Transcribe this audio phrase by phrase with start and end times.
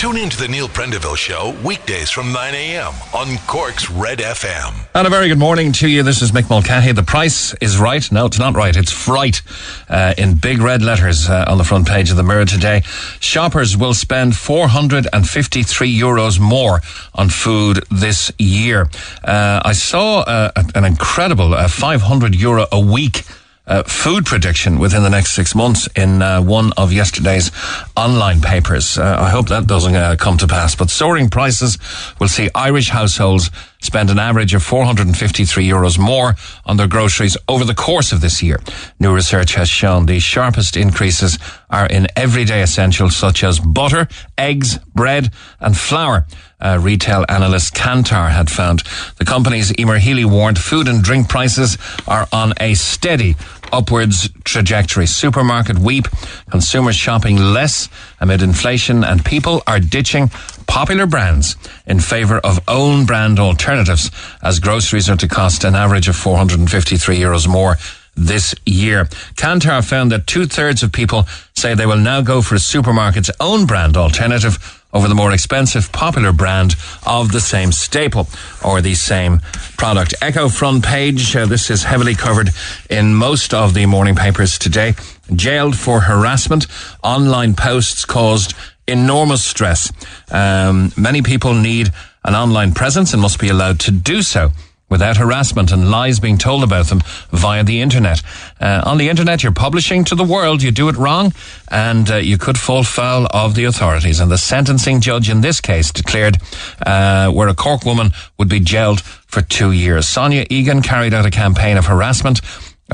[0.00, 2.94] Tune in to the Neil Prendeville Show weekdays from 9 a.m.
[3.12, 4.72] on Cork's Red FM.
[4.94, 6.02] And a very good morning to you.
[6.02, 6.92] This is Mick Mulcahy.
[6.92, 8.10] The price is right.
[8.10, 8.74] No, it's not right.
[8.74, 9.42] It's fright
[9.90, 12.80] uh, in big red letters uh, on the front page of the Mirror today.
[13.20, 16.80] Shoppers will spend 453 euros more
[17.14, 18.88] on food this year.
[19.22, 23.24] Uh, I saw uh, an incredible uh, 500 euro a week
[23.70, 27.52] uh, food prediction within the next six months in uh, one of yesterday's
[27.96, 28.98] online papers.
[28.98, 30.74] Uh, I hope that doesn't uh, come to pass.
[30.74, 31.78] But soaring prices
[32.18, 36.34] will see Irish households spend an average of 453 euros more
[36.66, 38.60] on their groceries over the course of this year.
[38.98, 41.38] New research has shown the sharpest increases
[41.70, 46.26] are in everyday essentials such as butter, eggs, bread, and flour.
[46.60, 48.82] Uh, retail analyst Kantar had found
[49.16, 53.36] the company's Emer Healy warned food and drink prices are on a steady
[53.72, 55.06] upwards trajectory.
[55.06, 56.08] Supermarket weep,
[56.50, 57.88] consumers shopping less
[58.20, 60.28] amid inflation, and people are ditching
[60.66, 64.10] popular brands in favour of own brand alternatives
[64.42, 67.76] as groceries are to cost an average of 453 euros more
[68.16, 69.06] this year.
[69.36, 73.30] Kantar found that two thirds of people say they will now go for a supermarket's
[73.40, 76.74] own brand alternative over the more expensive popular brand
[77.06, 78.28] of the same staple
[78.64, 79.40] or the same
[79.76, 80.14] product.
[80.20, 81.34] Echo front page.
[81.34, 82.50] Uh, this is heavily covered
[82.88, 84.94] in most of the morning papers today.
[85.34, 86.66] Jailed for harassment.
[87.02, 88.54] Online posts caused
[88.88, 89.92] enormous stress.
[90.30, 91.90] Um, many people need
[92.24, 94.50] an online presence and must be allowed to do so
[94.90, 98.22] without harassment and lies being told about them via the internet.
[98.60, 101.32] Uh, on the internet, you're publishing to the world, you do it wrong,
[101.68, 104.20] and uh, you could fall foul of the authorities.
[104.20, 106.36] And the sentencing judge in this case declared
[106.84, 110.08] uh, where a Cork woman would be jailed for two years.
[110.08, 112.40] Sonia Egan carried out a campaign of harassment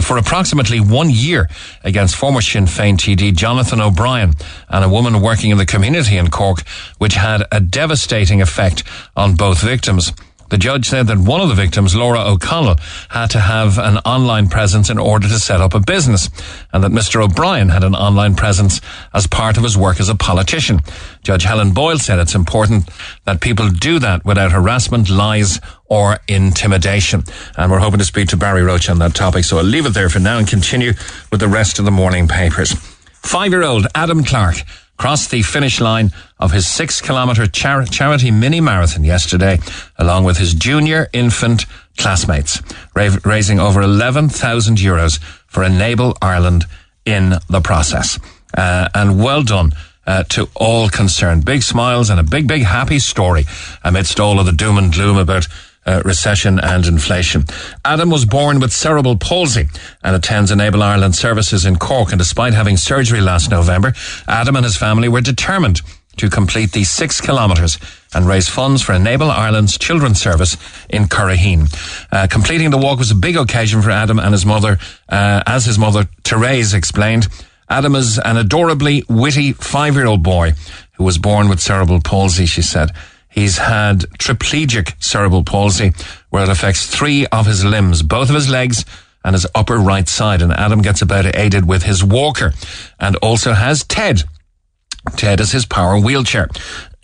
[0.00, 1.48] for approximately one year
[1.82, 4.34] against former Sinn Féin TD Jonathan O'Brien
[4.68, 6.62] and a woman working in the community in Cork,
[6.98, 8.84] which had a devastating effect
[9.16, 10.12] on both victims.
[10.48, 12.76] The judge said that one of the victims, Laura O'Connell,
[13.08, 16.28] had to have an online presence in order to set up a business,
[16.72, 17.22] and that Mr.
[17.22, 18.80] O'Brien had an online presence
[19.12, 20.80] as part of his work as a politician.
[21.22, 22.88] Judge Helen Boyle said it's important
[23.24, 27.24] that people do that without harassment, lies, or intimidation.
[27.56, 29.94] And we're hoping to speak to Barry Roche on that topic, so I'll leave it
[29.94, 30.92] there for now and continue
[31.30, 32.72] with the rest of the morning papers.
[33.22, 34.56] Five year old Adam Clark
[34.96, 39.58] crossed the finish line of his six kilometre char- charity mini marathon yesterday,
[39.98, 42.62] along with his junior infant classmates,
[42.94, 46.64] ra- raising over 11,000 euros for Enable Ireland
[47.04, 48.18] in the process.
[48.56, 49.72] Uh, and well done.
[50.08, 51.44] Uh, to all concerned.
[51.44, 53.44] Big smiles and a big, big happy story
[53.82, 55.48] amidst all of the doom and gloom about
[55.86, 57.44] uh, recession and inflation.
[57.84, 59.68] Adam was born with cerebral palsy
[60.02, 62.10] and attends Enable Ireland services in Cork.
[62.10, 63.94] And despite having surgery last November,
[64.28, 65.80] Adam and his family were determined
[66.16, 67.78] to complete the six kilometres
[68.14, 70.56] and raise funds for Enable Ireland's children's service
[70.88, 71.68] in Curraheen.
[72.10, 75.66] Uh, completing the walk was a big occasion for Adam and his mother, uh, as
[75.66, 77.28] his mother, Therese, explained.
[77.68, 80.52] Adam is an adorably witty five-year-old boy
[80.92, 82.92] who was born with cerebral palsy, she said.
[83.36, 85.92] He's had triplegic cerebral palsy,
[86.30, 88.86] where it affects three of his limbs, both of his legs
[89.22, 90.40] and his upper right side.
[90.40, 92.54] And Adam gets about aided with his walker
[92.98, 94.22] and also has TED.
[95.16, 96.48] TED is his power wheelchair.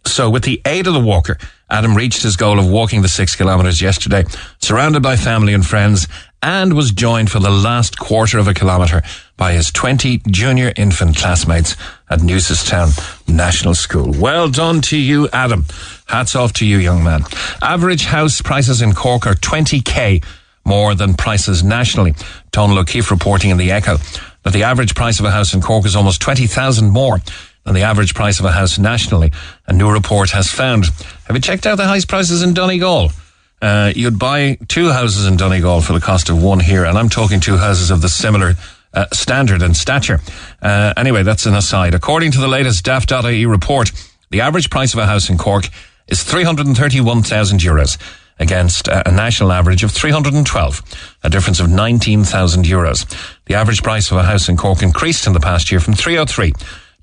[0.07, 1.37] So with the aid of the walker,
[1.69, 4.25] Adam reached his goal of walking the six kilometers yesterday,
[4.59, 6.09] surrounded by family and friends,
[6.43, 9.03] and was joined for the last quarter of a kilometre
[9.37, 11.77] by his 20 junior infant classmates
[12.11, 12.91] at Newcestown
[13.29, 14.13] National School.
[14.19, 15.65] Well done to you, Adam.
[16.07, 17.23] Hats off to you, young man.
[17.63, 20.25] Average house prices in Cork are 20k
[20.65, 22.15] more than prices nationally.
[22.51, 23.99] Donal O'Keefe reporting in the Echo
[24.43, 27.21] that the average price of a house in Cork is almost 20,000 more
[27.65, 29.33] than the average price of a house nationally.
[29.69, 30.87] A new report has found.
[31.27, 33.13] Have you checked out the house prices in Donegal?
[33.63, 37.09] Uh, you'd buy two houses in Donegal for the cost of one here, and I'm
[37.09, 38.55] talking two houses of the similar
[38.93, 40.21] uh, standard and stature.
[40.61, 41.95] Uh, anyway, that's an aside.
[41.95, 43.93] According to the latest Daft.ie report,
[44.31, 45.69] the average price of a house in Cork
[46.09, 47.99] is 331,000 euros
[48.41, 50.83] against uh, a national average of 312,
[51.23, 53.07] a difference of 19,000 euros.
[53.47, 56.53] The average price of a house in Cork increased in the past year from 303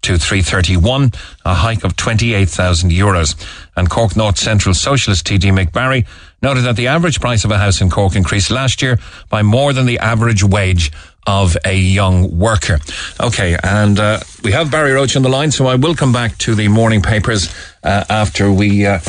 [0.01, 1.11] to 331,
[1.45, 3.35] a hike of 28,000 euros.
[3.75, 6.05] And Cork North Central Socialist TD Mick Barry
[6.41, 8.99] noted that the average price of a house in Cork increased last year
[9.29, 10.91] by more than the average wage
[11.27, 12.79] of a young worker.
[13.19, 16.37] Okay, and uh, we have Barry Roche on the line, so I will come back
[16.39, 17.53] to the morning papers
[17.83, 18.99] uh, after we uh,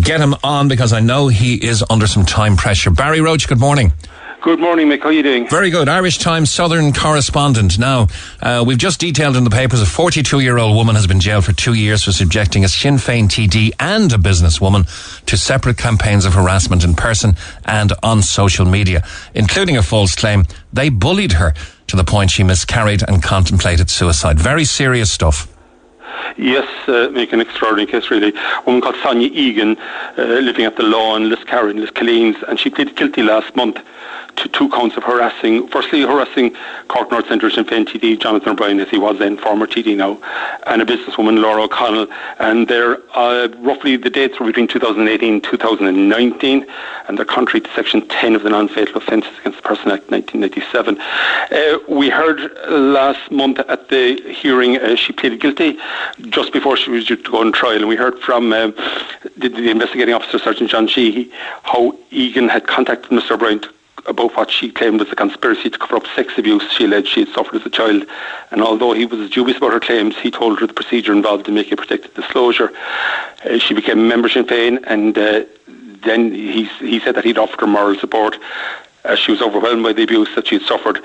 [0.00, 2.90] get him on because I know he is under some time pressure.
[2.90, 3.92] Barry Roche, good morning.
[4.40, 5.00] Good morning, Mick.
[5.00, 5.48] How are you doing?
[5.48, 5.88] Very good.
[5.88, 7.76] Irish Times Southern correspondent.
[7.76, 8.06] Now,
[8.40, 11.44] uh, we've just detailed in the papers a 42 year old woman has been jailed
[11.44, 14.86] for two years for subjecting a Sinn Féin TD and a businesswoman
[15.24, 19.04] to separate campaigns of harassment in person and on social media,
[19.34, 21.52] including a false claim they bullied her
[21.88, 24.38] to the point she miscarried and contemplated suicide.
[24.38, 25.52] Very serious stuff.
[26.36, 28.32] Yes, uh, make an extraordinary case, really.
[28.32, 29.76] A woman called Sonia Egan,
[30.16, 33.80] uh, living at the law in Liscarroll, Liscalines, and she pleaded guilty last month
[34.38, 35.68] to two counts of harassing.
[35.68, 36.56] Firstly, harassing
[36.88, 40.18] Cork North Centre Sinn Féin TD Jonathan O'Brien, as he was then, former TD now,
[40.66, 42.06] and a businesswoman, Laura O'Connell.
[42.38, 46.66] And they're uh, roughly the dates were between 2018 and 2019,
[47.08, 51.00] and they're contrary to Section 10 of the Non-Fatal Offences Against the Person Act 1997.
[51.00, 55.78] Uh, we heard last month at the hearing uh, she pleaded guilty
[56.28, 58.70] just before she was due to go on trial, and we heard from uh,
[59.36, 61.30] the, the, investigating officer, Sergeant John Sheehy,
[61.62, 63.32] how Egan had contacted Mr.
[63.32, 63.60] O'Brien
[64.08, 67.20] about what she claimed was a conspiracy to cover up sex abuse she alleged she
[67.20, 68.04] had suffered as a child.
[68.50, 71.54] And although he was dubious about her claims, he told her the procedure involved in
[71.54, 72.72] making a protected disclosure.
[73.44, 75.44] Uh, she became a member of Sinn Féin, and uh,
[76.04, 78.36] then he, he said that he'd offered her moral support
[79.04, 81.00] uh, she was overwhelmed by the abuse that she had suffered,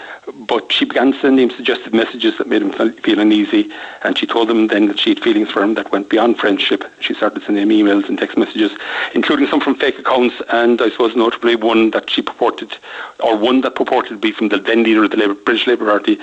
[0.47, 3.71] but she began sending him suggestive messages that made him feel uneasy,
[4.03, 6.83] and she told him then that she had feelings for him that went beyond friendship.
[6.99, 8.71] She started sending him emails and text messages,
[9.13, 12.75] including some from fake accounts, and I suppose notably one that she purported,
[13.19, 15.85] or one that purported to be from the then leader of the Labour, British Labour
[15.85, 16.19] Party,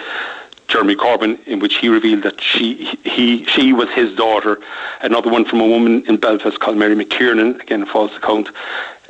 [0.68, 4.60] Jeremy Corbyn, in which he revealed that she he she was his daughter.
[5.02, 8.50] Another one from a woman in Belfast called Mary McKiernan, again a false account,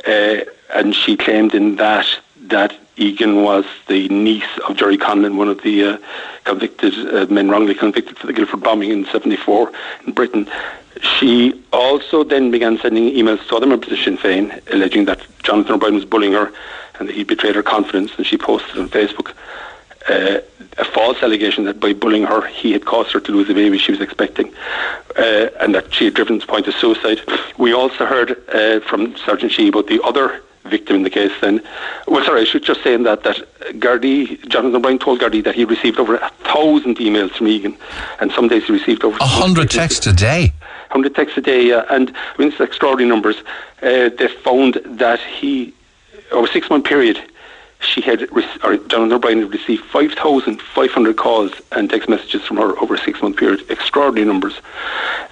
[0.06, 0.36] uh,
[0.74, 2.06] and she claimed in that
[2.50, 5.99] that Egan was the niece of Gerry Conlon, one of the uh,
[6.44, 9.73] convicted uh, men wrongly convicted for the Guildford bombing in '74
[10.06, 10.49] in Britain.
[11.00, 15.75] She also then began sending emails to other members of Sinn Féin, alleging that Jonathan
[15.75, 16.52] O'Brien was bullying her
[16.99, 18.12] and that he betrayed her confidence.
[18.19, 19.32] And she posted on Facebook
[20.08, 20.41] uh,
[20.79, 23.79] a false allegation that by bullying her, he had caused her to lose a baby
[23.79, 24.52] she was expecting,
[25.17, 27.20] uh, and that she had driven to the point of suicide.
[27.58, 31.62] We also heard uh, from Sergeant Sheehy about the other victim in the case then.
[32.06, 33.36] Well, sorry, I should just say in that that
[33.78, 37.76] Gardaí, Jonathan O'Brien told Gardaí that he received over a thousand emails from Egan,
[38.20, 40.52] and some days he received over a hundred texts a day.
[40.90, 41.84] Hundred texts a day, yeah.
[41.90, 43.36] And I mean, it's extraordinary numbers.
[43.82, 45.72] Uh, they found that he,
[46.32, 47.22] over a six-month period,
[47.80, 48.22] she had,
[48.62, 53.20] or Jonathan O'Brien had received 5,500 calls and text messages from her over a six
[53.22, 53.68] month period.
[53.70, 54.54] Extraordinary numbers.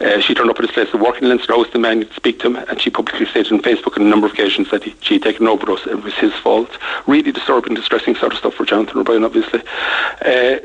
[0.01, 2.15] Uh, she turned up at his place of work in Leinster House, the man to
[2.15, 4.85] speak to him, and she publicly stated on Facebook on a number of occasions that
[4.85, 5.87] he, she had taken an overdose.
[5.87, 6.71] It was his fault.
[7.07, 9.61] Really disturbing, distressing sort of stuff for Jonathan O'Brien, obviously.
[10.25, 10.59] Uh,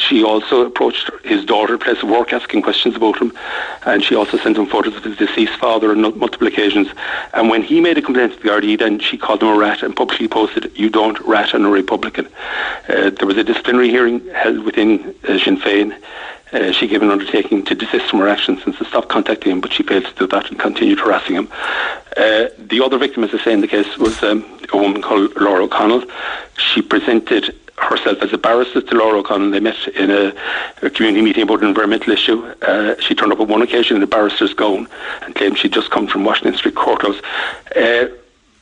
[0.00, 3.32] she also approached his daughter at place of work asking questions about him
[3.86, 6.88] and she also sent him photos of his deceased father on multiple occasions
[7.34, 9.82] and when he made a complaint to the Gardaí then she called him a rat
[9.82, 12.26] and publicly posted you don't rat on a Republican
[12.88, 15.96] uh, there was a disciplinary hearing held within uh, Sinn Féin
[16.52, 19.60] uh, she gave an undertaking to desist from her actions and to stop contacting him,
[19.60, 21.48] but she failed to do that and continued harassing him.
[22.16, 25.36] Uh, the other victim, as I say in the case, was um, a woman called
[25.36, 26.02] Laura O'Connell.
[26.58, 29.50] She presented herself as a barrister to Laura O'Connell.
[29.50, 30.34] They met in a,
[30.82, 32.44] a community meeting about an environmental issue.
[32.62, 34.88] Uh, she turned up on one occasion in a barrister's gown
[35.22, 37.20] and claimed she'd just come from Washington Street Courthouse.
[37.74, 38.06] Uh,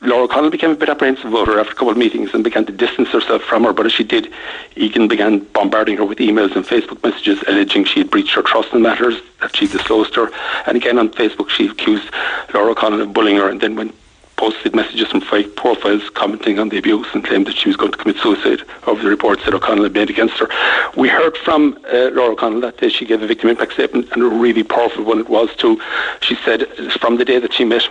[0.01, 2.65] Laura O'Connell became a bit apprehensive about her after a couple of meetings and began
[2.65, 3.73] to distance herself from her.
[3.73, 4.31] But as she did,
[4.77, 8.73] Egan began bombarding her with emails and Facebook messages alleging she had breached her trust
[8.73, 10.31] in matters that she disclosed her.
[10.65, 12.09] And again on Facebook, she accused
[12.53, 13.93] Laura O'Connell of bullying her and then went
[14.39, 17.91] posted messages from fake profiles commenting on the abuse and claimed that she was going
[17.91, 20.47] to commit suicide over the reports that O'Connell had made against her.
[20.95, 24.23] We heard from uh, Laura O'Connell that day she gave a victim impact statement and
[24.23, 25.81] a really powerful one it was too.
[26.21, 26.67] She said
[27.01, 27.85] from the day that she met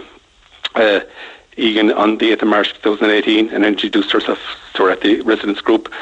[0.75, 1.01] uh,
[1.59, 4.39] Egan on the 8th of March 2018 and introduced herself
[4.85, 5.93] her at the residence group.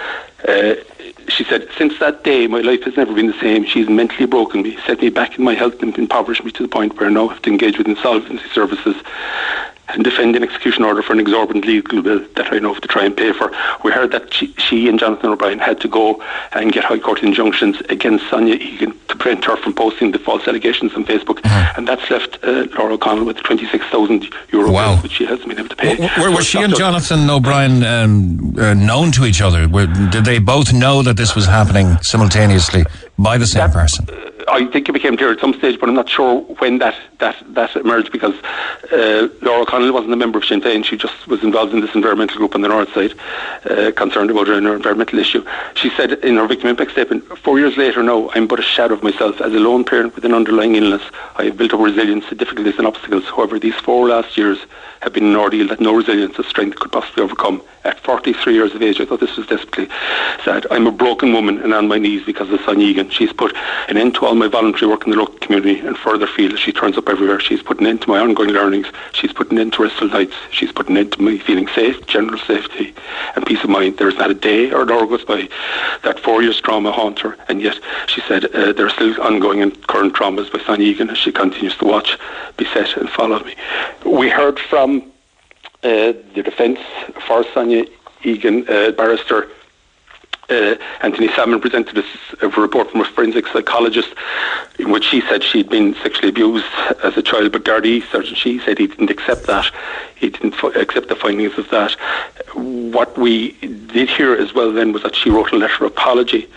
[0.46, 0.74] Uh,
[1.28, 3.64] she said, Since that day, my life has never been the same.
[3.64, 6.68] She's mentally broken me, set me back in my health, and impoverished me to the
[6.68, 8.96] point where I now have to engage with insolvency services
[9.88, 12.88] and defend an execution order for an exorbitant legal bill that I know have to
[12.88, 13.52] try and pay for.
[13.84, 17.22] We heard that she, she, and Jonathan O'Brien had to go and get High Court
[17.22, 21.36] injunctions against Sonia Egan to prevent her from posting the false allegations on Facebook.
[21.40, 21.78] Mm-hmm.
[21.78, 24.96] And that's left uh, Laura O'Connell with 26,000 euro wow.
[25.02, 25.96] which she hasn't been able to pay.
[25.96, 29.68] Where, were she and Jonathan O'Brien um, uh, known to each other?
[29.68, 32.84] Were, did they both know that this was happening simultaneously
[33.18, 34.06] by the same that, person?
[34.10, 36.94] Uh, I think it became clear at some stage, but I'm not sure when that
[37.18, 38.34] that that emerged because
[38.92, 40.84] uh, Laura O'Connell wasn't a member of Sinn Féin.
[40.84, 43.12] She just was involved in this environmental group on the north side,
[43.68, 45.44] uh, concerned about an environmental issue.
[45.74, 48.94] She said in her victim impact statement, four years later, now I'm but a shadow
[48.94, 49.40] of myself.
[49.40, 51.02] As a lone parent with an underlying illness,
[51.36, 53.24] I have built up resilience to difficulties and obstacles.
[53.24, 54.58] However, these four last years
[55.00, 57.62] have been an ordeal that no resilience or strength could possibly overcome.
[57.84, 59.88] At 43 years of age, I thought this was desperately
[60.44, 60.66] sad.
[60.72, 63.10] I'm a broken woman and on my knees because of Sonia Egan.
[63.10, 63.54] She's put
[63.88, 66.58] an end to all my voluntary work in the local community and further field.
[66.58, 67.38] She turns up everywhere.
[67.38, 68.88] She's put an end to my ongoing learnings.
[69.12, 70.34] She's put an end to restful nights.
[70.50, 72.92] She's put an end to me feeling safe, general safety
[73.36, 73.98] and peace of mind.
[73.98, 75.48] There is not a day or an hour goes by
[76.02, 77.36] that four years trauma haunts her.
[77.48, 81.10] And yet, she said, uh, there are still ongoing and current traumas by Sonia Egan
[81.10, 82.18] as she continues to watch,
[82.56, 83.54] beset and follow me.
[84.04, 84.95] We heard from
[85.86, 86.80] the defence
[87.26, 87.84] for Sonia
[88.22, 89.48] Egan, uh, barrister
[90.48, 92.04] uh, Anthony Sammon presented
[92.40, 94.14] a, report from a forensic psychologist
[94.78, 96.66] in which she said she'd been sexually abused
[97.02, 99.72] as a child, but Gardaí Sergeant She said he didn't accept that.
[100.14, 101.92] He didn't accept the findings of that.
[102.54, 103.52] What we
[103.92, 106.48] did hear as well then was that she wrote a letter of apology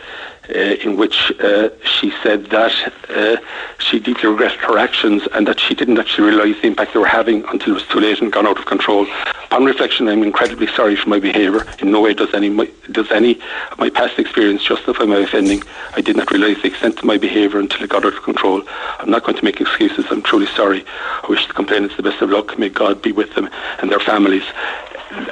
[0.49, 2.73] in which uh, she said that
[3.09, 3.37] uh,
[3.77, 7.05] she deeply regretted her actions and that she didn't actually realise the impact they were
[7.05, 9.05] having until it was too late and gone out of control.
[9.45, 11.65] Upon reflection, I'm incredibly sorry for my behaviour.
[11.79, 13.39] In no way does any my, does any
[13.71, 15.63] of my past experience justify my offending.
[15.95, 18.61] I did not realise the extent of my behaviour until it got out of control.
[18.99, 20.05] I'm not going to make excuses.
[20.09, 20.85] I'm truly sorry.
[21.23, 22.57] I wish the complainants the best of luck.
[22.57, 24.43] May God be with them and their families.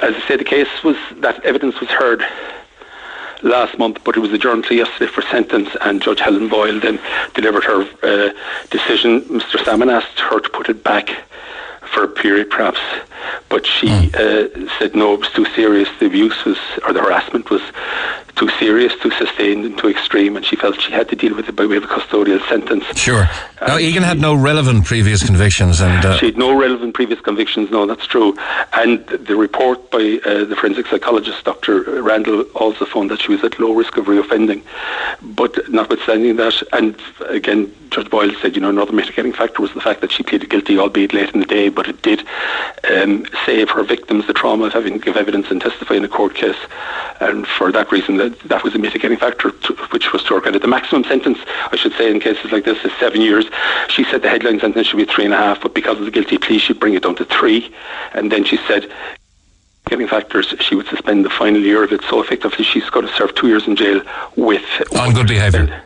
[0.02, 2.24] As I say, the case was that evidence was heard
[3.42, 7.00] last month, but it was adjourned to yesterday for sentence, and Judge Helen Boyle then
[7.34, 8.32] delivered her uh,
[8.70, 9.22] decision.
[9.22, 9.64] Mr.
[9.64, 11.10] Sammon asked her to put it back
[11.92, 12.80] for a period, perhaps,
[13.48, 14.14] but she mm.
[14.14, 15.88] uh, said no, it was too serious.
[16.00, 17.62] The abuse was, or the harassment was
[18.38, 21.48] too serious, too sustained, and too extreme, and she felt she had to deal with
[21.48, 22.84] it by way of a custodial sentence.
[22.98, 23.28] Sure.
[23.60, 27.70] Now, Egan had no relevant previous convictions, and uh, she had no relevant previous convictions.
[27.70, 28.36] No, that's true.
[28.72, 32.02] And the report by uh, the forensic psychologist, Dr.
[32.02, 34.62] Randall, also found that she was at low risk of reoffending.
[35.20, 39.80] But notwithstanding that, and again, Judge Boyle said, you know, another mitigating factor was the
[39.80, 42.24] fact that she pleaded guilty, albeit late in the day, but it did
[42.90, 46.08] um, save her victims the trauma of having to give evidence and testify in a
[46.08, 46.58] court case.
[47.20, 50.40] And for that reason, that, that was a mitigating factor, to, which was to her
[50.40, 50.62] credit.
[50.62, 51.38] The maximum sentence,
[51.72, 53.46] I should say, in cases like this is seven years.
[53.88, 56.10] She said the headline sentence should be three and a half, but because of the
[56.10, 57.74] guilty plea, she'd bring it down to three.
[58.12, 58.90] And then she said
[59.88, 62.02] getting factors, she would suspend the final year of it.
[62.02, 64.02] So effectively, she's got to serve two years in jail
[64.36, 64.64] with
[64.96, 65.82] on good behaviour.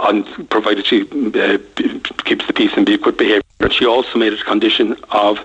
[0.00, 1.58] On provided she uh,
[2.24, 3.42] keeps the peace and be good behaviour.
[3.70, 5.38] She also made it a condition of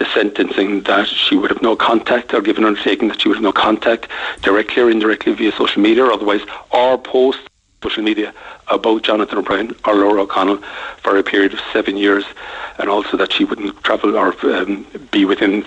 [0.00, 3.44] the sentencing that she would have no contact or given undertaking that she would have
[3.44, 4.08] no contact
[4.42, 6.40] directly or indirectly via social media or otherwise
[6.70, 7.38] or post
[7.82, 8.34] social media
[8.68, 10.58] about Jonathan O'Brien or Laura O'Connell
[11.02, 12.24] for a period of seven years,
[12.78, 15.64] and also that she wouldn't travel or um, be within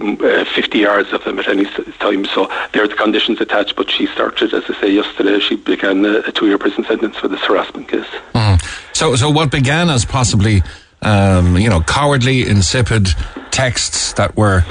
[0.00, 2.24] uh, 50 yards of them at any time.
[2.26, 6.04] So there are the conditions attached, but she started, as I say, yesterday, she began
[6.04, 8.06] a, two year prison sentence for this harassment case.
[8.34, 8.62] Mm.
[8.94, 10.62] So, so what began as possibly,
[11.02, 13.08] um, you know, cowardly, insipid
[13.50, 14.64] texts that were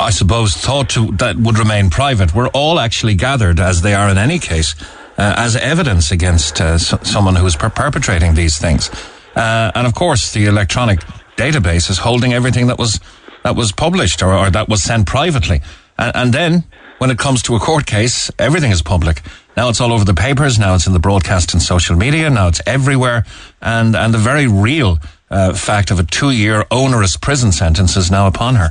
[0.00, 4.08] I suppose, thought to that would remain private were all actually gathered, as they are
[4.08, 4.74] in any case,
[5.16, 8.90] uh, as evidence against uh, someone who is per- perpetrating these things.
[9.34, 11.00] Uh, and of course, the electronic
[11.36, 13.00] database is holding everything that was
[13.44, 15.60] that was published or, or that was sent privately.
[15.98, 16.64] And, and, then,
[16.98, 19.22] when it comes to a court case, everything is public.
[19.56, 20.58] Now it's all over the papers.
[20.58, 22.28] Now it's in the broadcast and social media.
[22.28, 23.24] Now it's everywhere.
[23.62, 24.98] And and the very real
[25.30, 28.70] uh, fact of a two-year onerous prison sentence is now upon her.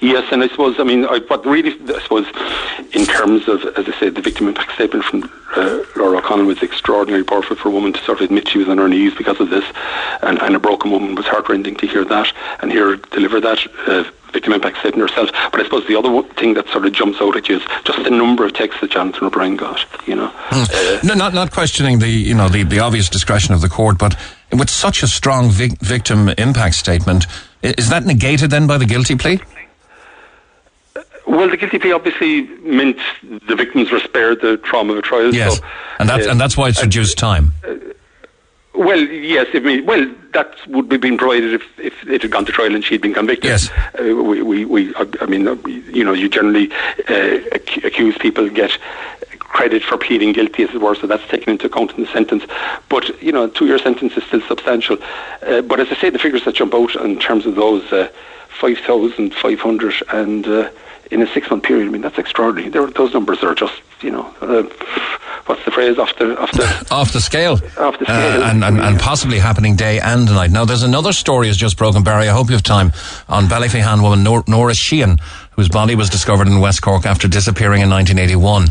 [0.00, 2.26] Yes, and I suppose, I mean, I, what really, I suppose,
[2.92, 5.24] in terms of, as I said, the victim impact statement from
[5.56, 8.68] uh, Laura O'Connell was extraordinarily powerful for a woman to sort of admit she was
[8.68, 9.64] on her knees because of this,
[10.22, 13.58] and, and a broken woman was heartrending to hear that and hear her deliver that.
[13.86, 15.28] Uh, victim impact statement herself.
[15.50, 18.04] But I suppose the other thing that sort of jumps out at you is just
[18.04, 19.84] the number of texts that Jonathan O'Brien got.
[20.06, 20.70] You know, mm.
[20.72, 23.98] uh, no, not not questioning the you know the, the obvious discretion of the court,
[23.98, 24.16] but
[24.52, 27.26] with such a strong vic- victim impact statement,
[27.62, 29.40] is that negated then by the guilty plea?
[31.26, 35.32] Well, the guilty plea obviously meant the victims were spared the trauma of a trial.
[35.32, 35.64] Yes, so,
[35.98, 37.52] and that's uh, and that's why it's reduced time.
[37.64, 37.76] Uh,
[38.74, 39.46] well, yes.
[39.52, 42.74] I mean, well, that would have been provided if, if it had gone to trial
[42.74, 43.50] and she had been convicted.
[43.50, 43.70] Yes.
[43.98, 46.72] Uh, we, we, we, I mean, uh, you know, you generally
[47.08, 47.40] uh,
[47.84, 48.70] accuse people get
[49.50, 52.44] credit for pleading guilty, as it were, so that's taken into account in the sentence.
[52.88, 54.96] But, you know, a two-year sentence is still substantial.
[55.42, 58.08] Uh, but as I say, the figures that jump out in terms of those uh,
[58.60, 60.70] 5,500 and uh,
[61.10, 61.86] in a six month period.
[61.86, 62.70] I mean, that's extraordinary.
[62.70, 64.62] There, those numbers are just, you know, uh,
[65.46, 68.62] what's the phrase off the off the off the scale, off the scale, uh, and,
[68.62, 70.50] and, and possibly happening day and night.
[70.50, 72.28] Now, there's another story has just broken, Barry.
[72.28, 72.92] I hope you have time
[73.28, 75.18] on Ballyphehane woman Nor- Nora Sheehan,
[75.52, 78.68] whose body was discovered in West Cork after disappearing in 1981.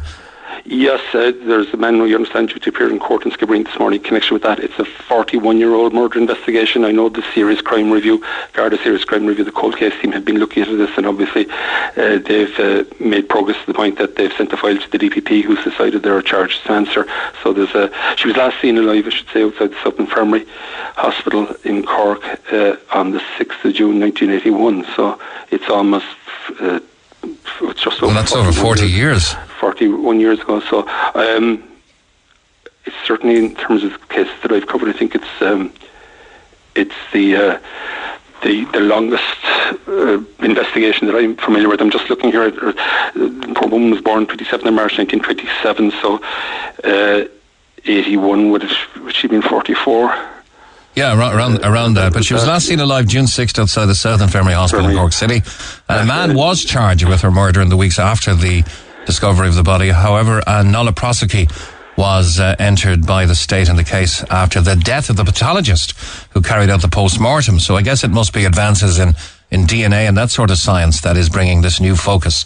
[0.72, 3.66] Yes, uh, there's a man who you understand due to appear in court in Skibbereen
[3.66, 4.60] this morning in connection with that.
[4.60, 6.86] It's a 41-year-old murder investigation.
[6.86, 8.24] I know the Serious Crime Review,
[8.54, 11.48] Garda Serious Crime Review, the cold case team have been looking at this and obviously
[11.50, 15.00] uh, they've uh, made progress to the point that they've sent the file to the
[15.00, 17.08] DPP who's decided there are charges to answer.
[17.42, 20.46] So there's a, she was last seen alive, I should say, outside the South Infirmary
[20.98, 22.24] Hospital in Cork
[22.54, 24.86] uh, on the 6th of June 1981.
[24.96, 26.06] So it's almost
[26.60, 26.80] uh,
[27.24, 29.34] it's just well, that's over 40 years.
[29.60, 30.60] 41 years ago.
[30.62, 31.64] So um,
[32.86, 35.74] it's certainly in terms of cases that I've covered, I think it's um,
[36.76, 37.60] it's the uh,
[38.42, 39.24] the the longest
[39.88, 41.82] uh, investigation that I'm familiar with.
[41.82, 42.50] I'm just looking here.
[42.52, 46.22] The poor woman was born 27th of March 1927, so
[46.84, 47.28] uh,
[47.86, 50.39] 81 would have would she been 44?
[50.96, 52.14] Yeah, around around, around that.
[52.14, 55.14] But she was last seen alive June 6th outside the South Infirmary Hospital in Cork
[55.14, 55.42] City.
[55.88, 58.64] And a man was charged with her murder in the weeks after the
[59.06, 59.90] discovery of the body.
[59.90, 61.50] However, a nolle prosequi
[61.98, 65.92] was uh, entered by the state in the case after the death of the pathologist
[66.32, 67.60] who carried out the post-mortem.
[67.60, 69.10] So I guess it must be advances in,
[69.52, 72.46] in DNA and that sort of science that is bringing this new focus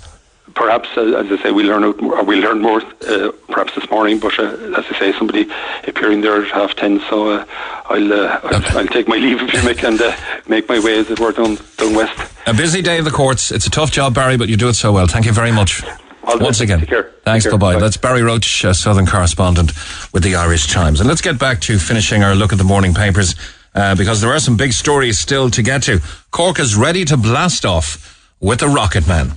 [0.56, 3.90] perhaps, uh, as I say, we learn out, or we learn more uh, perhaps this
[3.90, 4.20] morning.
[4.20, 4.44] But uh,
[4.78, 5.50] as I say, somebody
[5.88, 7.46] appearing there at half ten, so uh,
[7.86, 10.16] I'll, uh, I'll, I'll take my leave if you make and uh,
[10.48, 12.32] make my way as it were down down west.
[12.48, 13.52] A busy day of the courts.
[13.52, 15.08] It's a tough job, Barry, but you do it so well.
[15.08, 15.84] Thank you very much.
[16.26, 16.88] All Once again,
[17.26, 17.46] thanks.
[17.46, 17.80] Bye bye.
[17.80, 19.74] That's Barry Roche, Southern correspondent
[20.14, 22.94] with the Irish Times, and let's get back to finishing our look at the morning
[22.94, 23.36] papers.
[23.74, 26.00] because there are some big stories still to get to.
[26.32, 28.13] Cork is ready to blast off
[28.44, 29.32] with the Rocket Man.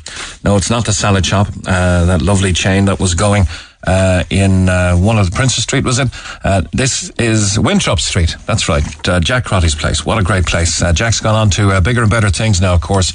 [0.44, 3.44] No, it's not the salad shop, uh, that lovely chain that was going
[3.86, 6.08] uh, in uh, one of the Princes Street, was it?
[6.44, 8.34] Uh, this is Winthrop Street.
[8.46, 8.84] That's right.
[9.08, 10.04] Uh, Jack Crotty's place.
[10.04, 10.82] What a great place.
[10.82, 13.12] Uh, Jack's gone on to bigger and better things now, of course,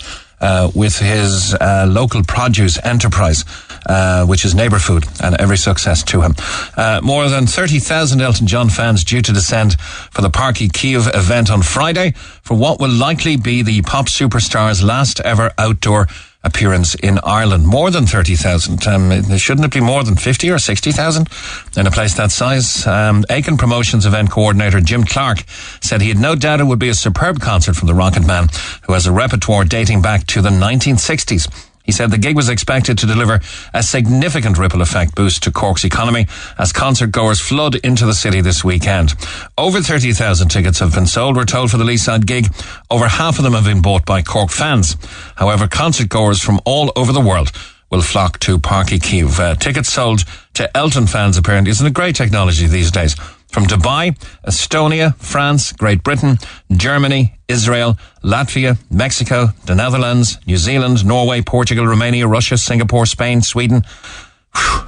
[0.74, 3.44] with his local produce enterprise
[3.86, 6.36] uh, which is neighbour food, and every success to him.
[6.76, 11.16] Uh, more than 30,000 Elton John fans due to descend for the Páirc Uí Chaoimh
[11.16, 12.12] event on Friday
[12.44, 16.08] for what will likely be the pop superstar's last ever outdoor
[16.44, 17.68] appearance in Ireland.
[17.68, 18.88] More than 30,000.
[18.88, 21.30] Um, shouldn't it be more than 50 or 60,000
[21.78, 22.88] in a place that size?
[22.88, 25.44] Um, Aiken Promotions event coordinator Jim Clark
[25.82, 28.48] said he had no doubt it would be a superb concert from the Rocket Man,
[28.84, 31.71] who has a repertoire dating back to the 1960s.
[31.84, 33.40] He said the gig was expected to deliver
[33.74, 38.42] a significant ripple effect boost to Cork's economy as concert goers flood into the city
[38.42, 39.14] this weekend.
[39.58, 42.48] Over 30,000 tickets have been sold, we're told, for the Leeside gig.
[42.90, 44.96] Over half of them have been bought by Cork fans.
[45.36, 47.52] However, concert goers from all over the world
[47.90, 49.40] will flock to Uí Chaoimh.
[49.40, 53.16] Uh, tickets sold to Elton fans apparently isn't a great technology these days
[53.52, 56.38] from Dubai, Estonia, France, Great Britain,
[56.72, 63.84] Germany, Israel, Latvia, Mexico, the Netherlands, New Zealand, Norway, Portugal, Romania, Russia, Singapore, Spain, Sweden,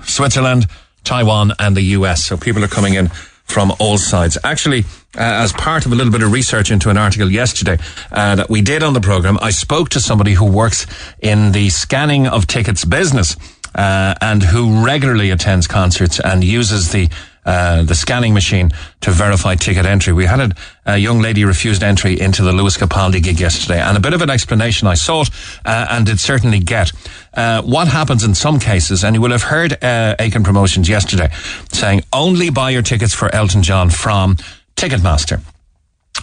[0.03, 0.67] Switzerland,
[1.03, 2.23] Taiwan, and the US.
[2.23, 3.09] So people are coming in
[3.43, 4.37] from all sides.
[4.43, 4.79] Actually,
[5.15, 7.77] uh, as part of a little bit of research into an article yesterday
[8.11, 10.87] uh, that we did on the program, I spoke to somebody who works
[11.19, 13.35] in the scanning of tickets business
[13.75, 17.09] uh, and who regularly attends concerts and uses the
[17.45, 20.13] uh, the scanning machine to verify ticket entry.
[20.13, 20.51] We had a,
[20.85, 24.21] a, young lady refused entry into the Lewis Capaldi gig yesterday, and a bit of
[24.21, 25.29] an explanation I sought
[25.65, 26.91] uh, and did certainly get.
[27.33, 31.29] Uh, what happens in some cases, and you will have heard uh, Aiken Promotions yesterday
[31.71, 34.37] saying only buy your tickets for Elton John from
[34.75, 35.41] Ticketmaster.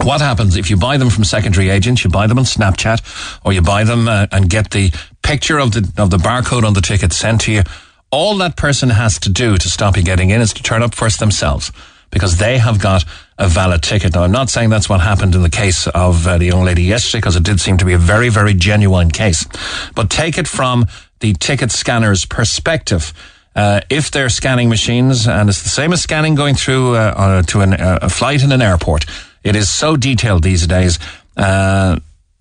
[0.03, 2.05] What happens if you buy them from secondary agents?
[2.05, 5.73] You buy them on Snapchat, or you buy them uh, and get the picture of
[5.73, 7.63] the of the barcode on the ticket sent to you
[8.11, 10.95] all that person has to do to stop you getting in is to turn up
[10.95, 11.73] first themselves
[12.11, 13.05] because they have got
[13.39, 14.15] a valid ticket.
[14.15, 16.83] Now, I'm not saying that's what happened in the case of uh, the young lady
[16.83, 19.47] yesterday because it did seem to be a very, very genuine case.
[19.95, 20.87] But take it from
[21.21, 23.13] the ticket scanner's perspective.
[23.55, 27.61] Uh, if they're scanning machines, and it's the same as scanning going through uh, to
[27.61, 29.05] an, uh, a flight in an airport,
[29.45, 30.99] it is so detailed these days.
[31.37, 31.99] Uh,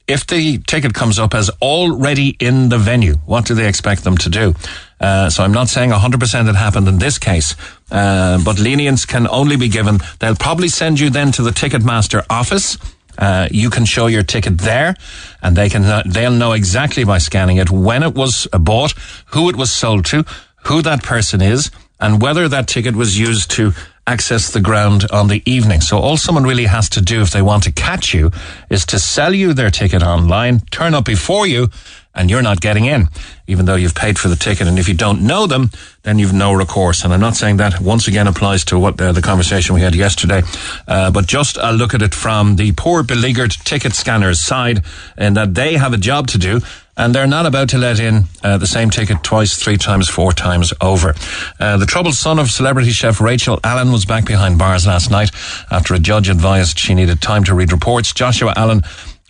[0.08, 4.18] if the ticket comes up as already in the venue, what do they expect them
[4.18, 4.56] to do?
[5.00, 7.56] Uh, so I'm not saying 100% it happened in this case,
[7.92, 10.00] uh, but lenience can only be given.
[10.20, 12.78] They'll probably send you then to the Ticketmaster office.
[13.18, 14.96] Uh, you can show your ticket there,
[15.42, 18.94] and they can they'll know exactly by scanning it when it was bought,
[19.28, 20.24] who it was sold to,
[20.66, 23.74] who that person is, and whether that ticket was used to
[24.08, 25.82] access the ground on the evening.
[25.82, 28.32] So all someone really has to do if they want to catch you
[28.70, 31.70] is to sell you their ticket online, turn up before you,
[32.16, 33.08] and you're not getting in,
[33.48, 34.68] even though you've paid for the ticket.
[34.68, 35.70] And if you don't know them,
[36.04, 37.04] then you've no recourse.
[37.04, 39.96] And I'm not saying that once again applies to what uh, the conversation we had
[39.96, 40.42] yesterday,
[40.88, 44.84] uh, but just a look at it from the poor beleaguered ticket scanners side,
[45.18, 46.62] in that they have a job to do
[47.00, 50.34] and they're not about to let in uh, the same ticket twice, three times, four
[50.34, 51.16] times over.
[51.58, 55.32] Uh, the troubled son of celebrity chef Rachel Allen was back behind bars last night
[55.72, 58.12] after a judge advised she needed time to read reports.
[58.12, 58.82] Joshua Allen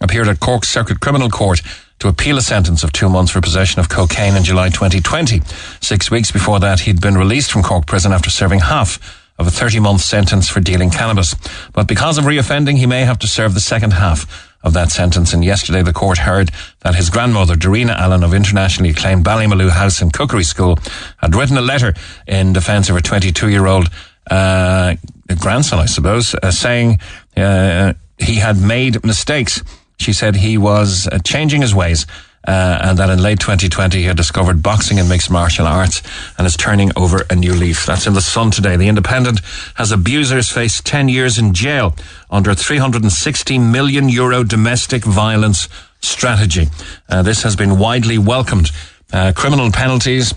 [0.02, 1.62] appeared at Cork Circuit Criminal Court
[2.00, 5.42] to appeal a sentence of two months for possession of cocaine in July 2020.
[5.82, 9.00] Six weeks before that, he'd been released from Cork prison after serving half
[9.38, 11.36] of a 30 month sentence for dealing cannabis.
[11.74, 15.34] But because of reoffending, he may have to serve the second half of that sentence.
[15.34, 20.02] And yesterday the court heard that his grandmother, Darina Allen of internationally acclaimed Ballymaloe House
[20.02, 20.78] and Cookery School,
[21.18, 21.94] had written a letter
[22.28, 23.88] in defence of her 22 year old
[24.30, 24.96] uh,
[25.40, 27.00] grandson, I suppose, uh, saying
[27.38, 29.64] uh, he had made mistakes.
[30.00, 32.06] She said he was uh, changing his ways
[32.48, 36.02] uh, and that in late 2020 he had discovered boxing and mixed martial arts
[36.38, 37.86] and is turning over a new leaf.
[37.86, 38.78] That's in the Sun today.
[38.78, 39.42] The Independent
[39.76, 41.96] has abusers face 10 years in jail
[42.32, 45.68] under a 360 million euro domestic violence
[46.02, 46.68] strategy.
[47.10, 48.72] Uh, this has been widely welcomed.
[49.12, 50.34] Uh, criminal penalties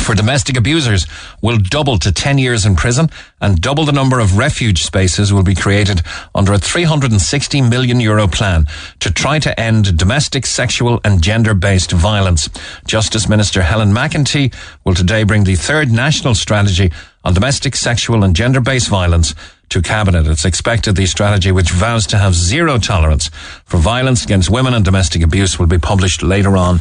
[0.00, 1.06] for domestic abusers
[1.42, 5.42] will double to 10 years in prison and double the number of refuge spaces will
[5.42, 6.00] be created
[6.34, 8.64] under a 360 million euro plan
[9.00, 12.48] to try to end domestic, sexual and gender-based violence.
[12.86, 16.90] Justice Minister Helen McEntee will today bring the third national strategy
[17.24, 19.34] on domestic, sexual and gender-based violence
[19.68, 20.26] to cabinet.
[20.26, 23.28] It's expected the strategy, which vows to have zero tolerance
[23.64, 26.80] for violence against women and domestic abuse, will be published later on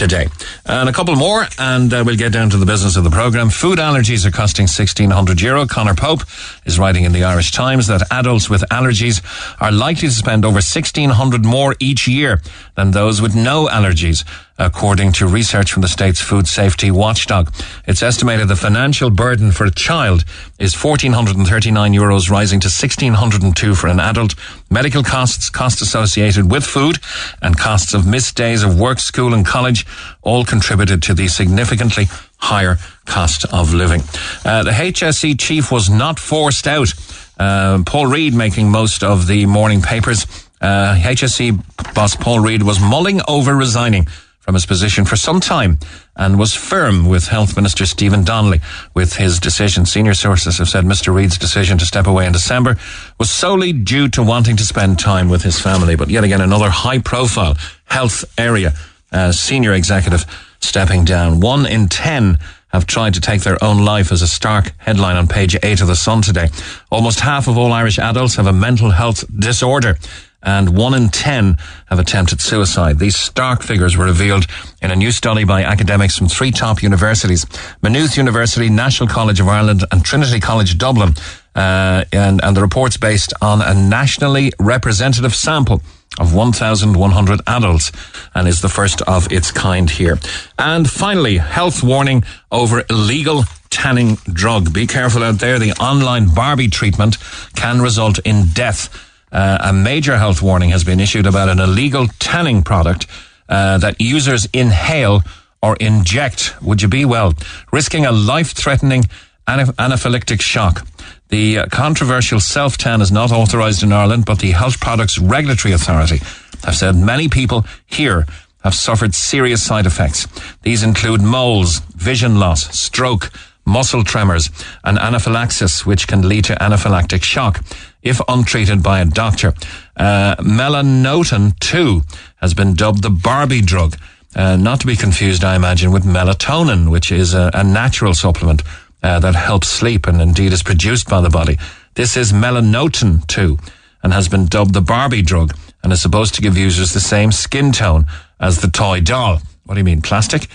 [0.00, 0.28] today.
[0.64, 3.50] And a couple more, and uh, we'll get down to the business of the programme.
[3.50, 5.66] Food allergies are costing 1600 euro.
[5.66, 6.22] Conor Pope
[6.64, 9.20] is writing in the Irish Times that adults with allergies
[9.60, 12.40] are likely to spend over 1600 more each year
[12.76, 14.24] than those with no allergies
[14.60, 17.52] according to research from the state's food safety watchdog.
[17.86, 20.24] It's estimated the financial burden for a child
[20.58, 24.34] is 1439 euros rising to 1602 for an adult.
[24.68, 26.98] Medical costs, costs associated with food
[27.40, 29.86] and costs of missed days of work, school and college
[30.20, 34.02] all contributed to the significantly higher cost of living.
[34.44, 36.92] Uh, the HSE chief was not forced out.
[37.38, 40.26] Uh, Paul Reid making most of the morning papers.
[40.60, 44.06] Uh, HSE boss Paul Reid was mulling over resigning
[44.50, 45.78] from his position for some time
[46.16, 48.60] and was firm with Health Minister Stephen Donnelly
[48.94, 49.86] with his decision.
[49.86, 51.14] Senior sources have said Mr.
[51.14, 52.76] Reid's decision to step away in December
[53.16, 55.94] was solely due to wanting to spend time with his family.
[55.94, 58.74] But yet again, another high profile health area
[59.12, 60.24] uh, senior executive
[60.58, 61.38] stepping down.
[61.38, 62.40] One in ten
[62.72, 65.86] have tried to take their own life as a stark headline on page eight of
[65.86, 66.48] the Sun today.
[66.90, 69.96] Almost half of all Irish adults have a mental health disorder
[70.42, 72.98] and one in ten have attempted suicide.
[72.98, 74.46] These stark figures were revealed
[74.82, 77.46] in a new study by academics from three top universities,
[77.82, 81.14] Maynooth University, National College of Ireland and Trinity College Dublin.
[81.54, 85.82] Uh, and, and the report's based on a nationally representative sample
[86.18, 87.92] of 1,100 adults
[88.34, 90.18] and is the first of its kind here.
[90.58, 94.72] And finally, health warning over illegal tanning drug.
[94.72, 95.58] Be careful out there.
[95.58, 97.18] The online Barbie treatment
[97.54, 99.09] can result in death.
[99.32, 103.06] Uh, a major health warning has been issued about an illegal tanning product
[103.48, 105.22] uh, that users inhale
[105.62, 106.54] or inject.
[106.62, 107.34] Would you be well?
[107.72, 109.04] Risking a life-threatening
[109.46, 110.86] anaphylactic shock.
[111.28, 116.18] The uh, controversial self-tan is not authorized in Ireland, but the Health Products Regulatory Authority
[116.64, 118.26] have said many people here
[118.62, 120.26] have suffered serious side effects.
[120.62, 123.30] These include moles, vision loss, stroke,
[123.64, 124.50] muscle tremors,
[124.84, 127.64] and anaphylaxis, which can lead to anaphylactic shock
[128.02, 129.54] if untreated by a doctor.
[129.96, 132.02] Uh, melanotan 2
[132.36, 133.96] has been dubbed the Barbie drug.
[134.34, 138.62] Uh, not to be confused, I imagine, with melatonin, which is a, a natural supplement
[139.02, 141.58] uh, that helps sleep and indeed is produced by the body.
[141.94, 143.58] This is melanotan 2
[144.02, 147.32] and has been dubbed the Barbie drug and is supposed to give users the same
[147.32, 148.06] skin tone
[148.38, 149.40] as the toy doll.
[149.64, 150.46] What do you mean, plastic?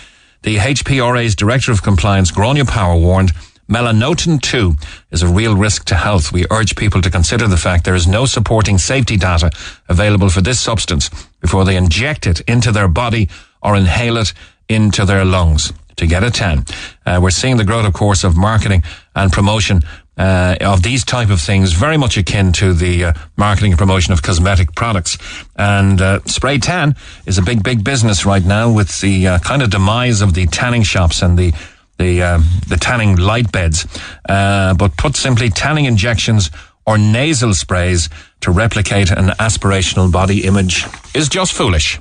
[0.44, 3.32] The HPRA's Director of Compliance, Gráinne Power, warned
[3.68, 4.76] Melanotan 2
[5.12, 6.32] is a real risk to health.
[6.32, 9.50] We urge people to consider the fact there is no supporting safety data
[9.90, 11.10] available for this substance
[11.42, 13.28] before they inject it into their body
[13.64, 14.34] or inhale it
[14.70, 16.66] into their lungs to get a 10.
[17.06, 18.84] Uh, we're seeing the growth, of course, of marketing
[19.16, 19.82] and promotion
[20.18, 24.14] uh, of these type of things, very much akin to the uh, marketing and promotion
[24.14, 25.18] of cosmetic products.
[25.56, 29.62] And uh, spray tan is a big, big business right now with the uh, kind
[29.62, 31.54] of demise of the tanning shops and the
[31.98, 33.88] the um, the tanning light beds.
[34.28, 36.52] Uh, but put simply, tanning injections
[36.86, 38.10] or nasal sprays
[38.42, 42.00] to replicate an aspirational body image is just foolish.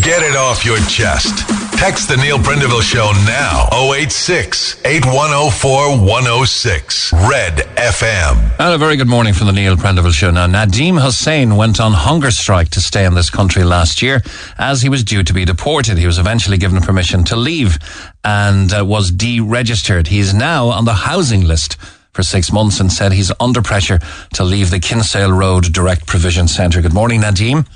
[0.00, 1.46] Get it off your chest.
[1.78, 3.68] Text the Neil Prendeville Show now.
[3.92, 7.12] 086 8104 106.
[7.12, 8.36] Red FM.
[8.58, 10.30] And a very good morning from the Neil Prendeville Show.
[10.30, 14.22] Now, Nadim Hussein went on hunger strike to stay in this country last year
[14.56, 15.98] as he was due to be deported.
[15.98, 17.78] He was eventually given permission to leave
[18.24, 20.06] and uh, was deregistered.
[20.06, 21.76] He is now on the housing list
[22.12, 23.98] for six months and said he's under pressure
[24.32, 26.80] to leave the Kinsale Road Direct Provision Centre.
[26.80, 27.66] Good morning, Nadim.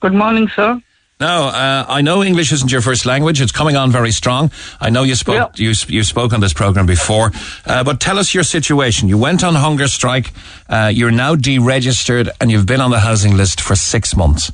[0.00, 0.80] Good morning, sir.
[1.18, 3.40] Now, uh, I know English isn't your first language.
[3.40, 4.50] It's coming on very strong.
[4.78, 7.32] I know you spoke you, you spoke on this program before,
[7.64, 9.08] uh, but tell us your situation.
[9.08, 10.34] You went on hunger strike.
[10.68, 14.52] Uh, you're now deregistered, and you've been on the housing list for six months.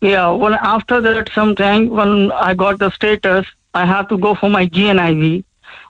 [0.00, 0.30] Yeah.
[0.32, 4.66] Well, after that, sometime when I got the status, I had to go for my
[4.66, 5.44] GNIB,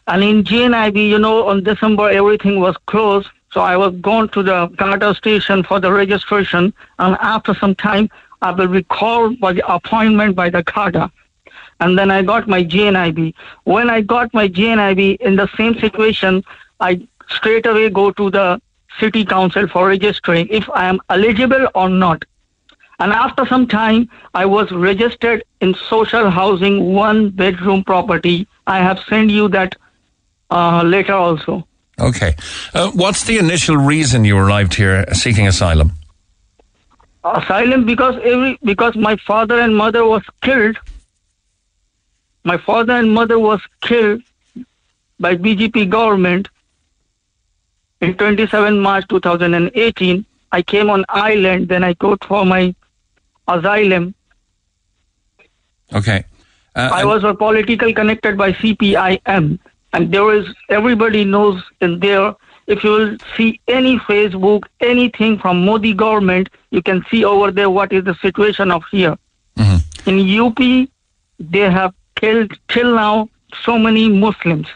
[0.07, 3.31] and in GNIB, you know, on December everything was closed.
[3.53, 8.11] So I was going to the Garda station for the registration, and after some time,
[8.43, 11.11] I will be called by the appointment by the Garda.
[11.81, 13.35] And then I got my GNIB.
[13.65, 16.43] When I got my GNIB in the same situation,
[16.81, 18.61] I straight away go to the
[18.99, 22.25] city council for registering if I am eligible or not.
[23.01, 28.49] And after some time, I was registered in social housing one bedroom property.
[28.67, 29.77] I have sent you that
[30.51, 31.67] uh, later also.
[32.01, 32.35] Okay.
[32.75, 35.93] Uh, what's the initial reason you arrived here seeking asylum?
[37.37, 40.77] Asylum because every because my father and mother was killed.
[42.45, 44.23] My father and mother was killed
[45.21, 46.49] by BJP government
[48.01, 50.25] in 27 March 2018.
[50.53, 52.75] I came on island, then I got for my
[53.47, 54.15] asylum.
[55.93, 56.25] Okay.
[56.75, 59.59] Uh, I was a political connected by CPIM,
[59.93, 62.35] and there is everybody knows in there
[62.69, 67.71] if you will see any Facebook, anything from Modi government, you can see over there
[67.71, 69.17] what is the situation of here.
[69.57, 70.11] Mm-hmm.
[70.11, 70.89] In UP,
[71.41, 73.29] they have killed till now
[73.65, 74.69] so many Muslims.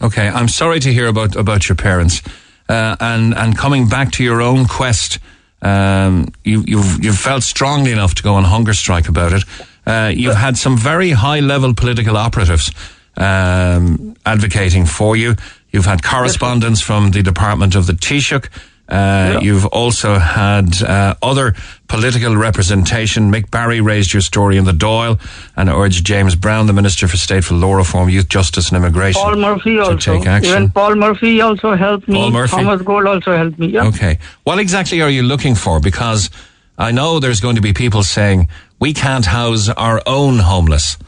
[0.00, 2.22] Okay, I'm sorry to hear about about your parents,
[2.68, 5.18] uh, and and coming back to your own quest.
[5.60, 9.44] Um, you, you've you've felt strongly enough to go on hunger strike about it.
[9.86, 12.72] Uh, you've had some very high level political operatives
[13.16, 15.34] um, advocating for you.
[15.72, 18.48] You've had correspondence from the Department of the Taoiseach.
[18.88, 19.40] Uh, yeah.
[19.40, 21.54] You've also had uh, other
[21.88, 23.32] political representation.
[23.32, 25.18] Mick Barry raised your story in the Dáil
[25.56, 29.22] and urged James Browne, the Minister for State for Law Reform, Youth Justice and Immigration,
[29.22, 30.18] Paul Murphy to also.
[30.18, 30.52] take action.
[30.52, 32.16] Even Paul Murphy also helped me.
[32.16, 32.56] Paul Murphy?
[32.56, 33.68] Thomas Gould also helped me.
[33.68, 33.86] Yeah.
[33.86, 34.18] Okay.
[34.44, 35.80] What exactly are you looking for?
[35.80, 36.28] Because
[36.76, 40.98] I know there's going to be people saying we can't house our own homeless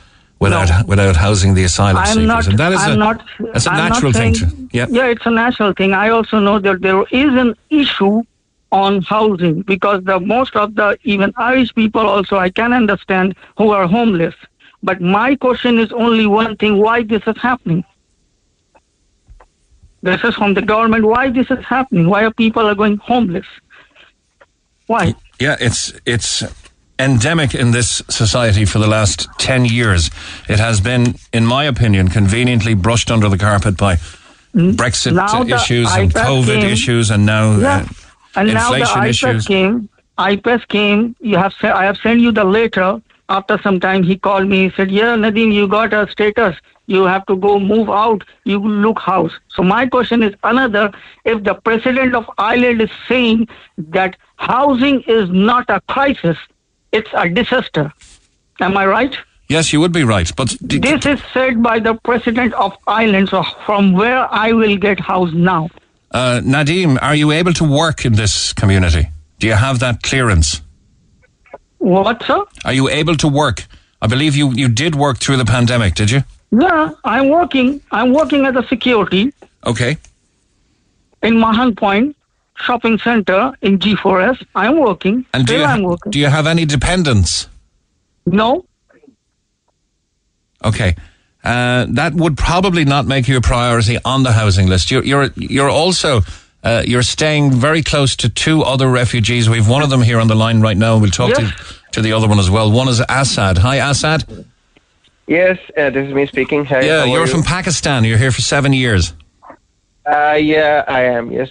[0.45, 0.87] without no.
[0.87, 3.71] without housing the asylum I'm seekers, not, and that is I'm a not, that's a
[3.71, 4.69] I'm natural saying, thing.
[4.69, 5.93] To, yeah, yeah, it's a natural thing.
[5.93, 8.23] I also know that there is an issue
[8.73, 13.71] on housing because the most of the even Irish people also I can understand who
[13.71, 14.35] are homeless.
[14.83, 17.85] But my question is only one thing: why this is happening?
[20.03, 21.05] This is from the government.
[21.05, 22.09] Why this is happening?
[22.09, 23.47] Why are people are going homeless?
[24.87, 25.15] Why?
[25.41, 26.43] Yeah, it's it's
[26.99, 30.11] endemic in this society for the last 10 years.
[30.49, 33.97] It has been, in my opinion, conveniently brushed under the carpet by
[34.55, 34.75] mm.
[34.75, 35.15] Brexit
[35.51, 37.77] issues and COVID came, issues and now yeah.
[37.77, 37.87] uh,
[38.37, 39.47] and inflation now the issues.
[39.47, 39.89] came.
[40.19, 41.17] IPAS came.
[41.21, 43.01] You have I have sent you the letter.
[43.31, 44.69] After some time, he called me.
[44.69, 46.57] He said, "Yeah, Nadim, you got a status.
[46.87, 48.23] You have to go move out.
[48.45, 50.93] You look house." So my question is another:
[51.25, 56.37] If the president of Ireland is saying that housing is not a crisis,
[56.95, 57.93] it's a disaster.
[58.61, 59.15] Am I right?
[59.49, 60.31] Yes, you would be right.
[60.37, 63.29] But d- this is said by the president of Ireland.
[63.29, 65.69] So from where I will get house now?
[66.11, 69.09] Uh, Nadim, are you able to work in this community?
[69.41, 70.63] Do you have that clearance?
[71.79, 72.43] What, sir?
[72.65, 73.67] Are you able to work?
[74.01, 76.23] I believe you, you did work through the pandemic, did you?
[76.53, 77.81] Yeah, I'm working.
[77.91, 79.33] I'm working as a security.
[79.67, 79.97] Okay.
[81.23, 82.17] In Mahon Point
[82.57, 84.45] shopping center in G4S.
[84.55, 85.27] I'm working.
[85.33, 86.11] And do you, I'm working.
[86.11, 87.49] do you have any dependents?
[88.27, 88.65] No.
[90.65, 90.97] Okay.
[91.43, 94.91] Uh, that would probably not make you a priority on the housing list.
[94.91, 96.23] You're you're you're also
[96.63, 99.51] uh, you're staying very close to two other refugees.
[99.51, 100.97] We've one of them here on the line right now.
[100.97, 101.39] We'll talk yes.
[101.39, 102.73] to to the other one as well.
[102.73, 103.59] One is Assad.
[103.59, 104.47] Hi, Assad.
[105.27, 106.65] Yes, uh, this is me speaking.
[106.65, 107.27] Hi, yeah, you're you?
[107.27, 108.05] from Pakistan.
[108.05, 109.13] You're here for seven years.
[110.07, 111.31] Uh, yeah, I am.
[111.31, 111.51] Yes.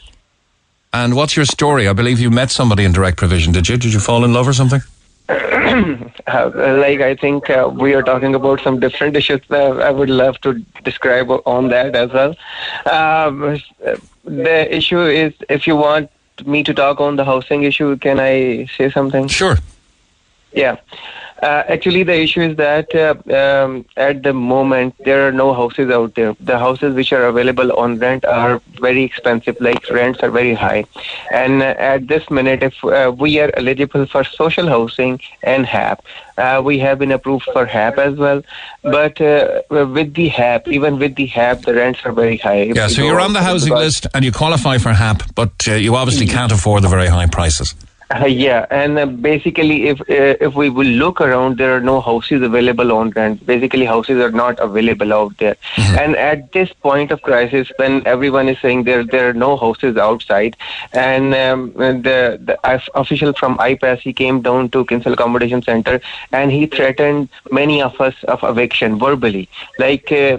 [0.93, 1.87] And what's your story?
[1.87, 3.51] I believe you met somebody in direct provision.
[3.51, 3.77] Did you?
[3.77, 4.81] Did you fall in love or something?
[5.29, 9.41] uh, like I think uh, we are talking about some different issues.
[9.49, 10.53] Uh, I would love to
[10.83, 12.35] describe on that as well.
[12.85, 13.59] Um,
[14.23, 16.11] the issue is, if you want
[16.45, 19.27] me to talk on the housing issue, can I say something?
[19.27, 19.57] Sure.
[20.51, 20.77] Yeah.
[21.41, 25.89] Uh, actually, the issue is that uh, um, at the moment there are no houses
[25.89, 26.35] out there.
[26.39, 30.85] The houses which are available on rent are very expensive, like rents are very high.
[31.31, 36.05] And uh, at this minute, if uh, we are eligible for social housing and HAP,
[36.37, 38.41] uh, we have been approved for HAP as well.
[38.81, 42.63] But uh, with the HAP, even with the HAP, the rents are very high.
[42.63, 46.27] Yeah, so you're on the housing list and you qualify for HAP, but you obviously
[46.27, 47.75] can't afford the very high prices.
[48.13, 51.99] Uh, yeah, and uh, basically, if uh, if we will look around, there are no
[52.01, 53.45] houses available on rent.
[53.45, 55.55] Basically, houses are not available out there.
[55.75, 55.99] Mm-hmm.
[55.99, 59.97] And at this point of crisis, when everyone is saying there there are no houses
[59.97, 60.55] outside,
[60.93, 62.57] and um, the the
[62.95, 67.99] official from IPAS he came down to Kinsale Accommodation Center and he threatened many of
[67.99, 69.49] us of eviction verbally.
[69.79, 70.37] Like uh,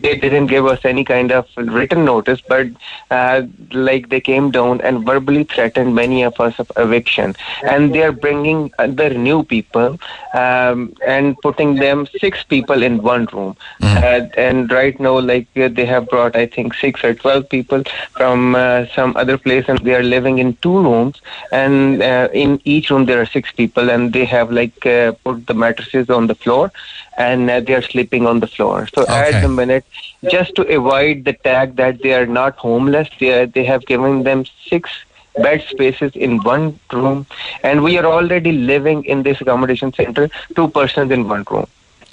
[0.00, 2.68] they didn't give us any kind of written notice, but
[3.10, 7.94] uh, like they came down and verbally threatened many of us of eviction eviction, and
[7.94, 9.98] they are bringing other new people
[10.34, 13.56] um, and putting them six people in one room.
[13.82, 13.96] Mm.
[13.96, 17.82] Uh, and right now, like uh, they have brought, I think, six or twelve people
[18.12, 21.20] from uh, some other place, and they are living in two rooms,
[21.52, 25.46] and uh, in each room there are six people, and they have like uh, put
[25.46, 26.72] the mattresses on the floor,
[27.18, 28.88] and uh, they are sleeping on the floor.
[28.94, 29.32] So okay.
[29.32, 29.84] at the minute,
[30.30, 34.22] just to avoid the tag that they are not homeless, they, are, they have given
[34.24, 34.90] them six
[35.36, 37.26] bed spaces in one room,
[37.62, 41.66] and we are already living in this accommodation center, two persons in one room.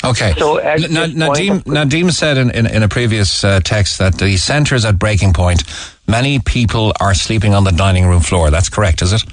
[0.03, 0.33] Okay.
[0.37, 4.73] So N- Nadim, Nadim said in, in, in a previous uh, text that the centre
[4.73, 5.63] is at breaking point.
[6.07, 8.49] Many people are sleeping on the dining room floor.
[8.49, 9.23] That's correct, is it?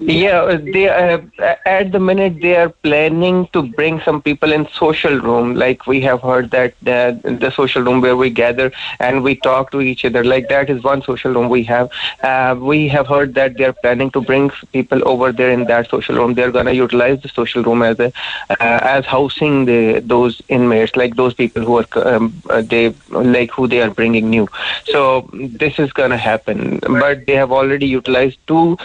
[0.00, 1.18] Yeah, they uh,
[1.66, 5.54] at the minute they are planning to bring some people in social room.
[5.54, 9.70] Like we have heard that uh, the social room where we gather and we talk
[9.72, 10.24] to each other.
[10.24, 11.90] Like that is one social room we have.
[12.22, 15.90] Uh, we have heard that they are planning to bring people over there in that
[15.90, 16.34] social room.
[16.34, 18.12] They are gonna utilize the social room as a
[18.50, 23.50] uh, as housing the those inmates, like those people who are um, uh, they like
[23.50, 24.48] who they are bringing new.
[24.84, 26.80] So this is gonna happen.
[26.86, 28.76] But they have already utilized two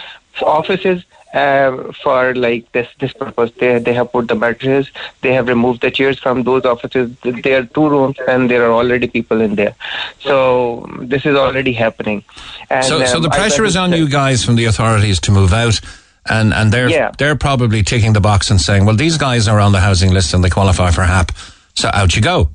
[0.42, 3.50] offices uh, for like this this purpose.
[3.58, 7.10] They they have put the mattresses, they have removed the chairs from those offices.
[7.22, 9.74] There are two rooms, and there are already people in there.
[10.20, 12.24] So this is already happening.
[12.70, 15.52] And, so, so the um, pressure is on you guys from the authorities to move
[15.52, 15.80] out.
[16.26, 17.10] And and they're yeah.
[17.18, 20.32] they're probably ticking the box and saying, well, these guys are on the housing list
[20.32, 21.32] and they qualify for HAP,
[21.74, 22.48] so out you go.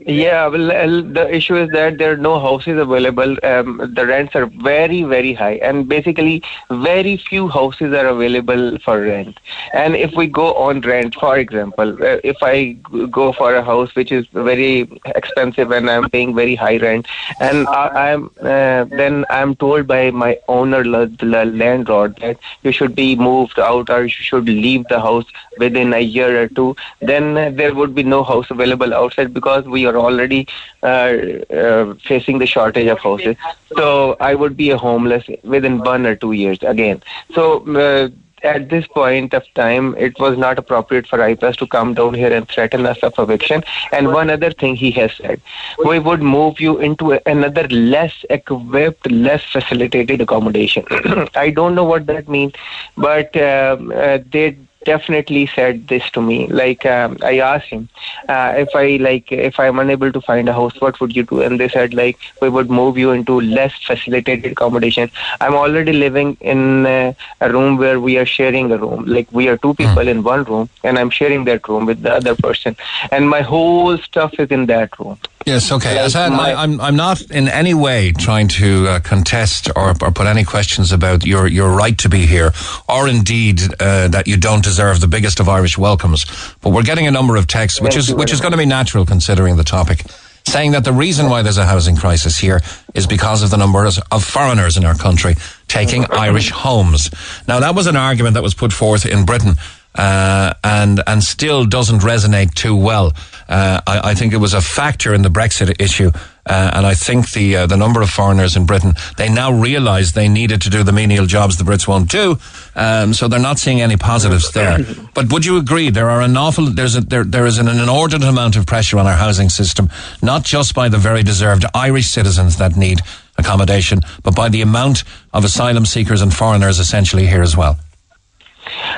[0.00, 3.36] Yeah, well, the issue is that there are no houses available.
[3.44, 9.00] Um, the rents are very, very high, and basically, very few houses are available for
[9.00, 9.38] rent.
[9.72, 12.72] And if we go on rent, for example, uh, if I
[13.10, 17.06] go for a house which is very expensive and I'm paying very high rent,
[17.38, 22.96] and I, am uh, then I'm told by my owner, the landlord, that you should
[22.96, 25.24] be moved out or you should leave the house
[25.58, 29.83] within a year or two, then there would be no house available outside because we
[29.92, 30.46] already
[30.82, 33.36] uh, uh, facing the shortage of houses.
[33.76, 37.02] So I would be a homeless within one or two years again.
[37.34, 38.08] So uh,
[38.44, 42.32] at this point of time, it was not appropriate for IPAS to come down here
[42.32, 43.62] and threaten us of eviction.
[43.92, 45.40] And one other thing he has said,
[45.84, 50.84] we would move you into another less equipped, less facilitated accommodation.
[51.34, 52.52] I don't know what that means,
[52.96, 56.46] but um, uh, they definitely said this to me.
[56.48, 57.88] Like um, I asked him
[58.28, 61.42] uh, if I like if I'm unable to find a house, what would you do?
[61.42, 65.10] And they said like we would move you into less facilitated accommodation.
[65.40, 69.04] I'm already living in uh, a room where we are sharing a room.
[69.04, 69.82] Like we are two hmm.
[69.84, 72.76] people in one room, and I'm sharing that room with the other person,
[73.10, 75.18] and my whole stuff is in that room.
[75.44, 76.02] Yes, okay.
[76.02, 80.10] Like I, am I'm, I'm not in any way trying to uh, contest or, or
[80.10, 82.52] put any questions about your, your right to be here,
[82.88, 86.24] or indeed uh, that you don't deserve the biggest of Irish welcomes.
[86.62, 89.04] But we're getting a number of texts, which is which is going to be natural
[89.04, 90.04] considering the topic,
[90.46, 92.62] saying that the reason why there's a housing crisis here
[92.94, 95.34] is because of the numbers of foreigners in our country
[95.68, 97.10] taking Irish homes.
[97.46, 99.56] Now that was an argument that was put forth in Britain
[99.94, 103.12] uh, and and still doesn't resonate too well.
[103.48, 106.10] Uh, I, I, think it was a factor in the Brexit issue,
[106.46, 110.12] uh, and I think the uh, the number of foreigners in Britain they now realise
[110.12, 112.38] they needed to do the menial jobs the Brits won't do,
[112.74, 114.78] um, so they're not seeing any positives there.
[115.14, 118.28] But would you agree there are an awful there's a, there there is an inordinate
[118.28, 119.90] amount of pressure on our housing system,
[120.22, 123.00] not just by the very deserved Irish citizens that need
[123.36, 127.78] accommodation, but by the amount of asylum seekers and foreigners essentially here as well.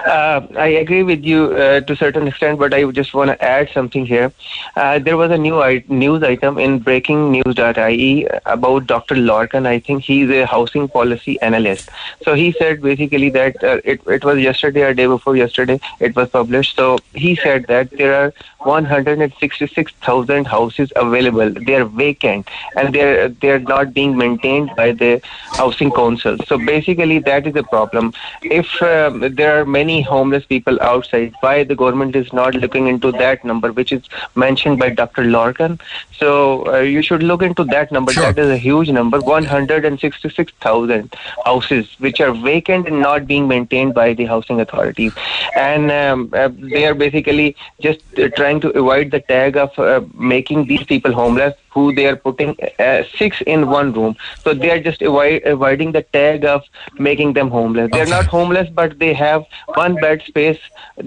[0.07, 3.45] Uh, I agree with you uh, to a certain extent, but I just want to
[3.45, 4.33] add something here.
[4.77, 9.16] Uh, there was a new I- news item in breakingnews.ie about Dr.
[9.16, 9.66] Lorcan.
[9.66, 11.89] I think he's a housing policy analyst.
[12.22, 16.14] So he said basically that uh, it, it was yesterday or day before yesterday it
[16.14, 16.76] was published.
[16.76, 21.51] So he said that there are 166,000 houses available.
[21.51, 25.20] They are vacant and they're they're not being maintained by the
[25.53, 26.37] housing council.
[26.47, 28.12] So basically that is a problem.
[28.43, 33.12] If um, there are many homeless people outside, why the government is not looking into
[33.12, 34.03] that number, which is
[34.34, 35.24] mentioned by Dr.
[35.24, 35.80] Lorcan?
[36.16, 38.12] So uh, you should look into that number.
[38.12, 38.32] Sure.
[38.32, 44.14] That is a huge number, 166,000 houses which are vacant and not being maintained by
[44.14, 45.12] the housing authorities,
[45.57, 50.01] and um, uh, they are basically just uh, trying to avoid the tag of uh,
[50.14, 54.16] making these people homeless who they are putting uh, six in one room.
[54.43, 56.62] So they are just avoid, avoiding the tag of
[57.09, 57.91] making them homeless.
[57.93, 58.16] They are Okay.
[58.18, 59.45] not homeless, but they have
[59.83, 60.59] one bed space.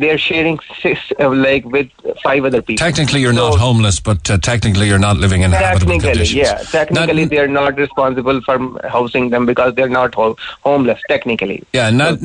[0.01, 1.87] They are sharing six, uh, like with
[2.25, 2.85] five other people.
[2.87, 6.71] Technically, you're So- not homeless, but uh, technically, you're not living in habitable Technically, conditions.
[6.73, 6.79] yeah.
[6.79, 8.55] Technically, they are not responsible for
[8.97, 10.37] housing them because they're not ho-
[10.69, 10.99] homeless.
[11.15, 11.57] Technically.
[11.73, 12.15] Yeah, Na-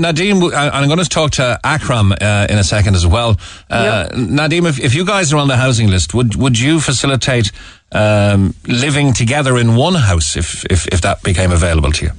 [0.63, 3.31] I- I'm going to talk to Akram uh, in a second as well.
[3.71, 4.09] Uh,
[4.41, 7.49] Nadim, if, if you guys are on the housing list, would would you facilitate
[7.93, 12.13] um, living together in one house if, if, if that became available to you?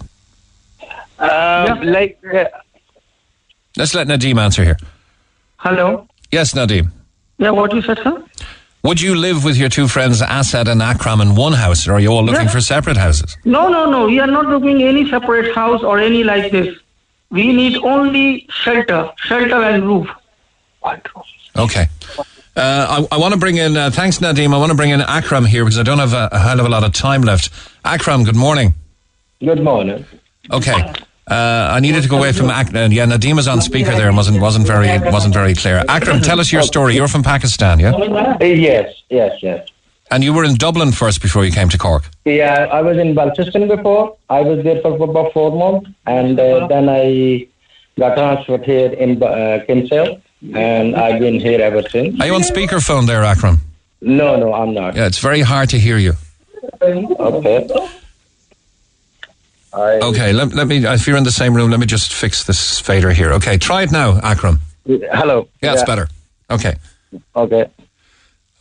[1.20, 2.46] Um, Like, uh,
[3.78, 4.78] Let's let Nadim answer here.
[5.58, 6.08] Hello.
[6.32, 6.92] Yes, Nadim.
[7.38, 8.24] Yeah, what you said, sir?
[8.84, 12.00] Would you live with your two friends Asad and Akram in one house, or are
[12.00, 12.52] you all looking Yeah.
[12.52, 13.36] for separate houses?
[13.44, 14.06] No, no, no.
[14.06, 16.78] We are not looking any separate house or any like this.
[17.32, 20.08] We need only shelter, shelter and roof.
[21.58, 21.88] Okay.
[22.56, 25.02] Uh, I, I want to bring in, uh, thanks Nadim, I want to bring in
[25.02, 27.50] Akram here because I don't have a, a hell of a lot of time left.
[27.84, 28.74] Akram, good morning.
[29.42, 30.06] Good morning.
[30.52, 30.94] Okay.
[31.30, 33.06] Uh, I needed to go away from Ak- uh, yeah.
[33.06, 35.84] Nadim was on speaker there and wasn't wasn't very wasn't very clear.
[35.90, 36.94] Akram, tell us your story.
[36.96, 39.68] You're from Pakistan, yeah, Yes, yes, yes.
[40.12, 42.04] and you were in Dublin first before you came to Cork.
[42.26, 44.16] Yeah, I was in Balseskin before.
[44.30, 47.48] I was there for about four months, and uh, then I
[48.00, 50.22] got transferred here in uh, Kinsale,
[50.54, 52.20] and I've been here ever since.
[52.20, 53.60] Are you on speakerphone there, Akram?
[54.02, 54.96] No, no, I'm not.
[54.96, 56.14] Yeah, it's very hard to hear you.
[56.82, 57.68] Okay.
[59.74, 60.86] I, Okay, let, let me.
[60.86, 63.34] If you're in the same room, let me just fix this fader here.
[63.34, 64.60] Okay, try it now, Akram.
[64.86, 65.48] Hello.
[65.62, 66.08] Yeah, it's better.
[66.50, 66.76] Okay.
[67.36, 67.70] Okay.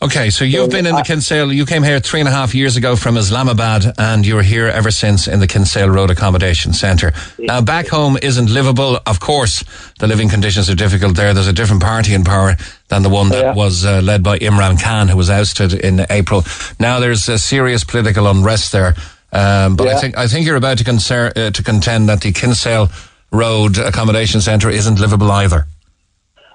[0.05, 1.51] Okay, so you've been in the Kinsale.
[1.51, 4.91] You came here three and a half years ago from Islamabad, and you're here ever
[4.91, 7.15] since in the Kinsale Road Accommodation Centre.
[7.39, 8.99] Now, back home isn't livable.
[9.07, 9.65] Of course,
[10.01, 11.33] the living conditions are difficult there.
[11.33, 12.55] There's a different party in power
[12.89, 13.55] than the one that Yeah.
[13.55, 16.43] was uh, led by Imran Khan, who was ousted in April.
[16.79, 18.95] Now, there's a serious political unrest there.
[19.33, 22.31] Um, but I think I think you're about to, concer- uh, to contend that the
[22.33, 22.91] Kinsale
[23.33, 25.67] Road Accommodation Centre isn't livable either.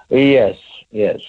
[0.08, 0.56] Yes,
[0.90, 1.20] yes.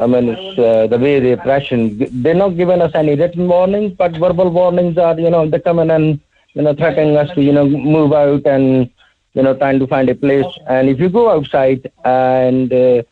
[0.00, 1.98] I mean, it's uh, the way the oppression.
[2.22, 5.78] They're not giving us any written warnings, but verbal warnings are, you know, they come
[5.78, 6.20] in and,
[6.54, 8.90] you know, threatening us to, you know, move out and,
[9.34, 10.46] you know, trying to find a place.
[10.68, 13.02] And if you go outside and uh,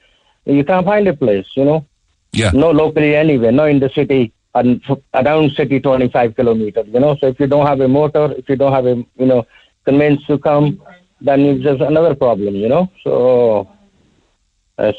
[0.46, 1.84] you can't find a place, you know,
[2.32, 2.50] Yeah.
[2.52, 7.16] no locally anywhere, no in the city, and f- around city 25 kilometers, you know.
[7.20, 9.46] So if you don't have a motor, if you don't have a, you know,
[9.84, 10.80] conveyance to come,
[11.20, 12.88] then it's just another problem, you know.
[13.02, 13.68] So,
[14.78, 14.96] yes.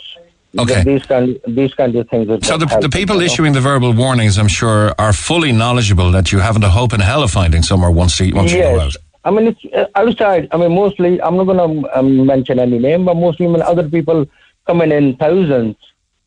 [0.58, 0.84] Okay.
[0.84, 2.48] These kind, these kind of things.
[2.48, 6.40] So the, the people issuing the verbal warnings, I'm sure, are fully knowledgeable that you
[6.40, 8.94] haven't a hope in hell of finding somewhere once you, once you go out.
[8.94, 8.98] Yes.
[9.26, 10.48] I mean, it's uh, outside.
[10.52, 13.90] I mean, mostly, I'm not going to um, mention any name, but mostly when other
[13.90, 14.26] people
[14.68, 15.76] coming in thousands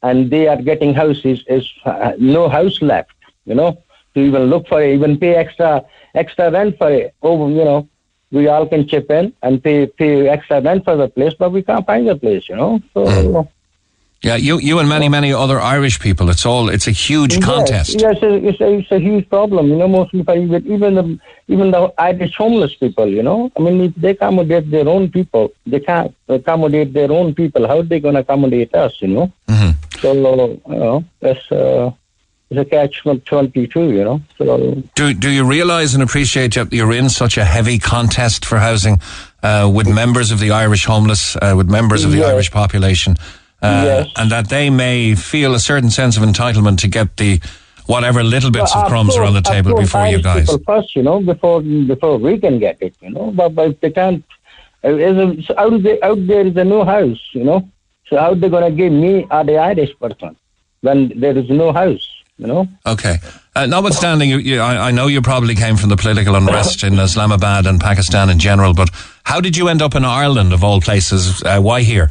[0.02, 3.12] and they are getting houses, is uh, no house left,
[3.46, 3.82] you know,
[4.14, 7.14] to even look for it, even pay extra extra rent for it.
[7.22, 7.88] Oh, you know,
[8.30, 11.62] we all can chip in and pay pay extra rent for the place, but we
[11.62, 12.80] can't find the place, you know.
[12.94, 13.48] So.
[14.20, 16.28] Yeah, you, you and many, many other Irish people.
[16.28, 16.68] It's all.
[16.68, 18.00] It's a huge contest.
[18.00, 19.68] Yes, yes it's, a, it's a huge problem.
[19.68, 23.06] You know, most people, even even the even the Irish homeless people.
[23.06, 27.32] You know, I mean, if they accommodate their own people, they can't accommodate their own
[27.32, 27.68] people.
[27.68, 29.00] How are they going to accommodate us?
[29.00, 29.74] You know, Mhm.
[30.00, 31.92] so you know, that's uh,
[32.50, 33.92] it's a catch twenty two.
[33.92, 37.78] You know, so Do do you realise and appreciate that you're in such a heavy
[37.78, 39.00] contest for housing
[39.44, 42.30] uh, with members of the Irish homeless, uh, with members of the Yes.
[42.30, 43.14] Irish population,
[43.62, 44.08] uh, Yes.
[44.16, 47.40] and that they may feel a certain sense of entitlement to get the
[47.86, 50.48] whatever little bits of Of crumbs are on the table before you guys.
[50.66, 53.30] First, you know, before before we can get it, you know.
[53.30, 54.22] But, but if they can't,
[54.84, 57.68] uh, is a- so out there, out there is a no house, you know.
[58.08, 60.36] So how they gonna give me or the Irish person
[60.82, 62.06] when there is no house,
[62.38, 62.68] you know?
[62.86, 63.16] Okay.
[63.56, 66.98] Uh, notwithstanding, you, you, I, I know you probably came from the political unrest in
[66.98, 68.88] Islamabad and Pakistan in general, but
[69.24, 71.42] how did you end up in Ireland, of all places?
[71.42, 72.10] Uh, why here?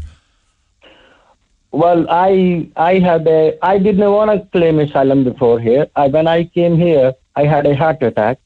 [1.71, 5.87] Well, I I had a I didn't want to claim asylum before here.
[5.95, 8.39] I, when I came here, I had a heart attack,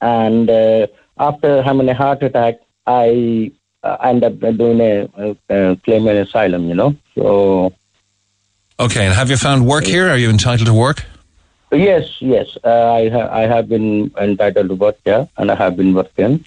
[0.00, 0.86] and uh,
[1.18, 3.52] after having a heart attack, I
[3.82, 6.68] uh, ended up doing a, claiming asylum.
[6.68, 7.72] You know, so
[8.78, 10.08] Okay, and have you found work here?
[10.08, 11.04] Are you entitled to work?
[11.72, 15.76] yes, yes, uh, I ha- I have been entitled to work here, and I have
[15.76, 16.44] been working.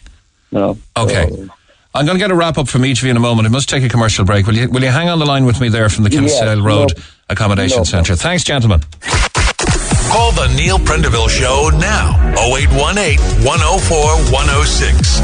[0.52, 1.28] You know, Okay.
[1.30, 1.48] so-
[1.94, 3.48] I'm going to get a wrap up from each of you in a moment.
[3.48, 4.46] I must take a commercial break.
[4.46, 6.64] Will you, will you hang on the line with me there from the Kinsale no-
[6.64, 6.94] Road
[7.30, 8.16] Accommodation no Centre?
[8.16, 8.82] Thanks, gentlemen.
[9.02, 12.14] Call the Neil Prendeville Show now.
[12.38, 13.98] 0818 104
[14.32, 15.20] 106.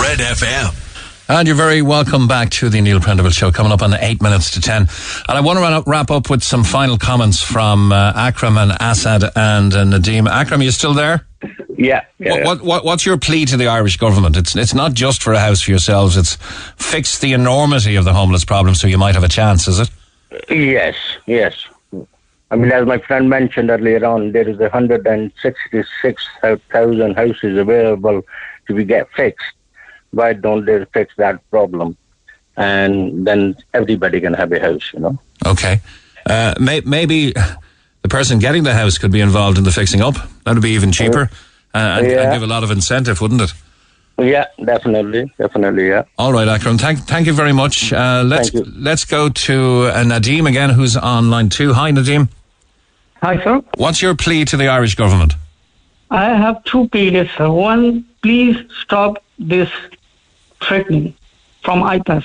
[0.00, 0.76] Red FM.
[1.28, 4.50] And you're very welcome back to the Neil Prendeville Show, coming up on eight minutes
[4.52, 4.82] to ten.
[5.28, 8.56] And I want to run up, wrap up with some final comments from uh, Akram
[8.58, 10.28] and Assad and uh, Nadim.
[10.28, 11.26] Akram, are you still there?
[11.76, 12.04] Yeah.
[12.18, 14.36] yeah, What, what, what, what's your plea to the Irish government?
[14.36, 16.36] It's, it's not just for a house for yourselves, it's
[16.76, 19.90] fix the enormity of the homeless problem so you might have a chance, is it?
[20.50, 21.64] Yes, yes.
[22.50, 28.22] I mean, as my friend mentioned earlier on, there is 166,000 houses available
[28.66, 29.46] to be get fixed.
[30.10, 31.96] Why don't they fix that problem?
[32.56, 35.18] And then everybody can have a house, you know?
[35.46, 35.80] Okay.
[36.26, 37.32] Uh, may, maybe
[38.02, 40.14] the person getting the house could be involved in the fixing up.
[40.44, 41.22] That would be even cheaper
[41.74, 42.32] uh, and, and Yeah.
[42.32, 43.52] give a lot of incentive, wouldn't it?
[44.18, 46.02] Yeah, definitely, definitely, yeah.
[46.18, 46.76] All right, Akram.
[46.76, 47.90] Thank, thank you very much.
[47.92, 48.72] Uh, let's Thank you.
[48.76, 51.72] let's go to uh, Nadim again, who's on line two.
[51.72, 52.28] Hi, Nadim.
[53.22, 53.62] Hi, sir.
[53.76, 55.34] What's your plea to the Irish government?
[56.10, 57.48] I have two pleas, sir.
[57.50, 59.70] One, please stop this
[60.62, 61.14] threatening
[61.62, 62.24] from IPAS.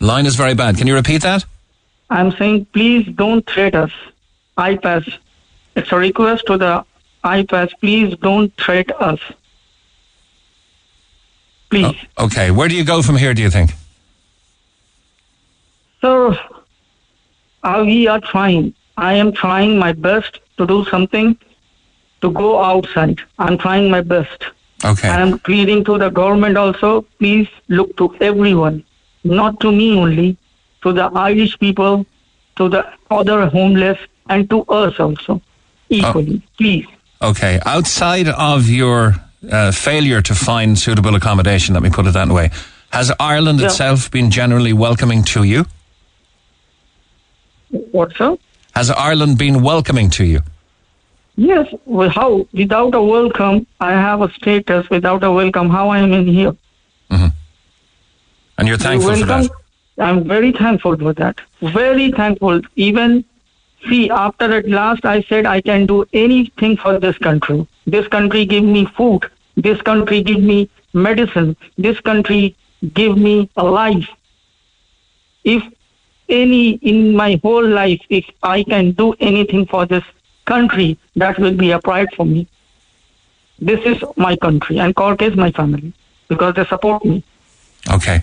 [0.00, 0.76] Line is very bad.
[0.76, 1.44] Can you repeat that?
[2.10, 3.92] I'm saying, please don't threat us.
[4.56, 5.18] IPAS.
[5.74, 6.84] It's a request to the
[7.24, 7.72] IPAS.
[7.80, 9.20] Please don't threat us.
[11.70, 11.96] Please.
[12.18, 12.50] Okay.
[12.50, 13.34] Where do you go from here?
[13.34, 13.72] Do you think?
[16.00, 16.38] Sir,
[17.64, 18.74] uh, we are trying.
[18.96, 21.36] I am trying my best to do something
[22.20, 23.20] to go outside.
[23.38, 24.44] I'm trying my best.
[24.84, 25.08] Okay.
[25.08, 28.84] And I'm pleading to the government also, please look to everyone,
[29.24, 30.36] not to me only,
[30.86, 32.06] to the Irish people,
[32.54, 35.40] to the other homeless, and to us also,
[35.88, 36.40] equally.
[36.56, 36.86] Please.
[37.20, 37.58] Okay.
[37.66, 39.16] Outside of your
[39.50, 42.50] uh, failure to find suitable accommodation, let me put it that way,
[42.90, 43.66] has Ireland Yeah.
[43.66, 45.66] itself been generally welcoming to you?
[47.90, 48.36] What, sir?
[48.76, 50.40] Has Ireland been welcoming to you?
[51.34, 52.46] Yes, well, how?
[52.52, 54.88] Without a welcome, I have a status.
[54.88, 56.54] Without a welcome, how I am in here?
[58.58, 59.50] And you're thankful for that?
[59.98, 61.40] I'm very thankful for that.
[61.60, 62.60] Very thankful.
[62.76, 63.24] Even,
[63.88, 67.66] see, after at last I said I can do anything for this country.
[67.86, 69.30] This country give me food.
[69.56, 71.56] This country give me medicine.
[71.78, 72.56] This country
[72.92, 74.08] give me a life.
[75.44, 75.62] If
[76.28, 80.04] any in my whole life, if I can do anything for this
[80.44, 82.48] country, that will be a pride for me.
[83.58, 85.92] This is my country, and Cork is my family
[86.28, 87.24] because they support me.
[87.90, 88.22] Okay.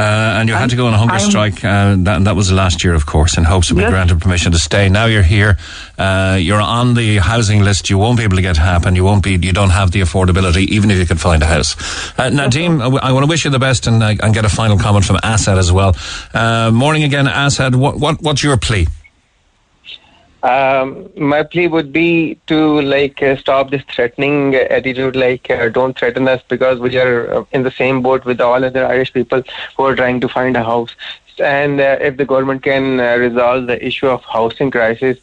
[0.00, 1.62] Uh, and you had to go on a hunger I'm- strike.
[1.64, 3.92] Uh, that, that was last year, of course, in hopes of being Yes.
[3.92, 4.88] granted permission to stay.
[4.88, 5.58] Now you're here.
[5.98, 7.90] Uh, you're on the housing list.
[7.90, 9.32] You won't be able to get HAP, and you won't be.
[9.32, 11.76] You don't have the affordability, even if you could find a house.
[12.18, 15.04] Uh, Nadim, I, want to wish you the best, and, and get a final comment
[15.04, 15.94] from Assad as well.
[16.32, 17.74] Uh, morning again, Assad.
[17.74, 18.86] What, what what's your plea?
[20.42, 25.16] Um, my plea would be to like uh, stop this threatening attitude.
[25.16, 28.64] Like, uh, don't threaten us because we are uh, in the same boat with all
[28.64, 29.42] other Irish people
[29.76, 30.94] who are trying to find a house.
[31.38, 35.18] And uh, if the government can uh, resolve the issue of housing crisis,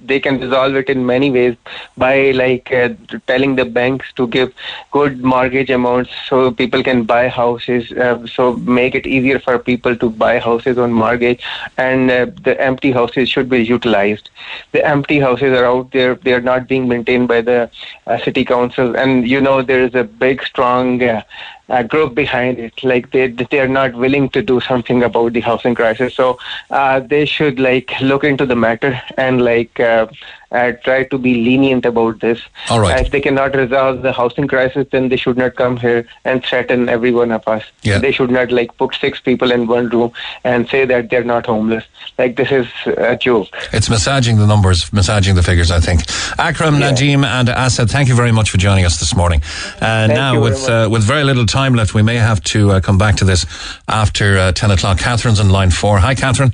[0.00, 1.56] they can resolve it in many ways
[1.96, 2.88] by like uh,
[3.26, 4.52] telling the banks to give
[4.90, 7.90] good mortgage amounts so people can buy houses.
[7.92, 11.42] Uh, so make it easier for people to buy houses on mortgage,
[11.76, 14.30] and uh, the empty houses should be utilized.
[14.72, 17.70] The empty houses are out there; they are not being maintained by the
[18.06, 21.02] uh, city council, and you know there is a big, strong.
[21.02, 21.22] Uh,
[21.68, 22.82] uh, group behind it.
[22.82, 26.14] Like they they are not willing to do something about the housing crisis.
[26.14, 26.38] So
[26.70, 30.06] uh, they should like look into the matter and like uh,
[30.50, 32.40] uh, try to be lenient about this.
[32.70, 33.04] All right.
[33.04, 36.88] If they cannot resolve the housing crisis, then they should not come here and threaten
[36.88, 37.64] every one of us.
[37.82, 37.98] Yeah.
[37.98, 40.10] They should not like put six people in one room
[40.44, 41.84] and say that they're not homeless.
[42.18, 42.66] Like this is
[43.12, 43.48] a joke.
[43.72, 45.70] It's massaging the numbers, massaging the figures.
[45.70, 46.02] I think.
[46.38, 46.92] Akram, Yeah.
[46.92, 49.40] Nadim, and Asad, thank you very much for joining us this morning.
[49.80, 52.98] Uh, now, with uh, with very little time left, we may have to uh, come
[52.98, 53.46] back to this
[53.88, 54.98] after uh, ten o'clock.
[54.98, 55.98] Catherine's on line four.
[55.98, 56.52] Hi, Catherine.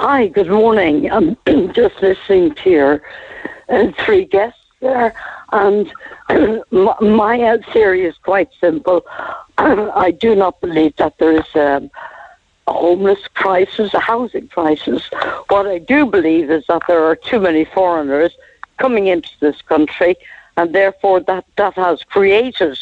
[0.00, 1.10] Hi, good morning.
[1.10, 1.36] I'm
[1.72, 3.02] just listening to your
[3.68, 5.12] uh, three guests there.
[5.50, 5.92] And
[6.70, 9.04] my, theory is quite simple.
[9.58, 11.90] I do not believe that there is um,
[12.68, 15.02] a homeless crisis, a housing crisis.
[15.48, 18.30] What I do believe is that there are too many foreigners
[18.76, 20.14] coming into this country,
[20.56, 22.78] and therefore that, that has created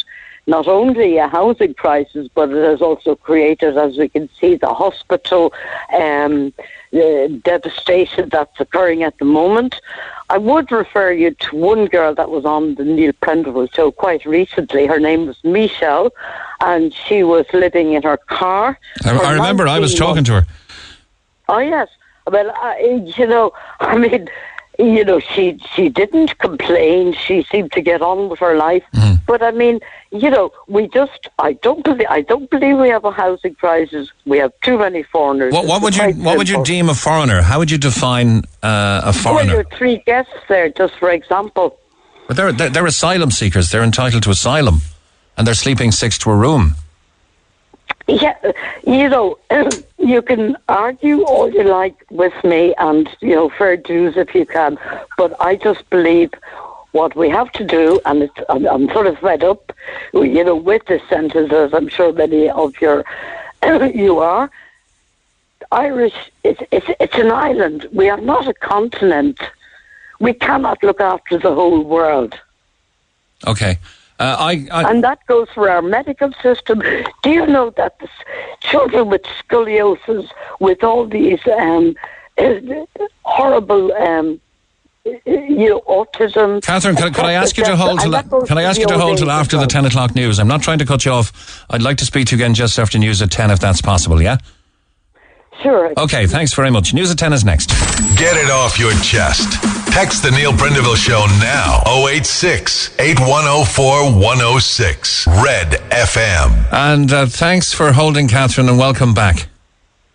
[0.46, 4.72] not only a housing crisis, but it has also created, as we can see, the
[4.72, 5.52] hospital
[5.92, 6.52] um,
[6.92, 9.80] the devastation that's occurring at the moment.
[10.30, 14.24] I would refer you to one girl that was on the Neil Prendeville show quite
[14.24, 14.86] recently.
[14.86, 16.12] Her name was Michelle,
[16.60, 18.78] and she was living in her car.
[19.04, 20.46] I, I remember I was talking to her.
[21.48, 21.88] Oh, yes.
[22.26, 24.28] Well, I, you know, I mean,
[24.78, 27.14] you know, she she didn't complain.
[27.14, 28.82] She seemed to get on with her life.
[28.94, 29.20] Mm.
[29.26, 29.80] But I mean,
[30.12, 34.10] you know, we just I don't believe I don't believe we have a housing crisis.
[34.24, 35.52] We have too many foreigners.
[35.52, 37.42] What, what would you What would you deem a foreigner?
[37.42, 39.52] How would you define uh, a Well, foreigner?
[39.52, 41.78] there are three guests there, just for example.
[42.28, 43.70] But they're, they're they're asylum seekers.
[43.70, 44.80] They're entitled to asylum,
[45.36, 46.74] and they're sleeping six to a room.
[48.06, 48.36] Yeah,
[48.86, 49.38] you know,
[49.98, 54.46] you can argue all you like with me, and you know, fair dues if you
[54.46, 54.78] can.
[55.16, 56.32] But I just believe
[56.92, 59.72] what we have to do, and it's, I'm, I'm sort of fed up,
[60.14, 63.04] you know, with this sentence, as I'm sure many of your
[63.94, 64.50] you are.
[65.72, 67.88] Irish, it's, it's it's an island.
[67.92, 69.40] We are not a continent.
[70.20, 72.38] We cannot look after the whole world.
[73.46, 73.78] Okay.
[74.18, 76.80] Uh, I, I And that goes for our medical system.
[77.22, 78.24] Do you know that the s-
[78.60, 81.94] children with scoliosis, with all these um,
[82.38, 82.54] uh,
[83.24, 84.40] horrible, um,
[85.04, 86.62] you know, autism.
[86.62, 88.12] Catherine, can, can I ask you to hold till
[88.46, 90.38] can I ask you to hold till after the ten o'clock news?
[90.38, 91.64] I'm not trying to cut you off.
[91.70, 94.20] I'd like to speak to you again just after news at ten, if that's possible.
[94.20, 94.38] Yeah.
[95.62, 95.92] Sure.
[95.98, 96.26] Okay.
[96.26, 96.92] Thanks very much.
[96.94, 97.68] News at ten is next.
[98.18, 99.60] Get it off your chest.
[99.92, 101.82] Text the Neil Prendeville Show now.
[102.06, 105.26] 086 8104 106.
[105.26, 106.72] Red FM.
[106.72, 109.48] And uh, thanks for holding, Catherine, and welcome back.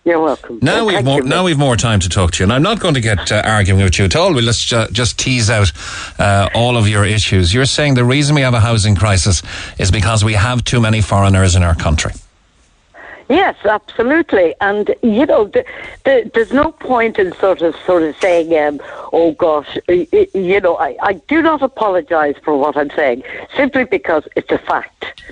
[0.04, 0.60] You're welcome.
[0.62, 1.22] Now we've more.
[1.22, 3.32] you, Now we've more time to talk to you, and I'm not going to get
[3.32, 4.34] uh, arguing with you at all.
[4.34, 5.72] We'll just ju- just tease out
[6.20, 7.54] uh, all of your issues.
[7.54, 9.44] You're saying the reason we have a housing crisis
[9.78, 12.14] is because we have too many foreigners in our country.
[13.32, 14.56] Yes, absolutely.
[14.60, 15.64] And you know, the,
[16.04, 18.82] the, there's no point in sort of sort of saying, um,
[19.14, 20.76] "Oh gosh," you know.
[20.76, 23.24] I, I do not apologise for what I'm saying,
[23.56, 25.24] simply because it's a fact.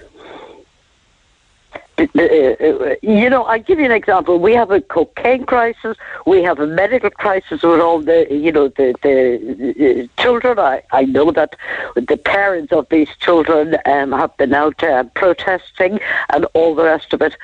[2.00, 4.40] Uh, uh, You know, I give you an example.
[4.40, 5.98] We have a cocaine crisis.
[6.26, 10.60] We have a medical crisis with all the, you know, the the children.
[10.60, 11.56] I, I know that
[11.96, 17.14] the parents of these children um, have been out uh, protesting and all the rest
[17.14, 17.36] of it.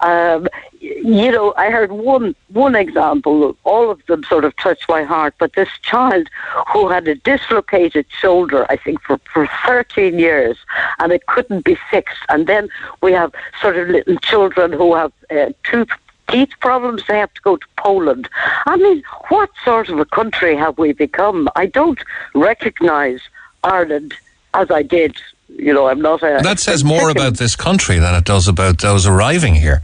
[0.00, 0.48] Um,
[0.80, 3.56] you know, I heard one one example.
[3.64, 5.34] All of them sort of touched my heart.
[5.38, 6.28] But this child
[6.72, 10.58] who had a dislocated shoulder, I think, for, for 13 years,
[10.98, 12.22] and it couldn't be fixed.
[12.28, 12.68] And then
[13.00, 15.88] we have sort of little children who have uh, tooth
[16.28, 17.02] teeth problems.
[17.06, 18.28] They have to go to Poland.
[18.66, 21.48] I mean, what sort of a country have we become?
[21.56, 22.00] I don't
[22.34, 23.20] recognise
[23.62, 24.14] Ireland
[24.54, 25.16] as I did.
[25.48, 26.40] You know, I'm not a.
[26.42, 29.82] That says more about this country than it does about those arriving here.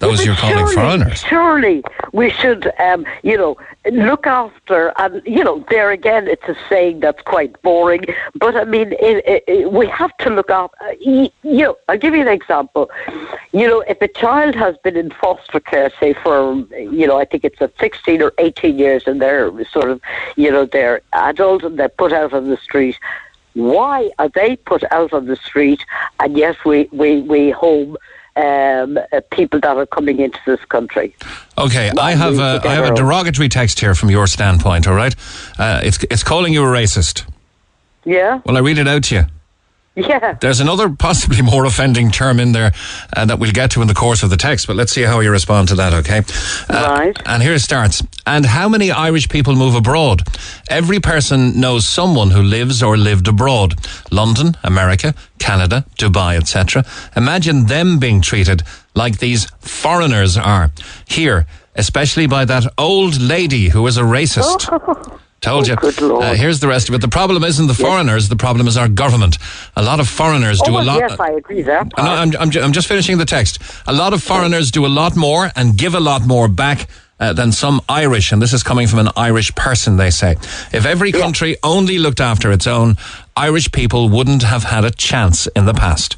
[0.00, 1.20] Those But you're calling surely, foreigners.
[1.20, 1.84] Surely
[2.14, 3.58] we should, um, you know,
[3.92, 8.06] look after, and you know, there again, it's a saying that's quite boring.
[8.34, 10.94] But I mean, it, it, it, we have to look after.
[11.00, 12.90] You know, I'll give you an example.
[13.52, 17.26] You know, if a child has been in foster care, say for, you know, I
[17.26, 20.00] think it's a 16 or 18 years, and they're sort of,
[20.34, 22.98] you know, they're adult and they're put out on the street.
[23.52, 25.84] Why are they put out on the street,
[26.20, 27.98] and yes, we we we home
[28.40, 31.14] um, uh, people that are coming into this country.
[31.58, 34.88] Okay, I have a, I have a derogatory text here from your standpoint.
[34.88, 35.14] All right,
[35.58, 37.24] uh, it's it's calling you a racist.
[38.04, 39.24] Yeah, Well, I read it out to you.
[39.96, 40.36] yeah.
[40.40, 42.72] There's another possibly more offending term in there
[43.16, 45.20] uh, that we'll get to in the course of the text, but let's see how
[45.20, 46.18] you respond to that, okay?
[46.68, 47.16] Uh, Right.
[47.26, 48.02] And here it starts.
[48.26, 50.22] And how many Irish people move abroad?
[50.68, 53.74] Every person knows someone who lives or lived abroad.
[54.10, 56.84] London, America, Canada, Dubai, etc.
[57.16, 58.62] Imagine them being treated
[58.94, 60.70] like these foreigners are.
[61.06, 64.68] Here, especially by that old lady who is a racist.
[65.40, 65.76] Told you.
[65.82, 66.24] Oh, Lord.
[66.24, 67.00] Uh, here's the rest of it.
[67.00, 68.28] The problem isn't the foreigners.
[68.28, 69.38] The problem is our government.
[69.74, 70.98] A lot of foreigners do oh, a lot.
[70.98, 71.80] yes, I agree there.
[71.80, 73.58] Uh, no, I'm, I'm, I'm just finishing the text.
[73.86, 76.88] A lot of foreigners do a lot more and give a lot more back
[77.20, 80.32] uh, than some Irish, and this is coming from an Irish person, they say.
[80.72, 82.96] If every country only looked after its own,
[83.36, 86.16] Irish people wouldn't have had a chance in the past.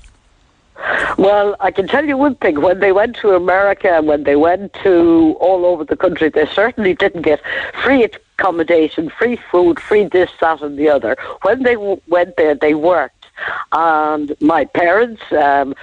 [1.18, 2.61] Well, I can tell you one thing.
[2.61, 6.47] When they went to America and when they went to all over the country, they
[6.47, 7.41] certainly didn't get
[7.85, 8.09] free
[8.43, 11.16] accommodation, free food, free this, that, and the other.
[11.43, 13.26] When they w- went there, they worked.
[13.72, 15.74] And my parents um,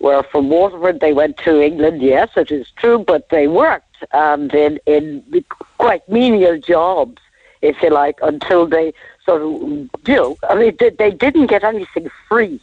[0.00, 1.00] were from Waterford.
[1.00, 5.44] They went to England, yes, it is true, but they worked and in, in
[5.78, 7.20] quite menial jobs,
[7.62, 8.92] if you like, until they
[9.24, 12.60] sort of, you know, I mean, they, they didn't get anything free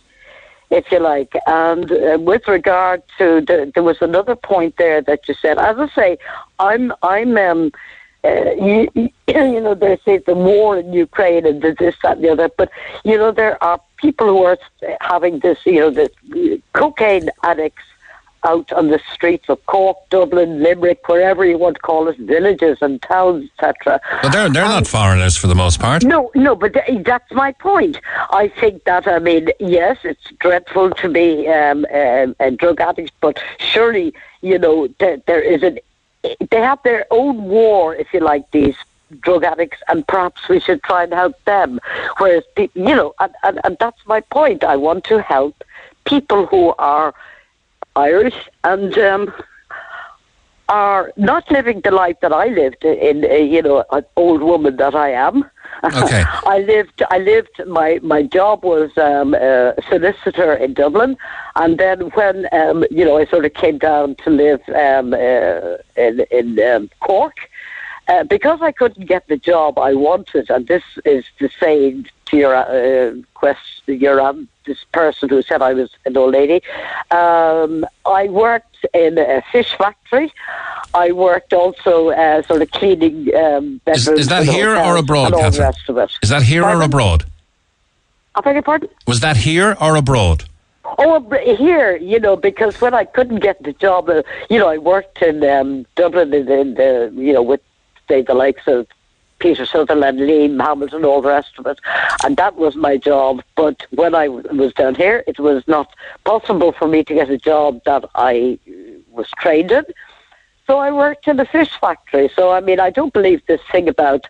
[0.69, 1.33] if you like.
[1.47, 5.57] And uh, with regard to the, there was another point there that you said.
[5.57, 6.17] As I say,
[6.59, 7.71] I'm I'm um,
[8.25, 8.89] uh, you,
[9.27, 12.49] you know they say the war in Ukraine and the this that and the other,
[12.57, 12.69] but
[13.03, 14.57] you know there are people who are
[15.01, 16.09] having this you know this
[16.73, 17.83] cocaine addicts
[18.45, 22.77] out on the streets of Cork, Dublin, Limerick, wherever you want to call it, villages
[22.81, 23.99] and towns, etc.
[24.21, 26.03] But they're they're not foreigners for the most part.
[26.03, 27.99] No, no, but th- that's my point.
[28.29, 33.13] I think that I mean, yes, it's dreadful to be um, um a drug addict,
[33.19, 35.79] but surely you know th- there is an
[36.51, 38.75] they have their own war, if you like, these
[39.21, 41.79] drug addicts, and perhaps we should try and help them.
[42.17, 44.63] Whereas, you know, and, and, and that's my point.
[44.63, 45.63] I want to help
[46.05, 47.13] people who are
[47.95, 49.33] Irish and um,
[50.69, 54.77] are not living the life that I lived in, uh, you know, an old woman
[54.77, 55.49] that I am.
[55.83, 56.23] Okay.
[56.45, 57.03] I lived.
[57.09, 57.61] I lived.
[57.67, 61.17] My my job was um, a solicitor in Dublin,
[61.55, 65.77] and then when um, you know I sort of came down to live um, uh,
[65.95, 67.35] in in um, Cork,
[68.07, 72.37] uh, because I couldn't get the job I wanted, and this is to say to
[72.37, 76.61] your uh, question, your um, this person who said I was an old lady.
[77.11, 80.31] Um, I worked in a fish factory.
[80.93, 84.19] I worked also uh, sort of cleaning um, Is, bedrooms.
[84.21, 85.63] is that here or abroad, the Catherine?
[85.63, 86.11] rest of it.
[86.23, 87.25] Is that here or abroad?
[88.35, 88.89] I beg your pardon?
[89.07, 90.45] Was that here or abroad?
[90.97, 91.19] Oh,
[91.57, 95.21] here, you know, because when I couldn't get the job, uh, you know, I worked
[95.21, 97.61] in um, Dublin, in, in the, you know, with
[98.07, 98.87] say the likes of
[99.39, 101.79] Peter Sutherland, Liam Hamilton, all the rest of it,
[102.23, 103.43] and that was my job.
[103.55, 105.93] But when I was down here, it was not
[106.23, 108.71] possible for me to get a job that I uh,
[109.11, 109.85] was trained in.
[110.67, 112.29] So I worked in a fish factory.
[112.35, 114.25] So I mean, I don't believe this thing about,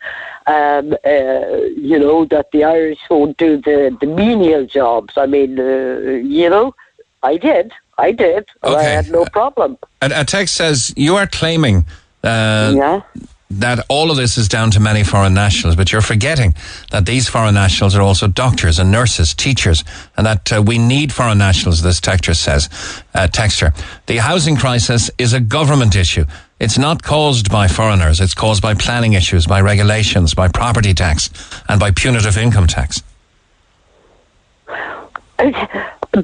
[0.48, 5.18] um, uh, you know, that the Irish won't do the the menial jobs.
[5.18, 6.76] I mean, uh, you know,
[7.24, 9.78] I did, I did, and I had no problem.
[10.02, 11.86] A, a text says you are claiming
[12.24, 13.02] uh, yeah.
[13.50, 16.56] That all of this is down to many foreign nationals, but you're forgetting
[16.92, 19.84] that these foreign nationals are also doctors and nurses, teachers,
[20.18, 21.82] and that uh, we need foreign nationals.
[21.82, 22.70] This texter says,
[23.14, 23.76] uh, texter,
[24.08, 26.26] the housing crisis is a government issue.
[26.60, 28.20] It's not caused by foreigners.
[28.20, 31.30] It's caused by planning issues, by regulations, by property tax,
[31.70, 33.04] and by punitive income tax.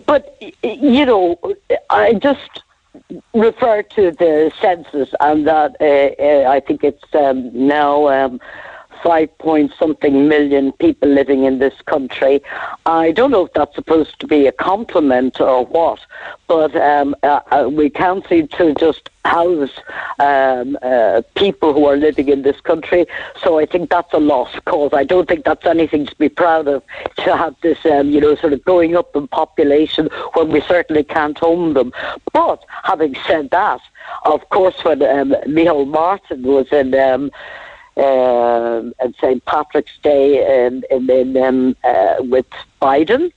[0.06, 1.38] But you know,
[1.90, 2.62] I just
[3.34, 8.40] refer to the census, and that uh, uh, I think it's um, now um,
[9.04, 12.42] five point something million people living in this country.
[12.86, 16.00] I don't know if that's supposed to be a compliment or what,
[16.48, 19.70] but um, uh, uh, we can't seem to just house
[20.20, 23.06] um, uh, people who are living in this country.
[23.44, 24.92] So I think that's a lost cause.
[24.94, 26.84] I don't think that's anything to be proud of
[27.18, 31.04] to have this, um, you know, sort of going up in population when we certainly
[31.04, 31.94] can't home them.
[32.34, 33.82] But having said that,
[34.26, 36.94] of course, when um, Michael Martin was in.
[38.02, 39.44] Um, and St.
[39.46, 42.48] Patrick's Day and, in, in um, uh, with
[42.82, 43.32] Biden.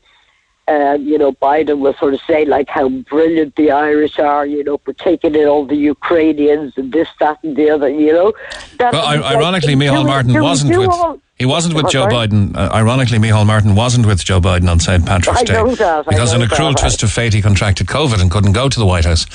[0.66, 4.64] Uh, you know, Biden was sort of saying like how brilliant the Irish are, you
[4.64, 7.90] know, for taking in all the Ukrainians and this, that, and the other.
[7.90, 8.32] You know,
[8.78, 10.88] that, But I, ironically, Micheal we- Martin wasn't with.
[10.88, 12.14] all- He wasn't with Oh, Joe sorry?
[12.28, 12.56] Biden.
[12.56, 15.04] Uh, ironically, Micheal Martin wasn't with Joe Biden on St.
[15.04, 18.30] Patrick's Day that, because, in a cruel that, twist of fate, he contracted COVID and
[18.30, 19.26] couldn't go to the White House.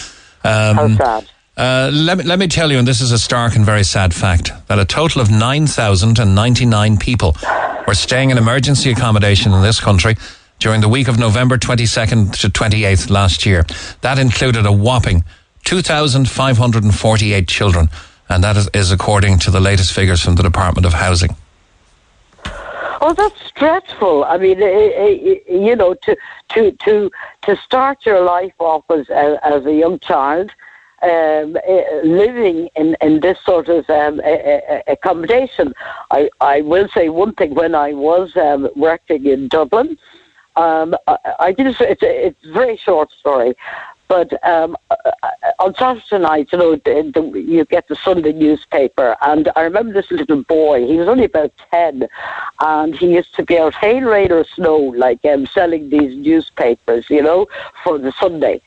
[0.44, 1.30] Um, How sad.
[1.60, 4.14] Uh, let, me, let me tell you, and this is a stark and very sad
[4.14, 7.36] fact, that a total of 9,099 people
[7.86, 10.16] were staying in emergency accommodation in this country
[10.60, 13.66] during the week of November 22nd to 28th last year.
[14.00, 15.26] That included a whopping
[15.66, 17.90] 2,548 children,
[18.30, 21.36] and that is, is according to the latest figures from the Department of Housing.
[23.02, 24.24] Oh, that's dreadful.
[24.24, 26.16] I mean, eh, eh, eh, you know, to
[26.54, 30.52] to to to start your life off as, as a young child,
[31.02, 35.74] um, eh, living in, in this sort of um, eh, eh, accommodation.
[36.12, 37.56] I I will say one thing.
[37.56, 39.98] When I was um, working in Dublin,
[40.56, 41.68] um, I, I did.
[41.68, 43.56] It's a, it's a very short story.
[44.10, 45.12] But um, uh,
[45.60, 49.94] on Saturday night, you know, the, the, you get the Sunday newspaper, and I remember
[49.94, 50.88] this little boy.
[50.88, 52.08] He was only about ten,
[52.60, 57.08] and he used to be out hail, rain, or snow, like um, selling these newspapers,
[57.12, 57.48] you know,
[57.84, 58.62] for the Sunday.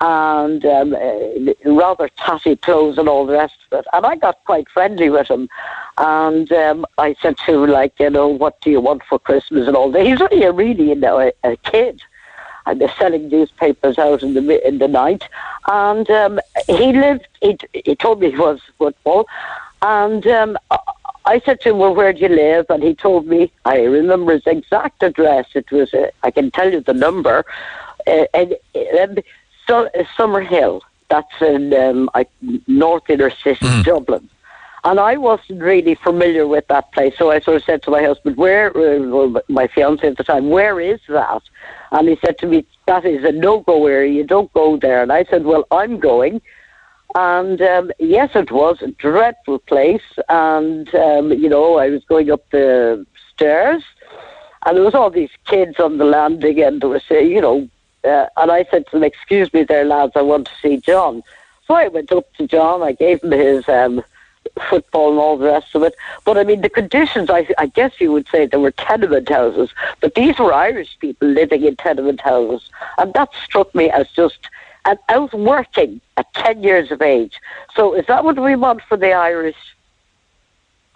[0.00, 3.86] And um, uh, rather tatty clothes and all the rest of it.
[3.92, 5.48] And I got quite friendly with him.
[5.98, 9.66] And um, I said to him, like, you know, what do you want for Christmas
[9.66, 10.04] and all that.
[10.04, 12.02] He's only a really, you know, a, a kid.
[12.66, 15.22] And they're selling newspapers out in the in the night.
[15.68, 17.28] And um, he lived.
[17.40, 19.28] He, he told me he was football,
[19.82, 20.58] and um,
[21.24, 23.52] I said to him, "Well, where do you live?" And he told me.
[23.64, 25.46] I remember his exact address.
[25.54, 25.94] It was.
[25.94, 27.44] Uh, I can tell you the number.
[28.04, 29.22] Uh, and, and
[29.68, 30.80] uh, Summerhill.
[31.08, 32.26] That's in um, I,
[32.66, 33.84] North Inner City, mm.
[33.84, 34.28] Dublin.
[34.84, 38.02] And I wasn't really familiar with that place, so I sort of said to my
[38.02, 41.42] husband, "Where?" Uh, well, my fiance at the time, "Where is that?"
[41.90, 44.12] And he said to me, "That is a no-go area.
[44.12, 46.40] You don't go there." And I said, "Well, I'm going."
[47.16, 50.08] And um, yes, it was a dreadful place.
[50.28, 53.82] And um, you know, I was going up the stairs,
[54.64, 57.68] and there was all these kids on the landing, and there was, uh, you know,
[58.06, 61.22] uh, and I said to them, "Excuse me, there, lads, I want to see John."
[61.66, 62.82] So I went up to John.
[62.82, 64.02] I gave him his um,
[64.68, 65.94] football and all the rest of it.
[66.24, 69.70] But I mean, the conditions, I, I guess you would say there were tenement houses,
[70.00, 72.68] but these were Irish people living in tenement houses.
[72.98, 74.38] And that struck me as just,
[74.84, 77.40] and working at 10 years of age.
[77.74, 79.56] So is that what we want for the Irish?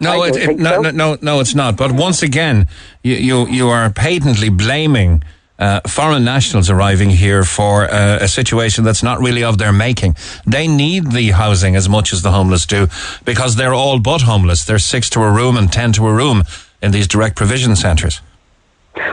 [0.00, 0.80] No, it, it, no, so.
[0.80, 1.76] no, no, no, it's not.
[1.76, 2.68] But once again,
[3.02, 5.22] you, you, you are patently blaming
[5.60, 10.16] uh, foreign nationals arriving here for uh, a situation that's not really of their making.
[10.46, 12.88] They need the housing as much as the homeless do
[13.24, 14.64] because they're all but homeless.
[14.64, 16.44] They're six to a room and ten to a room
[16.82, 18.20] in these direct provision centres.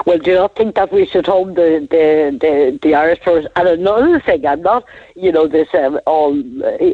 [0.05, 3.51] Well, do you not think that we should home the the, the, the Irish tourists?
[3.55, 4.85] And another thing, I'm not,
[5.15, 6.41] you know, this um, all.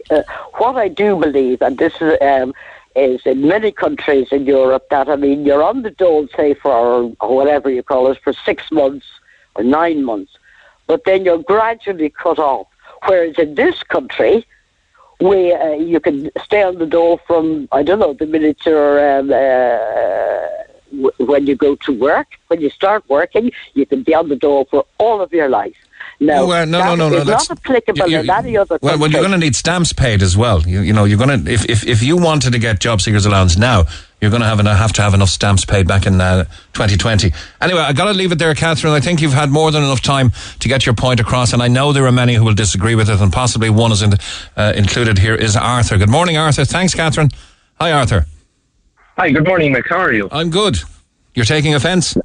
[0.10, 0.24] Uh,
[0.56, 2.18] what I do believe, and this is.
[2.22, 2.54] Um,
[2.95, 6.72] is in many countries in Europe that I mean you're on the dole say for
[7.20, 9.08] or whatever you call it for six months
[9.56, 10.34] or nine months,
[10.88, 12.68] but then you're gradually cut off.
[13.08, 14.45] Whereas in this country,
[15.20, 19.20] we uh, you can stay on the dole from I don't know the minute you're
[19.20, 20.47] um, uh,
[20.91, 22.28] w- when you go to work.
[22.47, 25.76] When you start working, you can be on the dole for all of your life.
[26.20, 27.24] No, well, no, no, no, no.
[27.24, 28.80] That's not applicable you, you, in any other.
[28.82, 30.62] Well, well, you're going to need stamps paid as well.
[30.62, 33.26] You, you know, you're going to if, if if you wanted to get job seekers
[33.26, 33.86] allowance now,
[34.24, 37.34] you're going to have, enough, have to have enough stamps paid back in uh, 2020.
[37.59, 38.93] Anyway, I got to leave it there, Catherine.
[38.93, 41.67] I think you've had more than enough time to get your point across, and I
[41.67, 44.24] know there are many who will disagree with it, and possibly one is in the,
[44.55, 45.97] uh, included here is Arthur.
[45.97, 46.63] Good morning, Arthur.
[46.63, 47.32] Thanks, Catherine.
[47.82, 48.26] Hi, Arthur.
[49.17, 49.30] Hi.
[49.30, 49.89] Good morning, Mick.
[49.89, 50.30] How are you?
[50.32, 50.78] I'm good.
[51.36, 52.15] You're taking offence.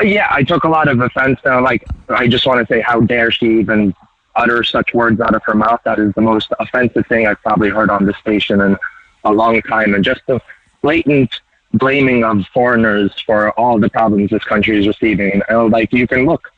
[0.00, 1.40] Yeah, I took a lot of offense.
[1.44, 3.92] Now, like, I just want to say, how dare she even
[4.36, 5.80] utter such words out of her mouth?
[5.84, 8.76] That is the most offensive thing I've probably heard on this station in
[9.24, 9.92] a long time.
[9.92, 10.40] And just the
[10.82, 11.40] blatant
[11.74, 15.42] blaming of foreigners for all the problems this country is receiving.
[15.48, 16.50] And, like you can look,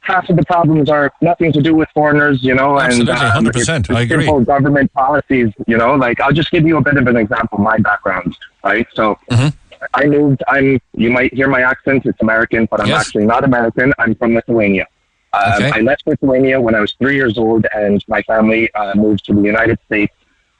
[0.00, 3.44] half of the problems are nothing to do with foreigners, you know, Absolutely, and um,
[3.44, 3.80] 100%.
[3.80, 4.24] It's, I agree.
[4.24, 7.58] Simple government policies, you know, like I'll just give you a bit of an example.
[7.58, 8.86] My background, right?
[8.94, 9.18] So.
[9.30, 9.48] Mm-hmm.
[9.94, 10.42] I moved.
[10.48, 10.80] I'm.
[10.94, 12.04] You might hear my accent.
[12.04, 13.06] It's American, but I'm yes.
[13.06, 13.92] actually not American.
[14.00, 14.88] I'm from Lithuania.
[15.32, 15.70] Um, okay.
[15.72, 19.34] I left Lithuania when I was three years old, and my family uh, moved to
[19.34, 20.12] the United States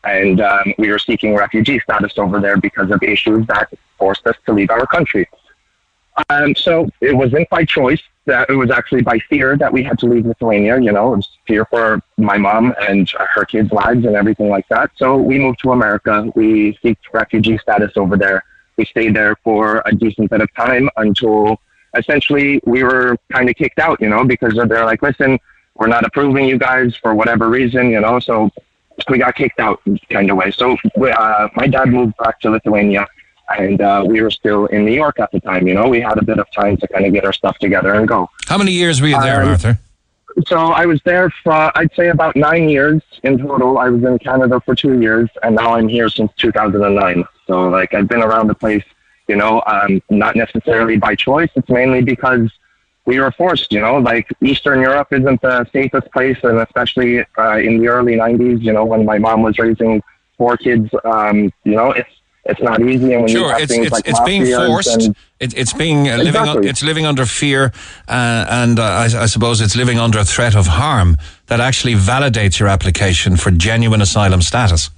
[0.05, 4.37] and um, we were seeking refugee status over there because of issues that forced us
[4.47, 5.29] to leave our country.
[6.31, 8.03] Um, so it wasn't by choice.
[8.27, 10.79] That it was actually by fear that we had to leave Lithuania.
[10.79, 14.69] You know, it was fear for my mom and her kids' lives and everything like
[14.69, 14.91] that.
[14.97, 16.31] So we moved to America.
[16.35, 18.45] We seeked refugee status over there.
[18.77, 21.59] We stayed there for a decent bit of time until
[21.97, 23.99] essentially we were kind of kicked out.
[23.99, 25.39] You know, because they're like, listen,
[25.77, 27.89] we're not approving you guys for whatever reason.
[27.89, 28.51] You know, so
[29.09, 29.81] we got kicked out
[30.11, 30.51] kind of way.
[30.51, 33.07] So uh, my dad moved back to Lithuania,
[33.57, 35.67] and uh, we were still in New York at the time.
[35.69, 37.95] You know, we had a bit of time to kind of get our stuff together
[37.95, 38.29] and go.
[38.47, 39.79] How many years were you there, um, Arthur?
[40.47, 43.79] So I was there for I'd say about nine years in total.
[43.79, 47.25] I was in Canada for two years, and now I'm here since 2009.
[47.47, 48.85] So like I've been around the place.
[49.27, 51.51] You know, um, not necessarily by choice.
[51.55, 52.51] It's mainly because
[53.09, 57.57] we were forced, you know, like Eastern Europe isn't the safest place, and especially uh,
[57.57, 60.03] in the early 90s, you know, when my mom was raising
[60.37, 63.15] four kids, um, you know, it's it's not easy.
[63.15, 65.05] And when sure, you have it's things it's, like it's being forced.
[65.07, 66.43] And, it, it's being uh, living.
[66.43, 66.69] Exactly.
[66.69, 67.73] It's living under fear,
[68.09, 71.95] uh, and uh, I, I, suppose it's living under a threat of harm that actually
[71.95, 74.91] validates your application for genuine asylum status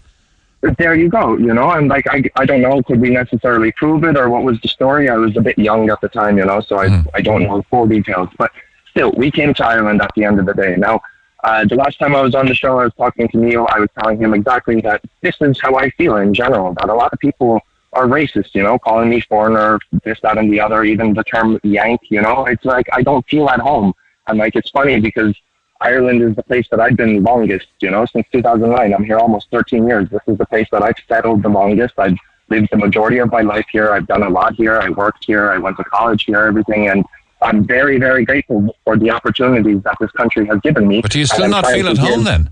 [0.79, 1.37] there you go.
[1.37, 4.43] You know, I'm like, I, I don't know, could we necessarily prove it or what
[4.43, 5.09] was the story?
[5.09, 7.07] I was a bit young at the time, you know, so I, mm.
[7.15, 8.29] I don't know full details.
[8.37, 8.53] But
[8.91, 10.77] still, we came to Ireland at the end of the day.
[10.77, 11.01] Now,
[11.43, 13.67] uh, the last time I was on the show, I was talking to Neil.
[13.71, 16.95] I was telling him exactly that this is how I feel in general, that a
[16.95, 17.61] lot of people
[17.95, 21.59] are racist, you know, calling me foreigner, this, that, and the other, even the term
[21.63, 23.95] yank, you know, it's like I don't feel at home.
[24.27, 25.35] And like, it's funny because
[25.81, 28.93] Ireland is the place that I've been longest, you know, since 2009.
[28.93, 30.09] I'm here almost 13 years.
[30.11, 31.95] This is the place that I've settled the longest.
[31.99, 32.17] I've
[32.49, 33.91] lived the majority of my life here.
[33.91, 34.79] I've done a lot here.
[34.79, 35.51] I worked here.
[35.51, 36.89] I went to college here, everything.
[36.89, 37.05] And
[37.41, 41.01] I'm very, very grateful for the opportunities that this country has given me.
[41.01, 42.51] But do you still not feel at home then?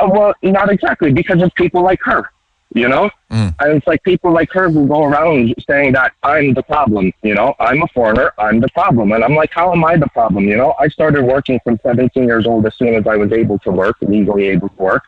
[0.00, 2.30] Uh, well, not exactly because of people like her
[2.74, 3.10] you know?
[3.30, 3.54] Mm.
[3.60, 7.34] And it's like people like her who go around saying that I'm the problem, you
[7.34, 7.54] know?
[7.58, 9.12] I'm a foreigner, I'm the problem.
[9.12, 10.74] And I'm like, how am I the problem, you know?
[10.78, 13.96] I started working from 17 years old as soon as I was able to work,
[14.00, 15.04] legally able to work.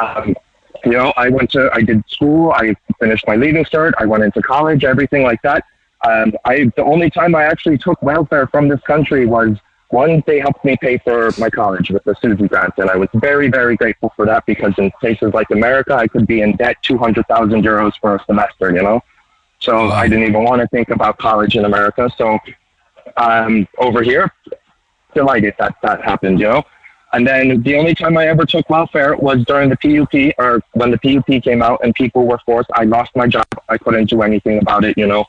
[0.00, 0.34] Um,
[0.84, 4.24] you know, I went to, I did school, I finished my leaving cert, I went
[4.24, 5.64] into college, everything like that.
[6.06, 9.58] Um, I, the only time I actually took welfare from this country was
[9.90, 13.08] one, they helped me pay for my college with the SUSI grant, and I was
[13.14, 16.76] very, very grateful for that because in places like America, I could be in debt
[16.82, 19.02] 200,000 euros for a semester, you know?
[19.58, 19.90] So wow.
[19.90, 22.10] I didn't even want to think about college in America.
[22.16, 22.38] So
[23.16, 24.32] um, over here,
[25.14, 26.64] delighted that that happened, you know?
[27.12, 30.92] And then the only time I ever took welfare was during the PUP or when
[30.92, 32.70] the PUP came out and people were forced.
[32.74, 33.46] I lost my job.
[33.68, 35.24] I couldn't do anything about it, you know?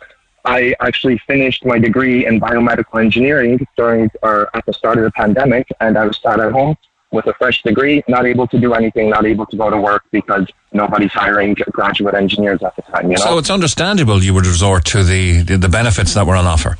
[0.45, 5.11] I actually finished my degree in biomedical engineering during or at the start of the
[5.11, 6.75] pandemic, and I was sat at home
[7.11, 10.03] with a fresh degree, not able to do anything, not able to go to work
[10.11, 13.11] because nobody's hiring graduate engineers at the time.
[13.11, 13.23] You know?
[13.23, 16.77] So it's understandable you would resort to the, the, the benefits that were on offer.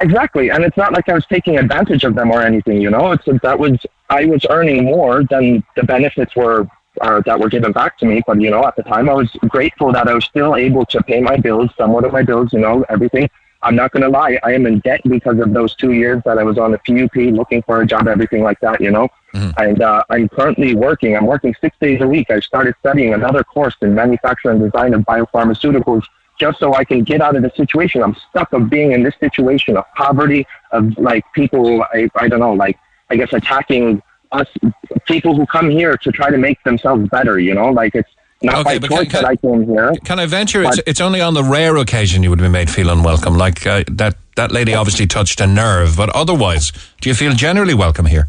[0.00, 2.80] Exactly, and it's not like I was taking advantage of them or anything.
[2.80, 3.78] You know, it's that was
[4.10, 6.66] I was earning more than the benefits were
[7.02, 8.22] uh, that were given back to me.
[8.26, 11.02] But you know, at the time, I was grateful that I was still able to
[11.02, 12.52] pay my bills, somewhat of my bills.
[12.52, 13.28] You know, everything.
[13.64, 16.36] I'm not going to lie, I am in debt because of those two years that
[16.36, 18.80] I was on the PUP looking for a job, everything like that.
[18.80, 19.50] You know, mm-hmm.
[19.62, 21.16] and uh, I'm currently working.
[21.16, 22.30] I'm working six days a week.
[22.30, 26.04] I started studying another course in manufacturing and design of biopharmaceuticals
[26.40, 28.02] just so I can get out of the situation.
[28.02, 32.40] I'm stuck of being in this situation of poverty, of like people, I, I don't
[32.40, 32.78] know, like
[33.10, 34.02] I guess attacking
[34.32, 34.48] us
[35.06, 37.38] people who come here to try to make themselves better.
[37.38, 38.10] You know, like it's
[38.42, 39.92] not okay, by choice can, that I came here.
[40.04, 40.62] Can I venture?
[40.62, 43.36] It's, it's, only on the rare occasion you would be made feel unwelcome.
[43.36, 47.74] Like uh, that that lady obviously touched a nerve, but otherwise, do you feel generally
[47.74, 48.28] welcome here?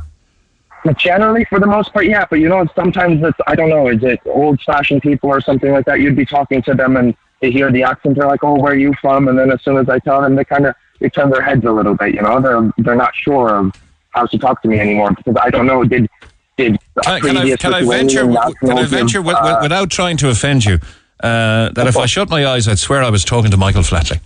[0.97, 2.25] Generally, for the most part, yeah.
[2.29, 3.87] But you know, sometimes it's I don't know.
[3.87, 6.01] Is it old-fashioned people or something like that?
[6.01, 8.17] You'd be talking to them and they hear the accent.
[8.17, 10.35] They're like, "Oh, where are you from?" And then as soon as I tell them,
[10.35, 12.13] they kind of they turn their heads a little bit.
[12.13, 13.71] You know, they're they're not sure of
[14.13, 15.83] how to talk to me anymore because I don't know.
[15.83, 16.09] Did
[16.57, 18.27] did can, can I, can I venture?
[18.61, 20.79] Can I venture give, uh, without trying to offend you?
[21.19, 24.19] Uh, that if I shut my eyes, I'd swear I was talking to Michael Flatley.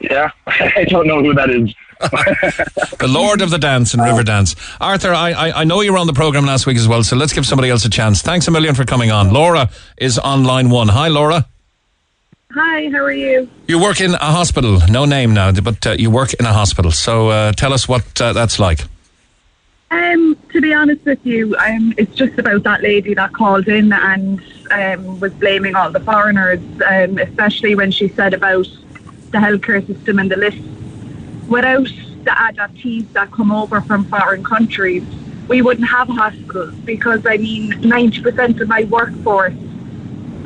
[0.00, 1.74] Yeah, I don't know who that is.
[2.98, 4.56] the Lord of the Dance and Riverdance.
[4.80, 7.14] Arthur, I, I, I, know you were on the programme last week as well, so
[7.14, 8.22] let's give somebody else a chance.
[8.22, 9.32] Thanks a million for coming on.
[9.32, 10.88] Laura is on line one.
[10.88, 11.46] Hi, Laura.
[12.54, 13.48] Hi, how are you?
[13.68, 14.80] You work in a hospital.
[14.88, 16.90] No name now, but uh, you work in a hospital.
[16.90, 18.80] So uh, tell us what uh, that's like.
[19.92, 23.92] Um, to be honest with you, um, it's just about that lady that called in
[23.92, 28.66] and um, was blaming all the foreigners, um, especially when she said about
[29.32, 30.62] the healthcare system and the list.
[31.46, 31.88] Without
[32.24, 35.04] the adoptees that come over from foreign countries,
[35.48, 39.52] we wouldn't have hospitals because I mean, 90% of my workforce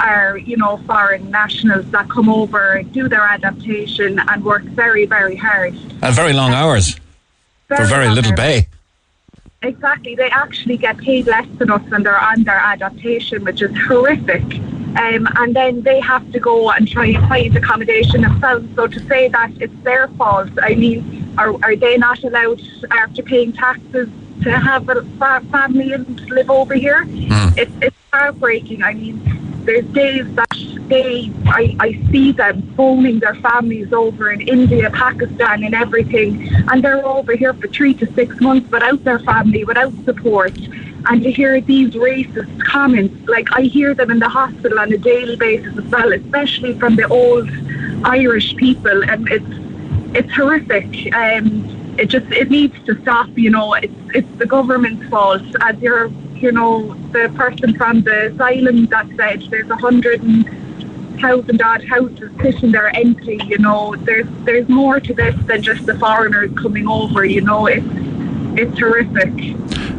[0.01, 5.37] are, you know, foreign nationals that come over, do their adaptation and work very, very
[5.37, 5.75] hard.
[6.03, 6.97] And very long hours
[7.69, 8.67] very for very little pay.
[9.63, 10.15] Exactly.
[10.15, 14.45] They actually get paid less than us when they're on their adaptation, which is horrific.
[14.97, 18.67] Um, and then they have to go and try and find accommodation themselves.
[18.75, 23.23] So to say that it's their fault, I mean, are, are they not allowed, after
[23.23, 24.09] paying taxes,
[24.43, 25.03] to have a
[25.51, 27.05] family and live over here?
[27.05, 27.59] Mm.
[27.59, 28.83] It's, it's heartbreaking.
[28.83, 30.49] I mean, there's days that
[30.89, 36.83] they, I, I see them phoning their families over in India, Pakistan, and everything, and
[36.83, 40.57] they're over here for three to six months without their family, without support.
[41.09, 44.99] And to hear these racist comments, like I hear them in the hospital on a
[44.99, 47.49] daily basis as well, especially from the old
[48.05, 50.87] Irish people, and it's it's horrific.
[51.15, 53.29] Um, it just it needs to stop.
[53.37, 56.11] You know, it's it's the government's fault, as you're
[56.41, 60.49] you know, the person from the asylum that said there's a hundred and
[61.21, 65.87] thousand odd houses sitting there empty, you know, there's there's more to this than just
[65.87, 67.87] the foreigners coming over, you know, it's
[68.59, 69.31] it's terrific.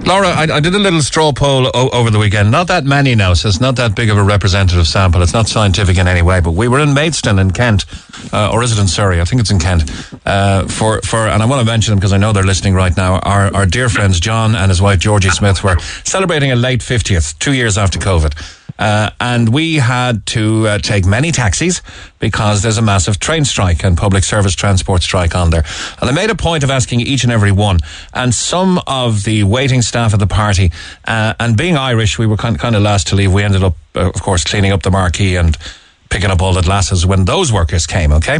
[0.05, 2.49] Laura, I, I, did a little straw poll o- over the weekend.
[2.49, 5.21] Not that many now, so it's not that big of a representative sample.
[5.21, 7.85] It's not scientific in any way, but we were in Maidstone in Kent,
[8.31, 9.19] uh, or is it in Surrey?
[9.19, 9.83] I think it's in Kent.
[10.25, 12.95] Uh, for, for, and I want to mention them because I know they're listening right
[12.95, 13.19] now.
[13.19, 17.37] Our, our dear friends John and his wife Georgie Smith were celebrating a late 50th,
[17.39, 18.33] two years after COVID.
[18.79, 21.81] Uh, and we had to uh, take many taxis
[22.19, 25.63] because there's a massive train strike and public service transport strike on there.
[25.99, 27.79] And I made a point of asking each and every one.
[28.13, 30.71] And some of the waiting staff at the party,
[31.05, 33.33] uh, and being Irish, we were kind, kind of last to leave.
[33.33, 35.57] We ended up, uh, of course, cleaning up the marquee and
[36.09, 38.39] picking up all the glasses when those workers came, okay?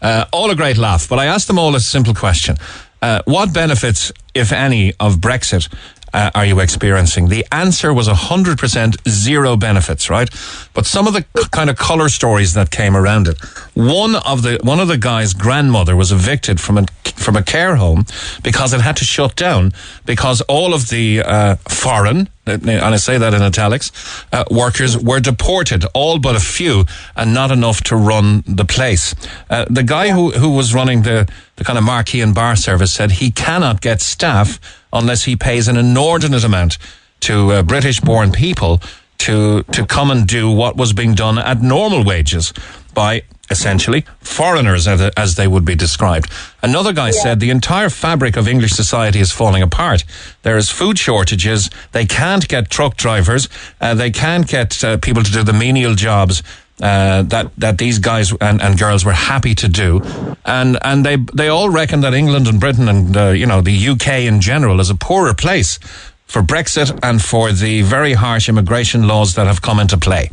[0.00, 1.08] Uh, all a great laugh.
[1.08, 2.56] But I asked them all a simple question.
[3.00, 5.68] Uh, what benefits, if any, of Brexit
[6.12, 7.28] uh, are you experiencing?
[7.28, 10.30] The answer was 100% zero benefits, right?
[10.74, 13.38] But some of the kind of color stories that came around it.
[13.74, 16.86] One of the, one of the guy's grandmother was evicted from a,
[17.16, 18.06] from a care home
[18.42, 19.72] because it had to shut down
[20.06, 23.92] because all of the, uh, foreign, and I say that in italics,
[24.32, 26.84] uh, workers were deported, all but a few,
[27.16, 29.14] and not enough to run the place.
[29.50, 32.92] Uh, the guy who, who was running the, the kind of marquee and bar service
[32.92, 34.58] said he cannot get staff
[34.92, 36.78] unless he pays an inordinate amount
[37.20, 38.80] to uh, British born people
[39.18, 42.52] to, to come and do what was being done at normal wages
[42.94, 46.30] by essentially foreigners as, as they would be described.
[46.62, 47.22] Another guy yeah.
[47.22, 50.04] said the entire fabric of English society is falling apart.
[50.42, 51.70] There is food shortages.
[51.92, 53.48] They can't get truck drivers.
[53.80, 56.42] Uh, they can't get uh, people to do the menial jobs.
[56.80, 60.00] Uh, that that these guys and, and girls were happy to do,
[60.44, 63.88] and and they they all reckon that England and Britain and uh, you know the
[63.88, 65.80] UK in general is a poorer place
[66.26, 70.30] for Brexit and for the very harsh immigration laws that have come into play.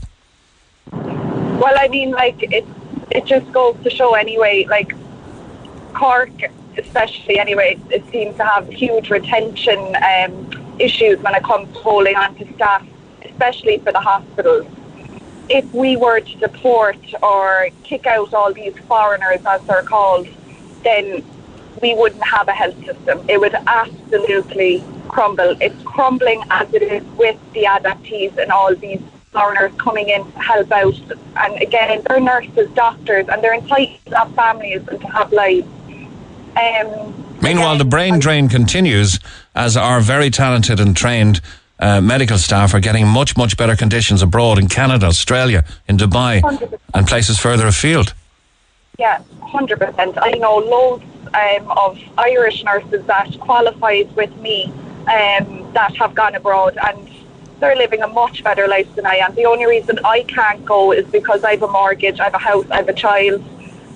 [0.91, 2.66] Well, I mean, like it
[3.12, 4.93] it just goes to show anyway, like
[5.93, 6.32] Cork,
[6.78, 12.16] especially anyway, it seems to have huge retention um, issues when it comes to holding
[12.16, 12.86] on to staff,
[13.24, 14.68] especially for the hospitals
[15.49, 20.28] if we were to deport or kick out all these foreigners, as they're called,
[20.84, 21.24] then
[21.82, 23.24] we wouldn't have a health system.
[23.30, 25.56] It would absolutely crumble.
[25.62, 29.01] It's crumbling as it is with the adoptees and all these
[29.36, 30.95] foreigners coming in to help out.
[31.36, 35.67] And again, they're nurses, doctors, and they're entitled to have families and to have lives.
[36.55, 39.19] Um, Meanwhile, the brain drain continues
[39.53, 41.41] as our very talented and trained
[41.79, 46.41] uh, medical staff are getting much, much better conditions abroad in Canada, Australia, in Dubai,
[46.41, 46.79] 100%.
[46.93, 48.13] and places further afield.
[48.97, 50.17] Yeah, 100%.
[50.21, 54.71] I know loads um, of Irish nurses that qualified with me
[55.07, 57.09] um, that have gone abroad and
[57.60, 59.34] they're living a much better life than I am.
[59.36, 62.39] The only reason I can't go is because I have a mortgage, I have a
[62.39, 63.43] house, I have a child.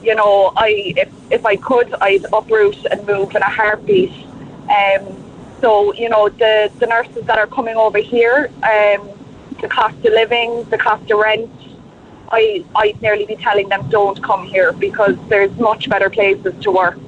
[0.01, 4.13] You know, I if if I could, I'd uproot and move in a heartbeat.
[4.69, 5.25] Um,
[5.61, 9.09] so, you know, the, the nurses that are coming over here, um,
[9.61, 11.51] the cost of living, the cost of rent,
[12.31, 16.71] I, I'd nearly be telling them don't come here because there's much better places to
[16.71, 16.99] work.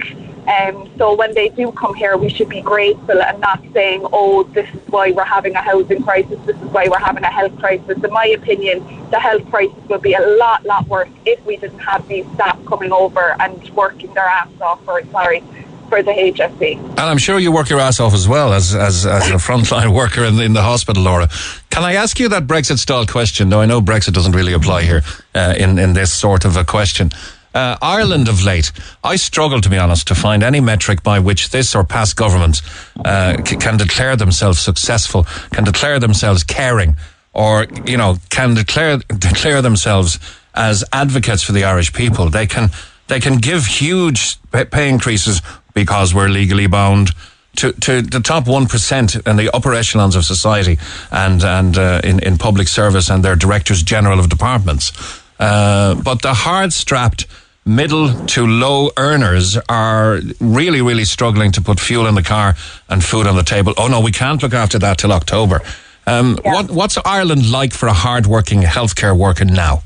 [0.47, 4.43] Um, so when they do come here, we should be grateful and not saying, oh,
[4.43, 7.57] this is why we're having a housing crisis, this is why we're having a health
[7.59, 8.03] crisis.
[8.03, 8.79] In my opinion,
[9.11, 12.63] the health crisis would be a lot, lot worse if we didn't have these staff
[12.65, 15.43] coming over and working their ass off, or sorry,
[15.89, 16.77] for the HSE.
[16.77, 19.93] And I'm sure you work your ass off as well as as, as a frontline
[19.93, 21.29] worker in the, in the hospital, Laura.
[21.69, 23.49] Can I ask you that Brexit style question?
[23.49, 25.03] Though I know Brexit doesn't really apply here
[25.35, 27.11] uh, in in this sort of a question.
[27.53, 28.71] Uh, Ireland of late,
[29.03, 32.61] I struggle to be honest to find any metric by which this or past governments
[33.03, 36.95] uh, c- can declare themselves successful, can declare themselves caring,
[37.33, 40.19] or you know, can declare declare themselves
[40.55, 42.29] as advocates for the Irish people.
[42.29, 42.69] They can
[43.07, 45.41] they can give huge pay increases
[45.73, 47.11] because we're legally bound
[47.57, 50.77] to, to the top 1% and the upper echelons of society
[51.11, 55.21] and, and uh, in, in public service and their directors general of departments.
[55.39, 57.25] Uh, but the hard strapped
[57.65, 62.55] middle to low earners are really, really struggling to put fuel in the car
[62.89, 63.73] and food on the table.
[63.77, 65.61] Oh no, we can't look after that till October.
[66.07, 66.53] Um, yeah.
[66.53, 69.83] what, what's Ireland like for a hard-working healthcare worker now?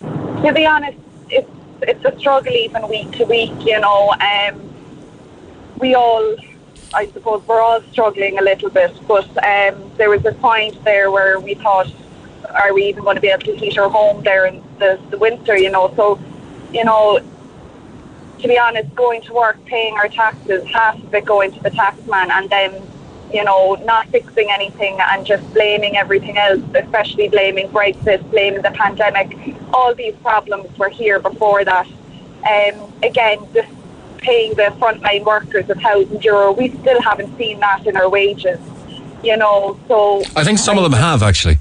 [0.00, 0.98] To be honest,
[1.30, 1.50] it's
[1.82, 3.52] it's a struggle even week to week.
[3.64, 4.74] You know, um,
[5.78, 6.36] we all,
[6.92, 8.92] I suppose, we're all struggling a little bit.
[9.06, 11.92] But um, there was a point there where we thought,
[12.50, 15.18] are we even going to be able to heat our home there in the, the
[15.18, 15.56] winter?
[15.56, 16.18] You know, so
[16.72, 17.20] you know,
[18.38, 21.70] to be honest, going to work, paying our taxes, half of it going to the
[21.70, 22.82] taxman, and then
[23.32, 28.70] you know, not fixing anything and just blaming everything else, especially blaming Brexit, blaming the
[28.70, 29.54] pandemic.
[29.72, 31.86] All these problems were here before that.
[31.86, 33.68] Um, again, just
[34.18, 36.52] paying the frontline workers a thousand euro.
[36.52, 38.60] We still haven't seen that in our wages,
[39.22, 39.78] you know.
[39.88, 41.58] So I think some of them have actually.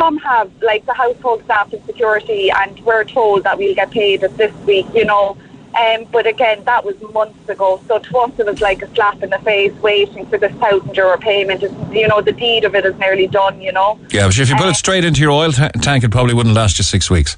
[0.00, 4.22] Some have, like the household staff and security, and we're told that we'll get paid
[4.22, 4.86] this week.
[4.94, 5.36] You know,
[5.78, 7.80] Um, but again, that was months ago.
[7.86, 10.96] So to us, it was like a slap in the face, waiting for this thousand
[10.96, 11.62] euro payment.
[11.62, 13.60] It's, you know, the deed of it is nearly done.
[13.60, 13.98] You know.
[14.10, 16.54] Yeah, but if you put it straight into your oil ta- tank, it probably wouldn't
[16.54, 17.36] last you six weeks.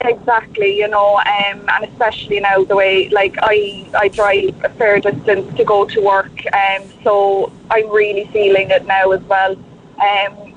[0.00, 5.00] Exactly, you know, um, and especially now the way, like, I I drive a fair
[5.00, 9.56] distance to go to work, um, so I'm really feeling it now as well.
[10.00, 10.47] Um,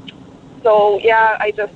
[0.64, 1.74] so yeah, I just,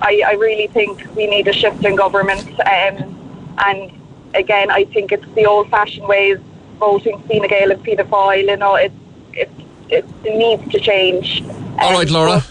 [0.00, 3.92] I, I really think we need a shift in government, um, and
[4.34, 6.38] again, I think it's the old-fashioned ways,
[6.78, 8.92] voting Fine Gael and Fianna Fáil, you know, it,
[9.32, 9.50] it,
[9.88, 11.42] it, it needs to change.
[11.78, 12.42] All right, Laura.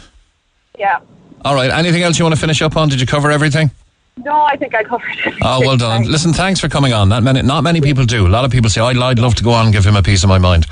[0.77, 0.99] Yeah.
[1.45, 1.69] All right.
[1.71, 2.89] Anything else you want to finish up on?
[2.89, 3.71] Did you cover everything?
[4.17, 5.33] No, I think I covered it.
[5.41, 6.03] Oh, well done.
[6.03, 7.09] Listen, thanks for coming on.
[7.09, 8.25] That many, not many people do.
[8.25, 10.03] A lot of people say, I'd, I'd love to go on and give him a
[10.03, 10.65] piece of my mind.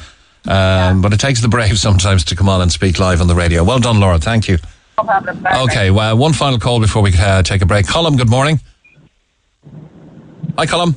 [0.48, 3.36] Um, But it takes the brave sometimes to come on and speak live on the
[3.36, 3.64] radio.
[3.64, 4.18] Well done, Laura.
[4.20, 4.58] Thank you.
[4.98, 5.64] No.
[5.64, 7.86] Okay, well, one final call before we uh, take a break.
[7.88, 8.60] Colum, good morning.
[10.58, 10.96] Hi, Colum.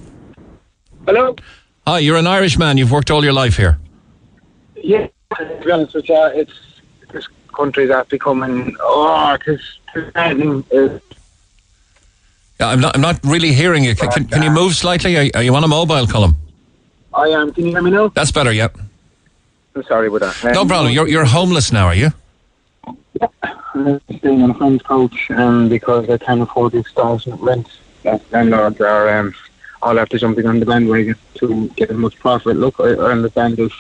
[1.04, 1.34] Hello.
[1.86, 2.78] Hi, you're an Irish man.
[2.78, 3.78] You've worked all your life here.
[4.76, 6.52] Yeah, to be honest with you, it's
[7.12, 7.26] this
[7.56, 9.78] country that's becoming oh, it's
[12.60, 12.94] Yeah, I'm not.
[12.94, 13.96] I'm not really hearing you.
[13.96, 15.16] Can, can, can you move slightly?
[15.16, 16.36] Are, are you on a mobile, Colum?
[17.14, 17.52] I am.
[17.52, 18.08] Can you hear me now?
[18.08, 18.52] That's better.
[18.52, 18.68] Yeah.
[19.74, 20.54] I'm sorry about that.
[20.54, 20.92] No Um, problem.
[20.92, 22.12] You're you're homeless now, are you?
[24.19, 27.69] Staying on a friend's couch um, because I can't afford the extortionate rent.
[28.31, 29.35] Landlords are um,
[29.82, 32.57] all after jumping on the bandwagon to get as much profit.
[32.57, 33.73] Look, I, understand if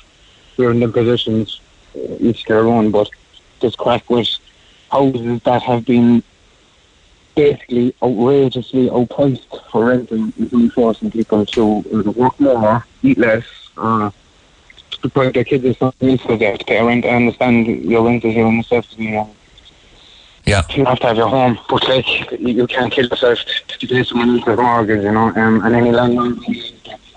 [0.56, 1.60] we're in the positions,
[2.20, 3.08] each their own, but
[3.60, 4.28] there's crack with
[4.90, 6.22] houses that have been
[7.34, 13.44] basically outrageously outpriced for renting really forcing people to uh, work more, eat less,
[13.76, 14.10] uh,
[15.02, 17.04] to put their kids in something so they have to pay rent.
[17.04, 19.28] I understand your rent is your necessity and
[20.44, 20.62] Yeah.
[20.70, 22.06] you have to have your home, but like
[22.40, 23.38] you, can't kill yourself
[23.68, 25.28] to, to pay someone else's mortgage, you know.
[25.36, 26.38] Um, and any landlord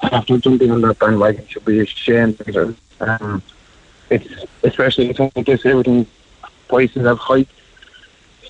[0.04, 2.38] after jumping on that bandwagon should be ashamed.
[2.38, 3.42] Because, um,
[4.10, 4.28] it's
[4.64, 6.06] especially in times like this, everything
[6.68, 7.52] prices have hiked.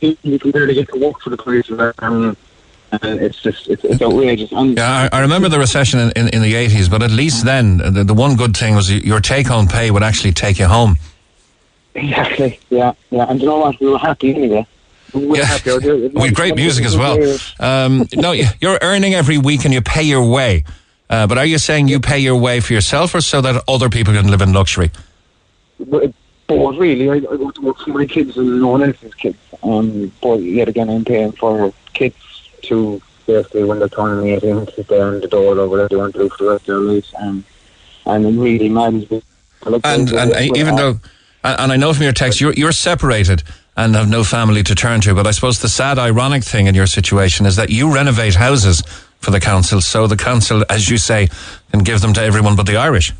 [0.01, 2.35] You can barely get to work for the prices, um,
[2.91, 4.51] and it's just it's, it's outrageous.
[4.51, 7.45] And Yeah, I, I remember the recession in, in, in the 80s, but at least
[7.45, 10.65] then, the, the one good thing was your take home pay would actually take you
[10.65, 10.97] home.
[11.95, 12.59] Exactly.
[12.69, 13.25] Yeah, yeah.
[13.29, 13.79] And you know what?
[13.79, 14.65] We were happy anyway.
[15.13, 15.45] We were Yeah.
[15.45, 15.71] happy.
[16.13, 17.37] With great music as well.
[17.59, 20.63] Um, no, you're earning every week and you pay your way.
[21.09, 23.89] Uh, but are you saying you pay your way for yourself or so that other
[23.89, 24.91] people can live in luxury?
[25.79, 26.13] But,
[26.47, 29.37] but really, I, I go to work for my kids and no one else's kids.
[29.61, 32.15] Um, but yet again, I'm paying for kids
[32.63, 36.13] to basically when they're turning 18 to stay on the door or whatever they want
[36.13, 37.13] to do for the rest of their lives.
[37.17, 37.43] And
[38.05, 39.21] it really me.
[39.63, 40.99] I And, and it, even though,
[41.43, 43.43] and and I know from your text, you're, you're separated
[43.77, 46.75] and have no family to turn to, but I suppose the sad, ironic thing in
[46.75, 48.81] your situation is that you renovate houses
[49.19, 51.29] for the council, so the council, as you say,
[51.71, 53.13] can give them to everyone but the Irish.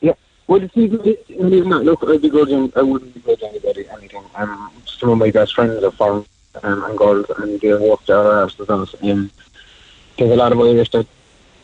[0.00, 0.14] Yeah.
[0.46, 1.84] Well, it's even, it's even that.
[1.84, 4.24] Look, I'd be grudging, I wouldn't begrudge anybody anything.
[4.36, 6.24] Um, some of my best friends are foreign
[6.62, 8.94] um, and girls, and they work with us.
[9.02, 9.30] Um,
[10.16, 11.06] there's a lot of Irish that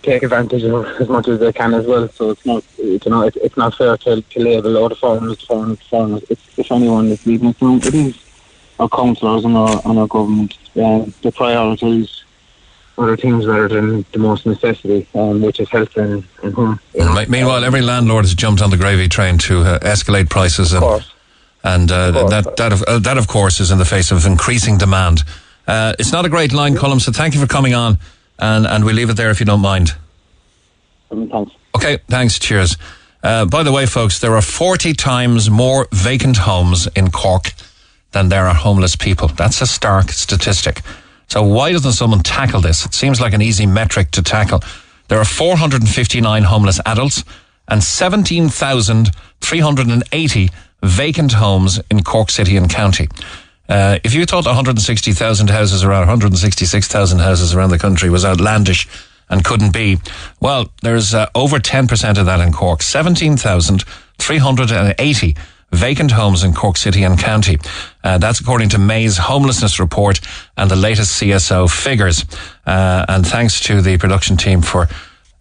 [0.03, 2.09] take advantage of as much as they can as well.
[2.09, 5.41] So it's not, you know, it's, it's not fair to, to label all the foreigners,
[5.43, 6.25] foreigners, foreigners.
[6.29, 8.19] It's, if anyone is leaving us it is
[8.79, 10.59] our councillors and our, and our government.
[10.77, 12.25] Um, the priorities
[12.97, 16.79] other things rather than the most necessity, um, which is health and, and home.
[16.95, 21.05] Me- Meanwhile, every landlord has jumped on the gravy train to uh, escalate prices, and
[21.65, 24.79] and uh, that that of, uh, that of course is in the face of increasing
[24.79, 25.25] demand.
[25.67, 27.99] Uh, it's not a great line, Colum, so thank you for coming on,
[28.39, 29.97] and and we leave it there if you don't mind.
[31.11, 31.53] Um, thanks.
[31.75, 32.39] Okay, thanks.
[32.39, 32.77] Cheers.
[33.23, 37.55] Uh, by the way, folks, there are 40 times more vacant homes in Cork
[38.13, 39.29] than there are homeless people.
[39.29, 40.83] That's a stark statistic.
[41.29, 42.85] So why doesn't someone tackle this?
[42.85, 44.63] It seems like an easy metric to tackle.
[45.09, 47.25] There are 459 homeless adults
[47.67, 50.51] and 17,380
[50.85, 53.09] vacant homes in Cork City and County.
[53.69, 58.89] Uh, if you thought 160,000 houses around 166,000 houses around the country was outlandish
[59.31, 59.99] and couldn't be,
[60.41, 62.83] well, there's uh, over 10% of that in Cork.
[62.83, 65.37] 17,380
[65.73, 67.59] vacant homes in Cork City and County.
[68.03, 70.21] Uh, that's according to May's homelessness report
[70.57, 72.25] and the latest CSO figures.
[72.67, 74.89] Uh, and thanks to the production team for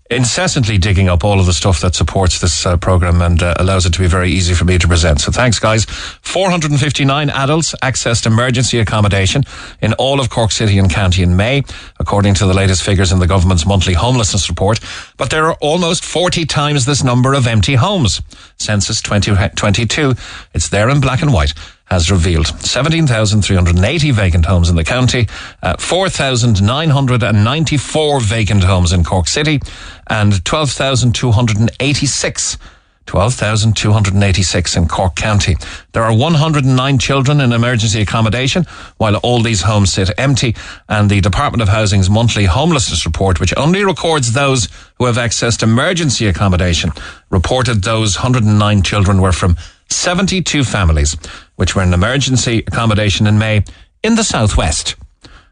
[0.10, 3.86] incessantly digging up all of the stuff that supports this uh, program and uh, allows
[3.86, 5.22] it to be very easy for me to present.
[5.22, 5.86] So thanks, guys.
[5.86, 9.44] 459 adults accessed emergency accommodation
[9.82, 11.64] in all of Cork City and County in May,
[12.00, 14.80] according to the latest figures in the government's monthly homelessness report.
[15.18, 18.22] But there are almost 40 times this number of empty homes.
[18.58, 20.14] Census 2022.
[20.54, 21.54] It's there in black and white
[21.94, 25.28] has revealed 17,380 vacant homes in the county,
[25.62, 29.60] uh, 4,994 vacant homes in Cork City,
[30.08, 32.58] and 12,286
[33.06, 35.58] 12,286 in Cork County.
[35.92, 38.66] There are 109 children in emergency accommodation,
[38.98, 40.56] while all these homes sit empty.
[40.88, 45.64] And the Department of Housing's monthly homelessness report, which only records those who have accessed
[45.64, 46.92] emergency accommodation,
[47.30, 49.58] reported those 109 children were from
[49.96, 51.16] 72 families,
[51.56, 53.64] which were in emergency accommodation in May
[54.04, 54.96] in the southwest,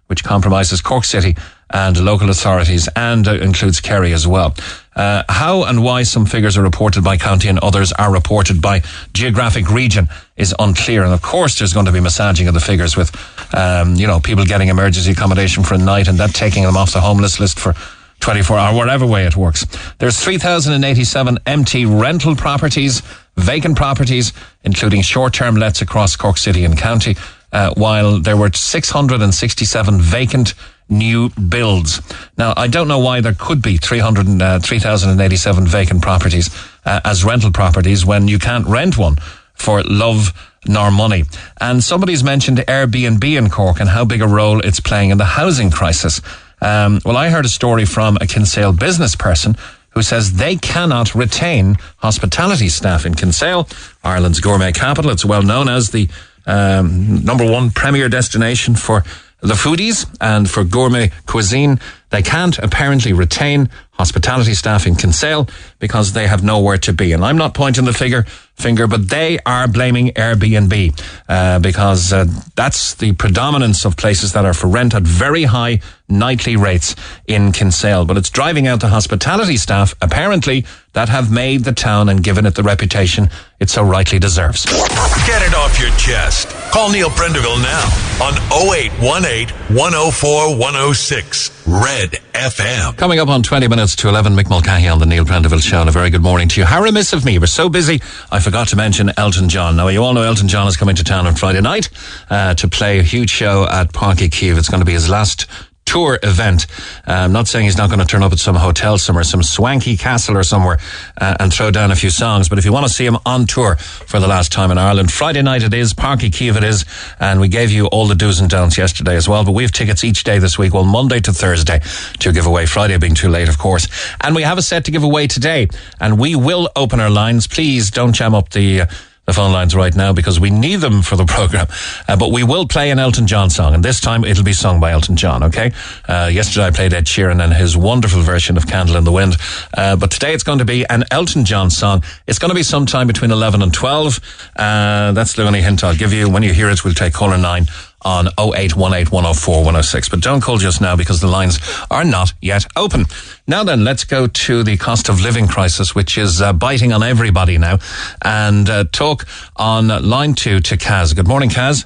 [0.07, 1.35] which compromises Cork City
[1.73, 4.53] and local authorities and uh, includes Kerry as well.
[4.95, 8.81] Uh, how and why some figures are reported by county and others are reported by
[9.13, 11.03] geographic region is unclear.
[11.03, 13.15] And of course, there's going to be massaging of the figures with,
[13.55, 16.91] um, you know, people getting emergency accommodation for a night and that taking them off
[16.91, 17.73] the homeless list for
[18.22, 19.65] 24 hour, whatever way it works.
[19.98, 23.02] There's 3,087 empty rental properties,
[23.35, 24.31] vacant properties,
[24.64, 27.18] including short-term lets across Cork City and County,
[27.52, 30.53] uh, while there were 667 vacant
[30.88, 32.02] new builds.
[32.38, 36.49] Now, I don't know why there could be 300, uh, 3,087 vacant properties
[36.85, 39.15] uh, as rental properties when you can't rent one
[39.53, 40.34] for love
[40.68, 41.23] nor money.
[41.60, 45.26] And somebody's mentioned Airbnb in Cork and how big a role it's playing in the
[45.26, 46.22] housing crisis.
[46.62, 49.56] Um, well, I heard a story from a Kinsale business person
[49.92, 53.68] who says they cannot retain hospitality staff in Kinsale,
[54.04, 55.12] Ireland's gourmet capital.
[55.12, 56.08] It's well known as the
[56.46, 59.04] um, number one premier destination for
[59.41, 61.80] the foodies and for gourmet cuisine.
[62.09, 65.47] They can't apparently retain hospitality staff in Kinsale
[65.80, 67.13] because they have nowhere to be.
[67.13, 72.95] And I'm not pointing the finger, but they are blaming Airbnb uh, because uh, that's
[72.95, 76.95] the predominance of places that are for rent at very high nightly rates
[77.27, 78.05] in Kinsale.
[78.05, 82.45] But it's driving out the hospitality staff, apparently, that have made the town and given
[82.45, 84.65] it the reputation it so rightly deserves.
[84.65, 86.61] Get it off your chest.
[86.72, 87.84] Call Neil Prendeville now
[88.23, 92.95] on 0818 104 106 Red FM.
[92.95, 95.81] Coming up on 20 minutes to 11, Mick Mulcahy on the Neil Prendeville Show.
[95.81, 96.65] And a very good morning to you.
[96.65, 97.38] How remiss of me.
[97.39, 99.76] We're so busy, I forgot to mention Elton John.
[99.76, 101.89] Now, you all know Elton John is coming to town on Friday night
[102.30, 105.48] uh, to play a huge show at Páirc Uí It's going to be his last
[105.91, 106.68] tour event.
[107.05, 109.43] Uh, I'm not saying he's not going to turn up at some hotel somewhere, some
[109.43, 110.77] swanky castle or somewhere,
[111.19, 112.47] uh, and throw down a few songs.
[112.47, 115.11] But if you want to see him on tour for the last time in Ireland,
[115.11, 116.85] Friday night it is, Páirc Uí Chaoimh it is,
[117.19, 119.43] and we gave you all the do's and don'ts yesterday as well.
[119.43, 121.81] But we have tickets each day this week, well, Monday to Thursday
[122.19, 122.65] to give away.
[122.65, 123.89] Friday being too late, of course.
[124.22, 125.68] And we have a set to give away today,
[125.99, 127.47] and we will open our lines.
[127.47, 128.81] Please don't jam up the.
[128.81, 128.85] Uh,
[129.26, 131.68] the phone lines right now because we need them for the program.
[132.07, 134.80] Uh, but we will play an Elton John song, and this time it'll be sung
[134.80, 135.72] by Elton John, okay?
[136.07, 139.38] Uh, yesterday I played Ed Sheeran and his wonderful version of Candle in the Wind.
[139.73, 142.03] Uh, but today it's going to be an Elton John song.
[142.27, 144.52] It's going to be sometime between 11 and 12.
[144.56, 146.30] Uh, that's the only hint I'll give you.
[146.30, 147.68] When you hear it, we'll take caller 9
[148.03, 150.10] on 0818 104 106.
[150.10, 151.60] But don't call just now because the lines
[151.90, 153.06] are not yet open.
[153.48, 157.03] Now then, let's go to the cost of living crisis, which is uh, biting on
[157.03, 157.80] everybody now,
[158.23, 159.26] and uh, talk
[159.56, 161.15] on line two to Kaz.
[161.15, 161.86] Good morning, Kaz.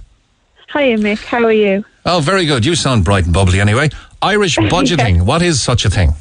[0.69, 1.23] Hi, Mick.
[1.23, 1.85] How are you?
[2.05, 2.65] Oh, very good.
[2.65, 3.89] You sound bright and bubbly anyway.
[4.21, 5.23] Irish budgeting.
[5.23, 6.13] What is such a thing?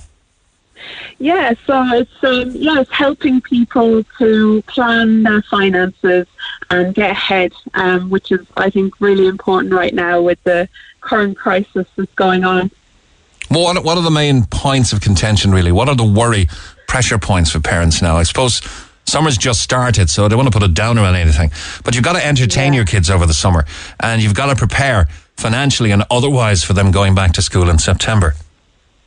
[1.18, 6.26] Yeah, so it's um, yeah, it's helping people to plan their finances
[6.70, 10.68] and get ahead, um, which is I think really important right now with the
[11.00, 12.70] current crisis that's going on.
[13.50, 15.72] Well, what, what are the main points of contention, really?
[15.72, 16.48] What are the worry
[16.88, 18.16] pressure points for parents now?
[18.16, 18.62] I suppose
[19.04, 21.50] summer's just started, so I don't want to put a downer on anything.
[21.84, 22.78] But you've got to entertain yeah.
[22.78, 23.64] your kids over the summer,
[24.00, 27.78] and you've got to prepare financially and otherwise for them going back to school in
[27.78, 28.34] September.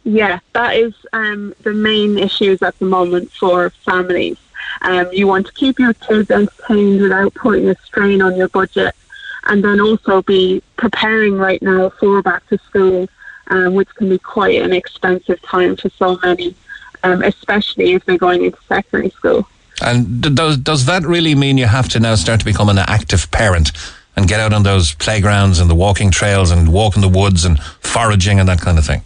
[0.04, 4.38] Yeah, that is um, the main issues at the moment for families.
[4.82, 8.96] Um, you want to keep your kids entertained without putting a strain on your budget,
[9.46, 13.08] and then also be preparing right now for back to school,
[13.48, 16.56] um, which can be quite an expensive time for so many,
[17.04, 19.48] um, especially if they're going into secondary school.
[19.82, 23.30] And does does that really mean you have to now start to become an active
[23.32, 23.72] parent
[24.16, 27.46] and get out on those playgrounds and the walking trails and walk in the woods
[27.46, 29.04] and foraging and that kind of thing?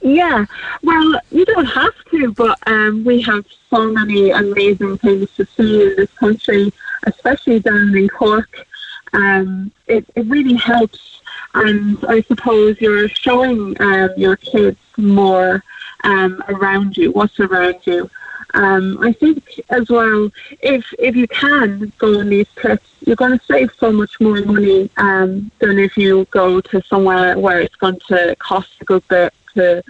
[0.00, 0.46] Yeah,
[0.82, 5.82] well, you don't have to, but um, we have so many amazing things to see
[5.82, 6.72] in this country,
[7.04, 8.64] especially down in Cork.
[9.12, 11.20] Um, it, it really helps,
[11.54, 15.64] and I suppose you're showing um, your kids more
[16.04, 18.08] um, around you, what's around you.
[18.54, 20.30] Um, I think as well,
[20.62, 24.40] if if you can go on these trips, you're going to save so much more
[24.42, 29.06] money um, than if you go to somewhere where it's going to cost a good
[29.08, 29.82] bit to,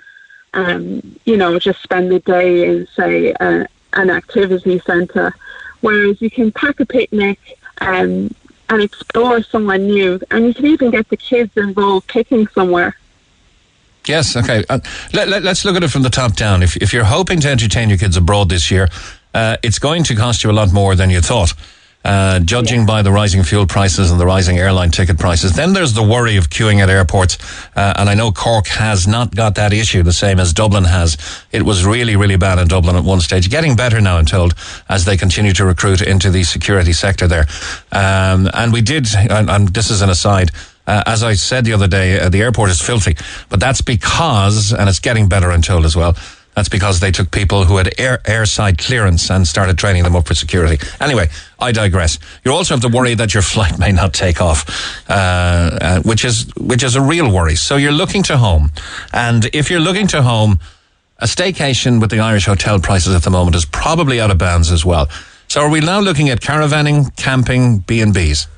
[0.54, 5.32] um, you know, just spend the day in, say, an activity centre.
[5.80, 7.38] Whereas you can pack a picnic,
[7.80, 8.34] um,
[8.70, 10.20] and explore somewhere new.
[10.30, 12.96] And you can even get the kids involved picking somewhere.
[14.06, 14.64] Yes, okay.
[14.68, 14.80] Uh,
[15.12, 16.62] let, us let, look at it from the top down.
[16.62, 18.88] If, if you're hoping to entertain your kids abroad this year,
[19.34, 21.52] uh, it's going to cost you a lot more than you thought.
[22.04, 22.86] Uh, judging yeah.
[22.86, 25.52] by the rising fuel prices and the rising airline ticket prices.
[25.52, 27.36] Then there's the worry of queuing at airports.
[27.76, 31.18] Uh, and I know Cork has not got that issue the same as Dublin has.
[31.50, 33.50] It was really, really bad in Dublin at one stage.
[33.50, 34.54] Getting better now, I'm told,
[34.88, 37.46] as they continue to recruit into the security sector there.
[37.90, 40.50] Um, and we did, and, and this is an aside,
[40.86, 43.16] uh, as I said the other day, uh, the airport is filthy,
[43.50, 46.16] but that's because, and it's getting better, I'm told as well.
[46.58, 50.26] That's because they took people who had air, airside clearance and started training them up
[50.26, 50.84] for security.
[51.00, 51.28] Anyway,
[51.60, 52.18] I digress.
[52.44, 54.68] You also have to worry that your flight may not take off,
[55.08, 55.12] uh,
[55.80, 57.54] uh, which is which is a real worry.
[57.54, 58.72] So you're looking to home,
[59.12, 60.58] and if you're looking to home,
[61.20, 64.72] a staycation with the Irish hotel prices at the moment is probably out of bounds
[64.72, 65.08] as well.
[65.46, 68.48] So are we now looking at caravanning, camping, B and B's?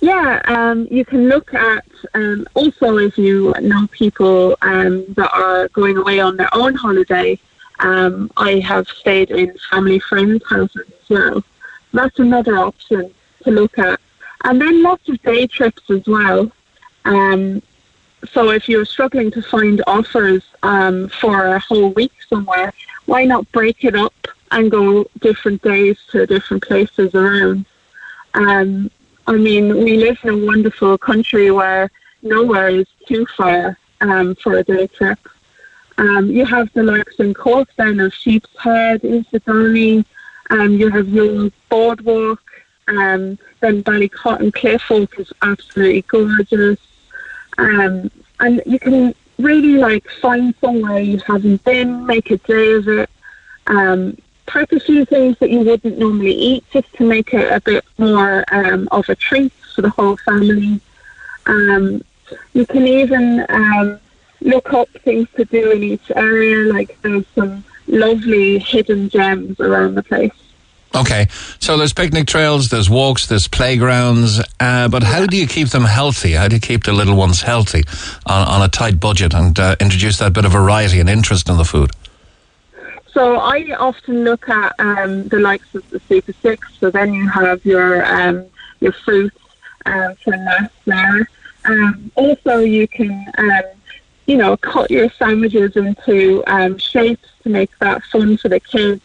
[0.00, 5.68] Yeah, um, you can look at um, also if you know people um, that are
[5.68, 7.38] going away on their own holiday.
[7.80, 11.44] Um, I have stayed in family friends' houses as well.
[11.92, 13.14] That's another option
[13.44, 14.00] to look at,
[14.44, 16.50] and then lots of day trips as well.
[17.04, 17.62] Um,
[18.32, 22.72] so if you're struggling to find offers um, for a whole week somewhere,
[23.06, 24.14] why not break it up
[24.50, 27.64] and go different days to different places around?
[28.34, 28.90] Um,
[29.28, 31.90] I mean, we live in a wonderful country where
[32.22, 35.18] nowhere is too far um, for a day trip.
[35.98, 40.06] Um, you have the likes in Cork then of Sheep's Head, Inistioge,
[40.48, 42.40] um, you have your boardwalk,
[42.88, 46.78] um, then Ballycotton Cliffwalk is absolutely gorgeous.
[47.58, 48.10] Um,
[48.40, 53.10] and you can really like find somewhere you haven't been, make a day of it.
[53.66, 54.16] Um,
[54.48, 57.84] pack a few things that you wouldn't normally eat just to make it a bit
[57.98, 60.80] more um, of a treat for the whole family.
[61.46, 62.02] Um,
[62.54, 64.00] you can even um,
[64.40, 69.94] look up things to do in each area, like there's some lovely hidden gems around
[69.94, 70.32] the place.
[70.94, 71.26] Okay,
[71.60, 75.84] so there's picnic trails, there's walks, there's playgrounds, uh, but how do you keep them
[75.84, 76.32] healthy?
[76.32, 77.84] How do you keep the little ones healthy
[78.24, 81.58] on, on a tight budget and uh, introduce that bit of variety and interest in
[81.58, 81.90] the food?
[83.18, 86.68] So I often look at um, the likes of the Super Six.
[86.78, 88.46] So then you have your um,
[88.78, 89.36] your fruits
[89.86, 91.28] um, for last there.
[91.64, 93.64] Um, also, you can um,
[94.26, 99.02] you know cut your sandwiches into um, shapes to make that fun for the kids.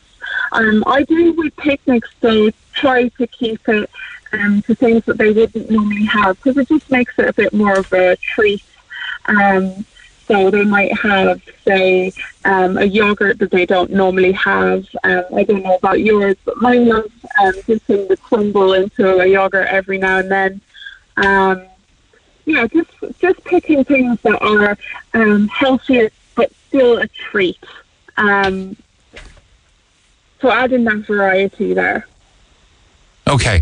[0.52, 3.90] Um, I do with picnics though try to keep it
[4.32, 7.80] to things that they wouldn't normally have because it just makes it a bit more
[7.80, 8.64] of a treat.
[9.26, 9.86] Um,
[10.28, 12.14] so they might have, say,
[12.46, 14.88] um, a yogurt that they don't normally have.
[15.04, 19.26] Um, I don't know about yours, but mine loves um, dipping the crumble into a
[19.26, 20.62] yogurt every now and then.
[21.18, 21.66] Um,
[22.46, 24.78] yeah, just just picking things that are
[25.14, 27.64] um, healthier but still a treat.
[28.18, 28.76] Um,
[30.42, 32.08] so adding that variety there.
[33.28, 33.62] Okay.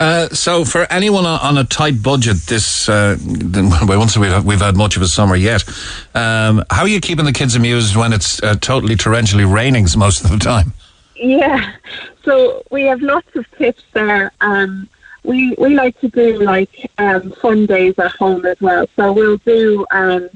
[0.00, 3.18] Uh, so, for anyone on a tight budget, this uh,
[3.86, 5.62] once we've we've had much of a summer yet.
[6.14, 10.24] Um, how are you keeping the kids amused when it's uh, totally torrentially raining most
[10.24, 10.72] of the time?
[11.16, 11.74] Yeah,
[12.24, 14.32] so we have lots of tips there.
[14.40, 14.88] Um,
[15.22, 18.86] we we like to do like um, fun days at home as well.
[18.96, 20.30] So we'll do um,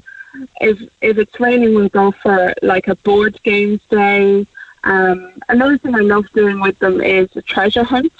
[0.60, 4.46] if if it's raining, we'll go for like a board games day.
[4.84, 8.12] Um, another thing I love doing with them is a treasure hunt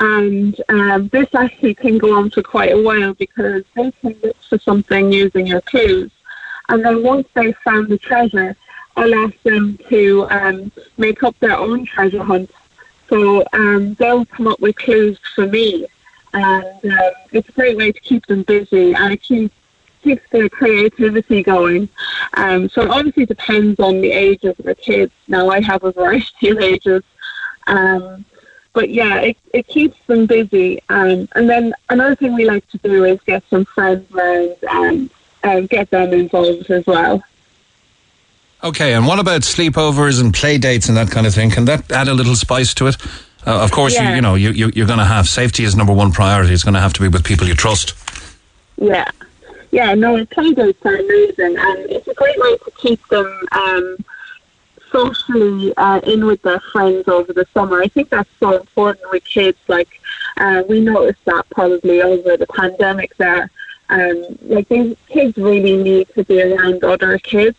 [0.00, 4.36] and um, this actually can go on for quite a while because they can look
[4.48, 6.10] for something using your clues.
[6.68, 8.56] And then once they've found the treasure,
[8.96, 12.50] I'll ask them to um, make up their own treasure hunt.
[13.08, 15.86] So um, they'll come up with clues for me.
[16.32, 19.54] And um, it's a great way to keep them busy and it keeps,
[20.02, 21.88] keeps their creativity going.
[22.34, 25.12] Um, so it obviously depends on the age of the kids.
[25.26, 27.02] Now I have a variety of ages.
[27.66, 28.24] Um,
[28.78, 30.80] but yeah, it, it keeps them busy.
[30.88, 35.10] Um, and then another thing we like to do is get some friends around and
[35.42, 37.20] um, get them involved as well.
[38.62, 41.50] Okay, and what about sleepovers and play dates and that kind of thing?
[41.50, 42.96] Can that add a little spice to it?
[43.44, 44.10] Uh, of course, yeah.
[44.10, 46.54] you, you know, you, you, you're going to have safety is number one priority.
[46.54, 47.94] It's going to have to be with people you trust.
[48.76, 49.10] Yeah.
[49.72, 53.96] Yeah, no, play dates are amazing, and it's a great way to keep them um,
[54.90, 57.80] socially uh, in with their friends over the summer.
[57.80, 59.58] I think that's so important with kids.
[59.68, 60.00] Like
[60.36, 63.50] uh, we noticed that probably over the pandemic there.
[63.90, 67.56] Um, like these kids really need to be around other kids.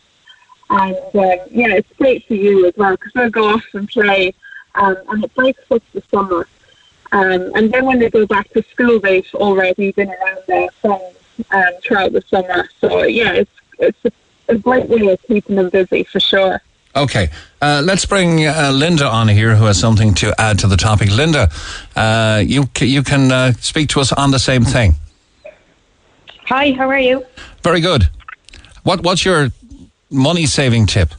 [0.69, 4.33] And um, yeah, it's great for you as well because they'll go off and play
[4.75, 6.47] um, and it breaks up the summer.
[7.11, 11.15] Um, and then when they go back to school, they've already been around their friends
[11.51, 12.69] um, throughout the summer.
[12.79, 14.11] So yeah, it's it's a,
[14.53, 16.61] a great way of keeping them busy for sure.
[16.95, 17.29] Okay,
[17.61, 21.11] uh, let's bring uh, Linda on here, who has something to add to the topic.
[21.11, 21.49] Linda,
[21.95, 24.95] uh, you c- you can uh, speak to us on the same thing.
[26.45, 27.23] Hi, how are you?
[27.63, 28.09] Very good.
[28.83, 29.49] What what's your
[30.09, 31.13] money saving tip?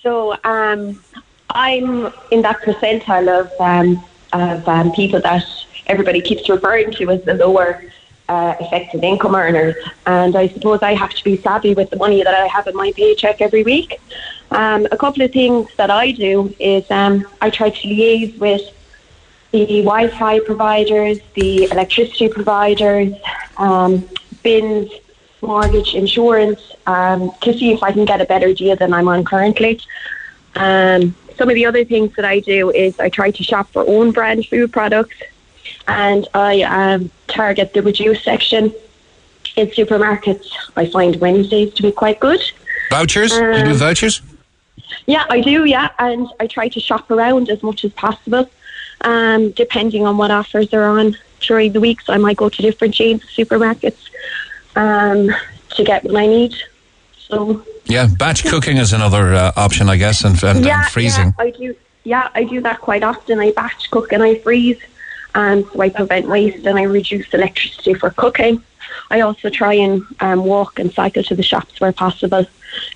[0.00, 1.02] So, um,
[1.50, 5.44] I'm in that percentile of um, of um, people that
[5.88, 7.82] everybody keeps referring to as the lower
[8.28, 9.74] uh, effective income earners,
[10.06, 12.74] and I suppose I have to be savvy with the money that I have in
[12.74, 14.00] my paycheck every week.
[14.50, 18.62] Um, a couple of things that I do is um, I try to liaise with
[19.52, 23.12] the Wi-Fi providers, the electricity providers,
[23.56, 24.08] um,
[24.42, 24.90] bins,
[25.42, 29.24] mortgage, insurance, um, to see if I can get a better deal than I'm on
[29.24, 29.80] currently.
[30.56, 33.84] Um, some of the other things that I do is I try to shop for
[33.86, 35.16] own brand food products,
[35.88, 38.72] and I um, target the reduced section
[39.56, 40.46] in supermarkets.
[40.76, 42.40] I find Wednesdays to be quite good.
[42.90, 43.32] Vouchers?
[43.32, 44.22] you do Um, vouchers?
[45.06, 45.64] Yeah, I do.
[45.64, 48.48] Yeah, and I try to shop around as much as possible,
[49.02, 52.00] um, depending on what offers are on during the week.
[52.02, 53.98] So I might go to different chains of supermarkets
[54.76, 55.30] um,
[55.70, 56.54] to get what I need.
[57.18, 61.34] So Yeah, batch cooking is another uh, option, I guess, and, and, and freezing.
[61.38, 61.76] Yeah, I do.
[62.04, 63.40] Yeah, I do that quite often.
[63.40, 64.78] I batch cook and I freeze,
[65.34, 68.62] and so I prevent waste and I reduce electricity for cooking.
[69.10, 72.46] I also try and um, walk and cycle to the shops where possible,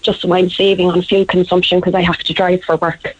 [0.02, 3.16] just so I'm saving on fuel consumption because I have to drive for work.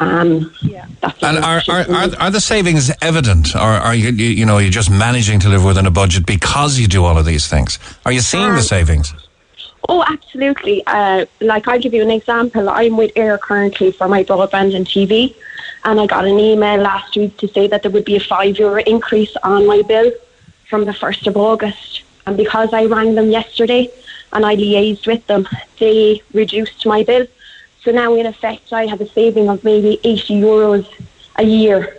[0.00, 0.86] Um, yeah,
[1.22, 4.70] And are, are, are, are the savings evident, or are you, you you know you're
[4.70, 7.78] just managing to live within a budget because you do all of these things?
[8.04, 9.14] Are you seeing the Um, savings?
[9.88, 10.82] Oh, absolutely.
[10.86, 12.70] Uh, like, I'll give you an example.
[12.70, 15.34] I'm with Eir currently for my broadband and TV,
[15.84, 18.58] and I got an email last week to say that there would be a five
[18.58, 20.10] euro increase on my bill
[20.70, 22.02] from the 1st of August.
[22.26, 23.90] And because I rang them yesterday
[24.32, 25.46] and I liaised with them,
[25.78, 27.26] they reduced my bill.
[27.82, 30.86] So now, in effect, I have a saving of maybe 80 euros
[31.36, 31.98] a year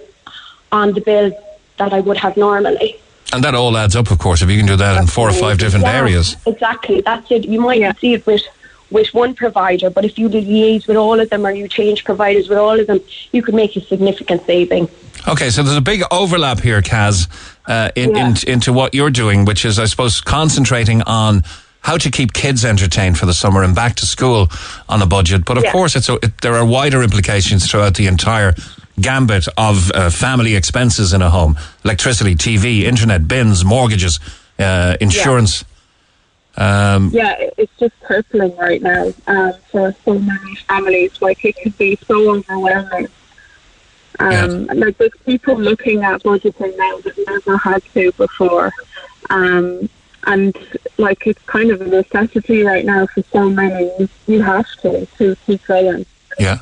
[0.72, 1.32] on the bill
[1.78, 3.00] that I would have normally.
[3.34, 5.34] And that all adds up, of course, if you can do that in four or
[5.34, 6.36] five different Yeah, areas.
[6.46, 7.46] Exactly, that's it.
[7.46, 8.44] You might not see it with
[8.92, 12.48] with one provider, but if you liaise with all of them or you change providers
[12.48, 13.00] with all of them,
[13.32, 14.88] you could make a significant saving.
[15.28, 17.28] Okay, so there's a big overlap here, Kaz,
[17.68, 21.44] uh, in, in, into what you're doing, which is, I suppose, concentrating on
[21.82, 24.50] how to keep kids entertained for the summer and back to school
[24.88, 25.46] on a budget.
[25.46, 25.72] But of Yeah.
[25.72, 28.54] course, it's a, it, there are wider implications throughout the entire
[29.00, 34.20] gambit of uh, family expenses in a home: electricity, TV, internet, bins, mortgages,
[34.60, 35.66] uh, insurance.
[36.58, 41.22] Um, Yeah, it's just crippling right now um, for so many families.
[41.22, 43.08] Like it could be so overwhelming.
[44.20, 48.72] Um, Like there's people looking at budgeting now that never had to before,
[49.30, 49.90] um,
[50.26, 50.58] and
[50.98, 53.92] like it's kind of a necessity right now for so many.
[54.28, 56.06] You have to to keep going.
[56.40, 56.60] Yeah.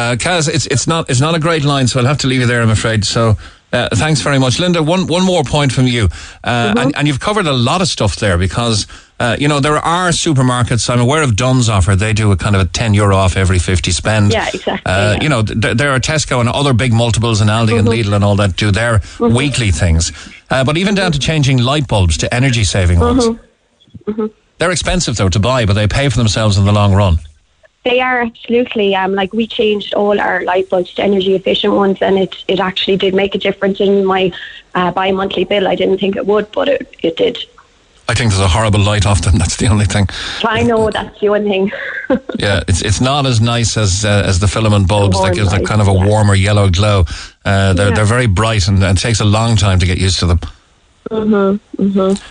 [0.00, 2.40] Uh, Kaz, it's it's not it's not a great line, so I'll have to leave
[2.40, 3.04] you there, I'm afraid.
[3.04, 3.36] So.
[3.72, 4.82] Uh, thanks very much, Linda.
[4.82, 6.08] One one more point from you,
[6.42, 8.88] uh, and, and you've covered a lot of stuff there because
[9.20, 10.90] uh, you know there are supermarkets.
[10.90, 13.60] I'm aware of Dunnes offer; they do a kind of a ten euro off every
[13.60, 14.32] fifty spend.
[14.32, 15.22] Yeah, exactly, Uh, yeah.
[15.22, 17.94] You know, th- there are Tesco and other big multiples, and Aldi and Mhm.
[17.94, 20.10] Lidl and all that do their weekly things.
[20.50, 23.24] Uh, but even down to changing light bulbs to energy saving ones,
[24.08, 24.26] Mm-hmm.
[24.58, 27.18] they're expensive though to buy, but they pay for themselves in the long run.
[27.84, 31.98] They are absolutely um, like we changed all our light bulbs to energy efficient ones,
[32.02, 34.32] and it it actually did make a difference in my
[34.74, 35.66] uh, bi monthly bill.
[35.66, 37.38] I didn't think it would, but it it did.
[38.08, 39.38] I think there's a horrible light off them.
[39.42, 40.08] That's the only thing.
[40.44, 41.72] I know that's the one thing.
[42.38, 45.50] Yeah, it's it's not as nice as uh, as the filament bulbs that warm gives
[45.50, 47.04] that light, kind of a warmer yellow glow.
[47.44, 47.94] Uh, they're Yeah.
[47.94, 50.40] they're very bright and, and it takes a long time to get used to them.
[51.10, 52.22] Mhm, mhm.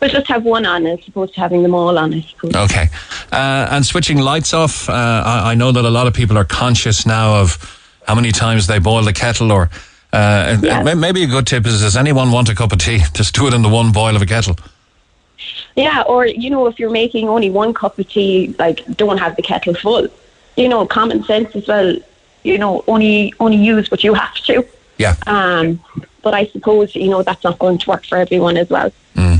[0.00, 2.14] We'll just have one on as opposed to having them all on.
[2.14, 2.54] I suppose.
[2.54, 2.88] Okay,
[3.32, 4.88] uh, and switching lights off.
[4.88, 7.58] Uh, I, I know that a lot of people are conscious now of
[8.06, 9.70] how many times they boil the kettle, or
[10.12, 10.94] uh, Yeah.
[10.94, 13.00] maybe a good tip is: Does anyone want a cup of tea?
[13.14, 14.56] Just do it in the one boil of a kettle.
[15.74, 19.36] Yeah, or you know, if you're making only one cup of tea, like don't have
[19.36, 20.08] the kettle full.
[20.56, 21.96] You know, common sense as well.
[22.44, 24.64] You know, only only use what you have to.
[24.98, 25.14] Yeah.
[25.26, 25.80] Um,
[26.22, 28.92] but I suppose you know that's not going to work for everyone as well.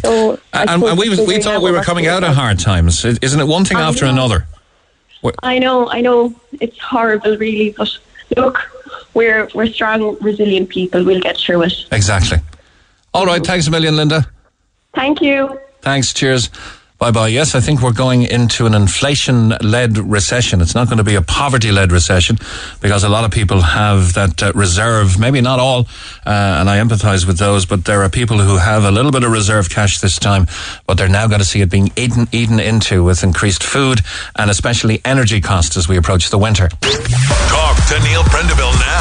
[0.02, 3.04] So And, and we was, we thought we were coming out of hard times.
[3.04, 4.12] Isn't it one thing I after know.
[4.12, 4.46] another?
[5.42, 7.74] I know, I know, it's horrible, really.
[7.76, 7.88] But
[8.36, 8.60] look,
[9.14, 11.04] we're we're strong, resilient people.
[11.04, 11.74] We'll get through it.
[11.90, 12.38] Exactly.
[13.12, 13.44] All right.
[13.44, 14.30] Thanks a million, Linda.
[14.94, 15.58] Thank you.
[15.80, 16.12] Thanks.
[16.12, 16.50] Cheers.
[16.98, 17.28] Bye bye.
[17.28, 20.62] Yes, I think we're going into an inflation led recession.
[20.62, 22.38] It's not going to be a poverty led recession
[22.80, 25.18] because a lot of people have that uh, reserve.
[25.20, 25.80] Maybe not all,
[26.24, 29.24] uh, and I empathize with those, but there are people who have a little bit
[29.24, 30.46] of reserve cash this time,
[30.86, 34.00] but they're now going to see it being eaten, eaten into with increased food
[34.36, 36.68] and especially energy costs as we approach the winter.
[36.80, 38.95] Talk to Neil Prendeville now.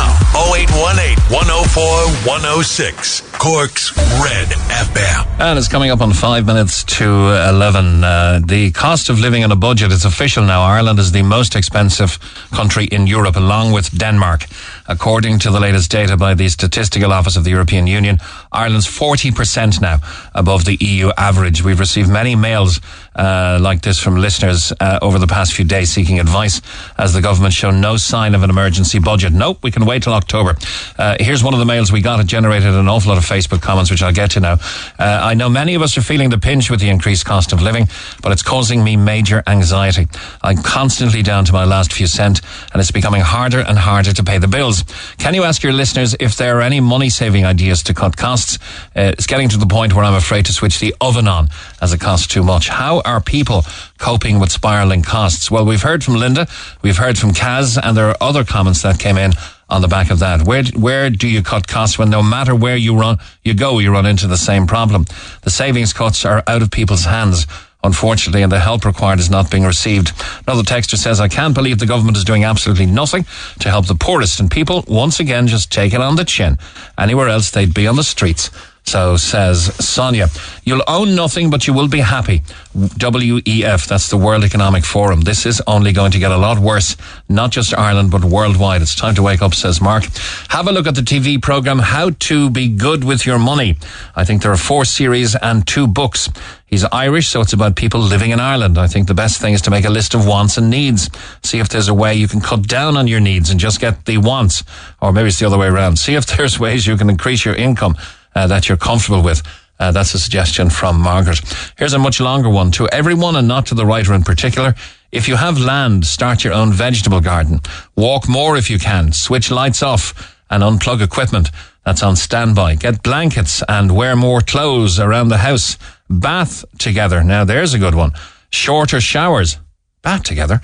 [0.55, 1.83] 0818 104
[2.23, 3.21] 106.
[3.37, 3.91] Cork's
[4.23, 5.39] Red FM.
[5.39, 8.03] And it's coming up on five minutes to 11.
[8.03, 10.61] Uh, the cost of living on a budget is official now.
[10.61, 12.17] Ireland is the most expensive
[12.51, 14.45] country in Europe, along with Denmark.
[14.87, 18.19] According to the latest data by the Statistical Office of the European Union,
[18.53, 19.99] Ireland's 40% now
[20.33, 21.63] above the EU average.
[21.63, 22.79] We've received many mails
[23.15, 26.61] uh, like this from listeners uh, over the past few days seeking advice
[26.97, 29.33] as the government show no sign of an emergency budget.
[29.33, 30.55] Nope, we can wait till October.
[30.97, 32.19] Uh, here's one of the mails we got.
[32.19, 34.53] It generated an awful lot of Facebook comments, which I'll get to now.
[34.99, 37.61] Uh, I know many of us are feeling the pinch with the increased cost of
[37.61, 37.87] living,
[38.21, 40.07] but it's causing me major anxiety.
[40.41, 42.41] I'm constantly down to my last few cent,
[42.73, 44.83] and it's becoming harder and harder to pay the bills.
[45.17, 48.57] Can you ask your listeners if there are any money saving ideas to cut costs?
[48.95, 51.49] Uh, it's getting to the point where I'm afraid to switch the oven on
[51.81, 52.69] as it costs too much.
[52.69, 53.63] How are people
[53.97, 55.49] coping with spiraling costs?
[55.49, 56.47] Well, we've heard from Linda,
[56.81, 59.31] we've heard from Kaz, and there are other comments that came in
[59.69, 60.43] on the back of that.
[60.43, 63.91] Where where do you cut costs when no matter where you run you go, you
[63.91, 65.05] run into the same problem?
[65.43, 67.47] The savings cuts are out of people's hands.
[67.83, 70.11] Unfortunately, and the help required is not being received.
[70.47, 73.25] Another texter says, I can't believe the government is doing absolutely nothing
[73.59, 76.57] to help the poorest and people once again just take it on the chin.
[76.97, 78.49] Anywhere else they'd be on the streets.
[78.87, 80.27] So says Sonia.
[80.63, 82.41] You'll own nothing, but you will be happy.
[82.75, 85.21] WEF, that's the World Economic Forum.
[85.21, 86.95] This is only going to get a lot worse,
[87.27, 88.83] not just Ireland, but worldwide.
[88.83, 90.05] It's time to wake up, says Mark.
[90.49, 93.75] Have a look at the TV program, How to Be Good with Your Money.
[94.15, 96.29] I think there are four series and two books.
[96.67, 98.77] He's Irish, so it's about people living in Ireland.
[98.77, 101.09] I think the best thing is to make a list of wants and needs.
[101.43, 104.05] See if there's a way you can cut down on your needs and just get
[104.05, 104.63] the wants.
[105.01, 105.97] Or maybe it's the other way around.
[105.97, 107.95] See if there's ways you can increase your income
[108.35, 109.41] uh, that you're comfortable with.
[109.79, 111.41] Uh, that's a suggestion from Margaret.
[111.77, 112.71] Here's a much longer one.
[112.71, 114.73] To everyone and not to the writer in particular,
[115.11, 117.59] if you have land, start your own vegetable garden.
[117.95, 119.11] Walk more if you can.
[119.11, 121.49] Switch lights off and unplug equipment
[121.85, 122.75] that's on standby.
[122.75, 125.77] Get blankets and wear more clothes around the house.
[126.09, 127.23] Bath together.
[127.23, 128.11] Now there's a good one.
[128.49, 129.57] Shorter showers.
[130.01, 130.61] Bath together.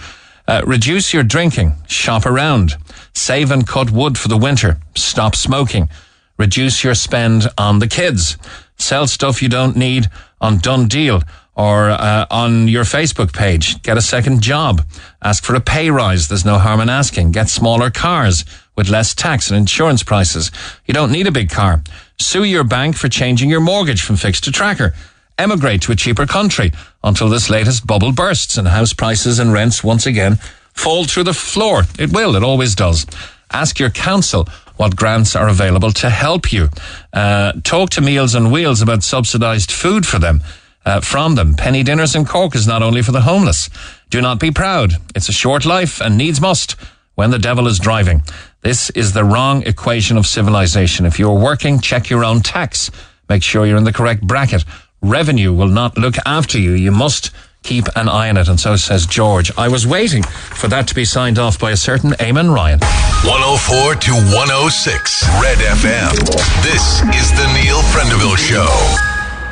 [0.48, 1.74] Uh, reduce your drinking.
[1.88, 2.74] Shop around.
[3.14, 4.78] Save and cut wood for the winter.
[4.96, 5.90] Stop smoking.
[6.42, 8.36] Reduce your spend on the kids.
[8.80, 10.08] Sell stuff you don't need
[10.42, 11.22] on Done Deal
[11.56, 13.80] or uh, on your Facebook page.
[13.84, 14.82] Get a second job.
[15.22, 16.30] Ask for a pay rise.
[16.30, 17.34] There's no harm in asking.
[17.34, 18.44] Get smaller cars
[18.76, 20.50] with less tax and insurance prices.
[20.88, 21.84] You don't need a big car.
[22.20, 24.96] Sue your bank for changing your mortgage from fixed to tracker.
[25.38, 26.72] Emigrate to a cheaper country
[27.04, 30.38] until this latest bubble bursts and house prices and rents once again
[30.74, 31.84] fall through the floor.
[32.00, 32.36] It will.
[32.36, 33.06] It always does.
[33.52, 34.48] Ask your council
[34.82, 36.68] what grants are available to help you.
[37.14, 40.42] Uh, talk to Meals on Wheels about subsidised food for them.
[40.84, 41.54] Uh, from them.
[41.54, 43.70] Penny dinners in Cork is not only for the homeless.
[44.10, 44.94] Do not be proud.
[45.14, 46.76] It's a short life and needs must
[47.14, 48.24] when the devil is driving.
[48.62, 51.06] This is the wrong equation of civilization.
[51.06, 52.90] If you're working, check your own tax.
[53.30, 54.66] Make sure you're in the correct bracket.
[55.04, 56.72] Revenue will not look after you.
[56.72, 57.30] You must
[57.64, 58.48] keep an eye on it.
[58.48, 59.52] And so says George.
[59.58, 62.80] I was waiting for that to be signed off by a certain Eamon Ryan.
[63.24, 66.12] 104 to 106 Red FM.
[66.64, 68.68] This is the Neil Prendeville Show.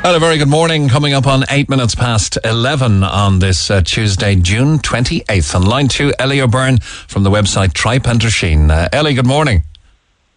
[0.02, 3.82] And a very good morning coming up on eight minutes past 11 on this uh,
[3.82, 5.54] Tuesday, June 28th.
[5.54, 8.70] On line two, Ellie O'Byrne from the website Tripe and Drisheen.
[8.70, 9.62] Uh, Ellie, good morning.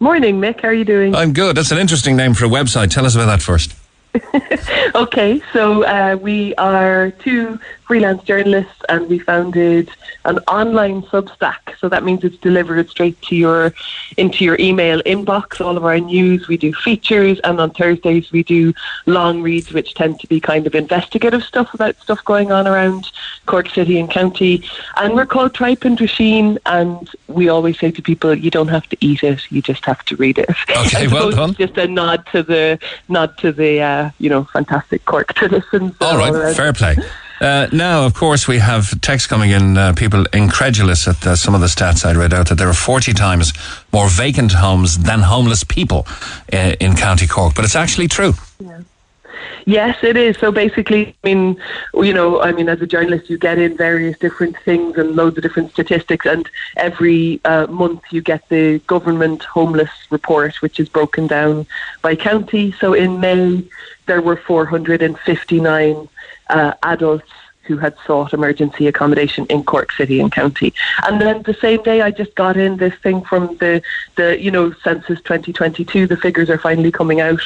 [0.00, 0.60] Morning, Mick.
[0.60, 1.14] How are you doing?
[1.14, 1.56] I'm good.
[1.56, 2.90] That's an interesting name for a website.
[2.90, 3.74] Tell us about that first.
[4.94, 9.90] okay, so uh, we are two freelance journalists and we founded
[10.24, 11.76] an online Substack.
[11.78, 13.74] So that means it's delivered straight to your
[14.16, 15.60] into your email inbox.
[15.60, 18.72] All of our news, we do features, and on Thursdays we do
[19.06, 23.10] long reads, which tend to be kind of investigative stuff about stuff going on around
[23.46, 24.64] Cork City and County.
[24.96, 28.88] And we're called Tripe and Drisheen, and we always say to people, you don't have
[28.88, 30.50] to eat it, you just have to read it.
[30.70, 31.54] Okay, well done.
[31.54, 32.78] Just a nod to the
[33.08, 35.94] nod to the uh, you know fantastic Cork traditions.
[36.00, 36.96] All right, fair play.
[37.40, 41.54] Uh, now, of course, we have text coming in, uh, people incredulous at uh, some
[41.54, 43.52] of the stats I read out that there are 40 times
[43.92, 46.06] more vacant homes than homeless people
[46.52, 47.54] uh, in County Cork.
[47.54, 48.34] But it's actually true.
[48.60, 48.82] Yeah.
[49.66, 50.36] Yes, it is.
[50.38, 51.56] So basically, I mean,
[51.94, 55.38] you know, I mean, as a journalist, you get in various different things and loads
[55.38, 60.88] of different statistics, and every uh, month you get the government homeless report, which is
[60.88, 61.66] broken down
[62.02, 62.72] by county.
[62.72, 63.64] So in May,
[64.06, 66.08] there were 459
[66.50, 67.30] uh, adults
[67.64, 70.72] who had sought emergency accommodation in Cork City and County.
[71.04, 73.82] And then the same day, I just got in this thing from the,
[74.16, 76.06] the you know, Census 2022.
[76.06, 77.42] The figures are finally coming out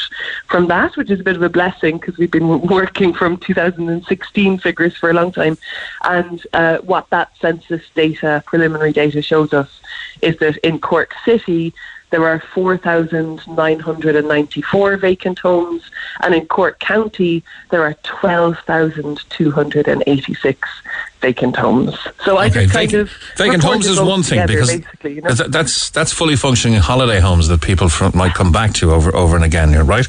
[0.47, 4.59] from that, which is a bit of a blessing because we've been working from 2016
[4.59, 5.57] figures for a long time.
[6.03, 9.81] And uh, what that census data, preliminary data, shows us
[10.21, 11.73] is that in Cork City,
[12.11, 15.83] there are 4,994 vacant homes,
[16.21, 20.69] and in Cork County, there are 12,286
[21.21, 21.95] vacant homes.
[22.25, 23.17] So I Okay, just kind vacant, of.
[23.37, 25.35] vacant homes is one thing together, because you know?
[25.35, 29.15] th- that's that's fully functioning holiday homes that people from, might come back to over
[29.15, 29.71] over and again.
[29.71, 30.07] Here, right?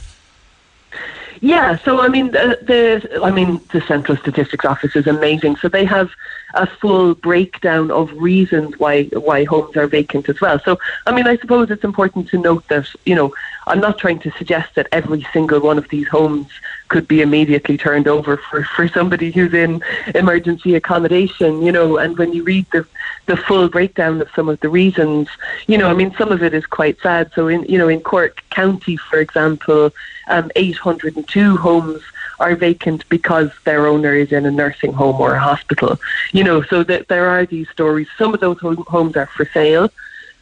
[1.42, 5.56] Yeah, so I mean, the, the I mean, the Central Statistics Office is amazing.
[5.58, 6.10] So they have
[6.54, 10.60] a full breakdown of reasons why why homes are vacant as well.
[10.60, 13.34] So I mean, I suppose it's important to note that you know
[13.68, 16.48] I'm not trying to suggest that every single one of these homes
[16.88, 19.84] could be immediately turned over for, for somebody who's in
[20.16, 22.86] emergency accommodation, you know, and when you read the
[23.28, 25.28] the full breakdown of some of the reasons,
[25.68, 27.32] you know, I mean some of it is quite sad.
[27.36, 29.92] So in you know, in Cork County, for example,
[30.28, 32.02] um, 802 homes
[32.40, 36.00] are vacant because their owner is in a nursing home or a hospital.
[36.32, 38.08] You know, so that there are these stories.
[38.18, 39.92] Some of those home, homes are for sale.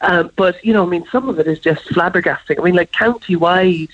[0.01, 2.59] Um, but you know, I mean, some of it is just flabbergasting.
[2.59, 3.89] I mean, like county-wide,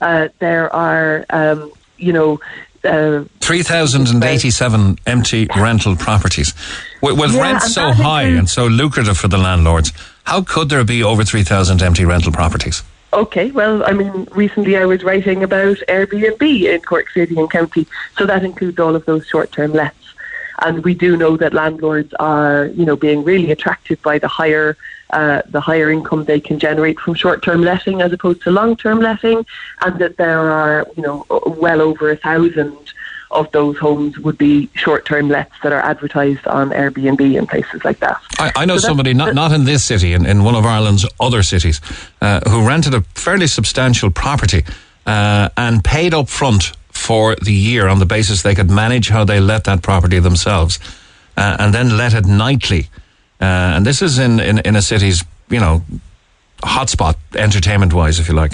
[0.00, 2.40] uh, there are, um, you know,
[2.84, 6.54] uh, 3,087 empty rental properties.
[7.02, 9.92] With, with Yeah, rents so high and so lucrative for the landlords,
[10.24, 12.82] how could there be over 3,000 empty rental properties?
[13.12, 17.86] Okay, well, I mean, recently I was writing about Airbnb in Cork City and County,
[18.18, 19.96] so that includes all of those short-term lets.
[20.62, 24.76] And we do know that landlords are, you know, being really attracted by the higher,
[25.10, 29.46] uh, the higher income they can generate from short-term letting as opposed to long-term letting,
[29.82, 32.76] and that there are, you know, well over a thousand
[33.30, 37.98] of those homes would be short-term lets that are advertised on Airbnb and places like
[38.00, 38.20] that.
[38.38, 41.06] I, I know So somebody, not, not in this city, in, in one of Ireland's
[41.18, 41.80] other cities,
[42.20, 44.64] uh, who rented a fairly substantial property
[45.06, 49.24] uh, and paid up front for the year on the basis they could manage how
[49.24, 50.78] they let that property themselves
[51.36, 52.88] uh, and then let it nightly.
[53.40, 55.82] Uh, and this is in, in, in a city's, you know,
[56.62, 58.52] hotspot, entertainment wise, if you like,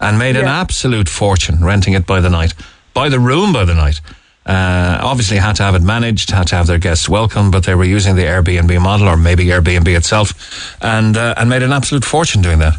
[0.00, 2.54] and made an absolute fortune renting it by the night,
[2.94, 4.00] by the room by the night.
[4.46, 7.74] Uh, obviously, had to have it managed, had to have their guests welcome, but they
[7.74, 12.04] were using the Airbnb model, or maybe Airbnb itself, and uh, and made an absolute
[12.04, 12.74] fortune doing that.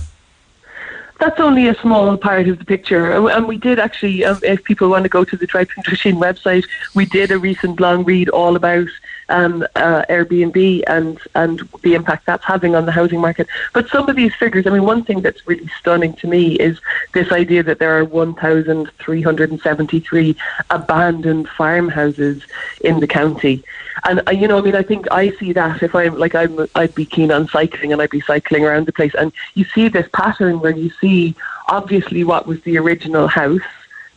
[1.20, 3.12] That's only a small part of the picture.
[3.12, 6.16] And- we did actually, um, if people want to go to the Tripe and Drisheen
[6.16, 8.88] website, we did a recent long read all about
[9.30, 13.48] um, uh, Airbnb and, and the impact that's having on the housing market.
[13.74, 16.80] But some of these figures, I mean, one thing that's really stunning to me is
[17.14, 20.36] this idea that there are 1,373
[20.70, 22.44] abandoned farmhouses
[22.82, 23.64] in the county.
[24.04, 26.68] And uh, you know, I mean, I think I see that if I'm like I'm,
[26.76, 29.88] I'd be keen on cycling and I'd be cycling around the place, and you see
[29.88, 31.36] this pattern where you see
[31.68, 33.62] obviously what was the original house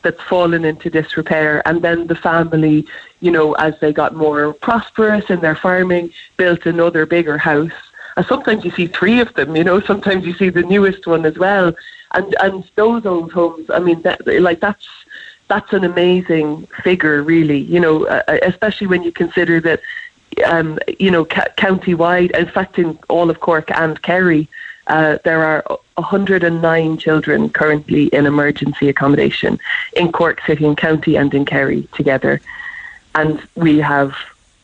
[0.03, 2.87] that's fallen into disrepair, and then the family,
[3.20, 7.73] you know, as they got more prosperous in their farming, built another bigger house.
[8.16, 9.81] And sometimes you see three of them, you know.
[9.81, 11.73] Sometimes you see the newest one as well,
[12.12, 13.70] and and those old homes.
[13.70, 14.86] I mean, that, like that's
[15.49, 17.59] that's an amazing figure, really.
[17.59, 19.81] You know, uh, especially when you consider that,
[20.47, 24.49] um, you know, ca- county-wide, in fact, in all of Cork and Kerry,
[24.89, 25.62] uh, there are
[25.97, 29.59] 109 children currently in emergency accommodation
[29.97, 32.40] in Cork City and County and in Kerry together,
[33.15, 34.15] and we have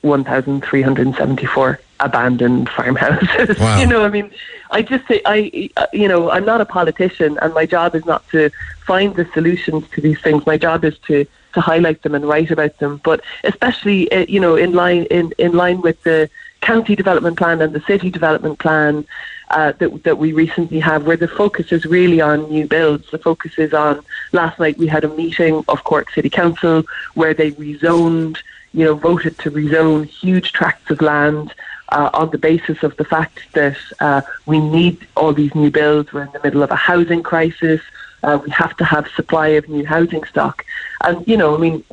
[0.02, 3.58] 1,374 abandoned farmhouses.
[3.64, 3.80] Wow.
[3.80, 4.30] you know, I mean,
[4.70, 8.28] I just say I, you know, I'm not a politician, and my job is not
[8.30, 8.50] to
[8.86, 10.44] find the solutions to these things.
[10.46, 13.00] My job is to to highlight them and write about them.
[13.04, 16.28] But especially, uh, you know, in line in in line with the
[16.60, 19.06] county development plan and the city development plan
[19.50, 23.10] uh, that that we recently have, where the focus is really on new builds.
[23.10, 24.04] The focus is on.
[24.32, 26.84] Last night we had a meeting of Cork City Council
[27.14, 28.38] where they rezoned,
[28.72, 31.54] you know, voted to rezone huge tracts of land
[31.90, 36.12] uh, on the basis of the fact that uh, we need all these new builds.
[36.12, 37.80] We're in the middle of a housing crisis.
[38.22, 40.64] Uh, we have to have supply of new housing stock,
[41.02, 41.84] and you know, I mean,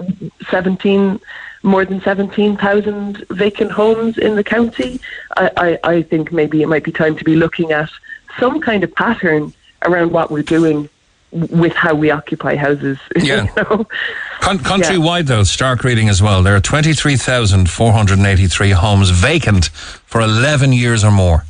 [0.50, 1.20] seventeen
[1.64, 5.00] more than seventeen thousand vacant homes in the county.
[5.38, 7.90] I, I, I think maybe it might be time to be looking at
[8.40, 10.90] some kind of pattern around what we're doing
[11.32, 12.98] with how we occupy houses.
[13.16, 13.44] Yeah.
[13.44, 13.88] you know?
[14.42, 16.44] Con- countrywide, though, stark reading as well.
[16.44, 21.46] There are 23,483 homes vacant for 11 years or more.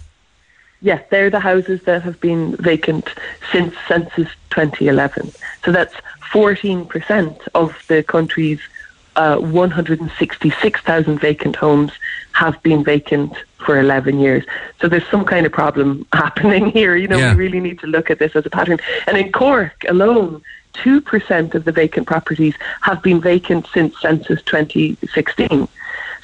[0.82, 3.08] Yes, they're the houses that have been vacant
[3.52, 5.32] since census 2011.
[5.64, 5.94] So that's
[6.32, 8.60] 14% of the country's
[9.16, 11.92] uh, 166,000 vacant homes
[12.34, 14.44] have been vacant for 11 years.
[14.80, 16.96] So there's some kind of problem happening here.
[16.96, 17.34] You know, Yeah.
[17.34, 18.80] we really need to look at this as a pattern.
[19.08, 20.42] And in Cork alone,
[20.76, 25.68] 2% of the vacant properties have been vacant since census 2016.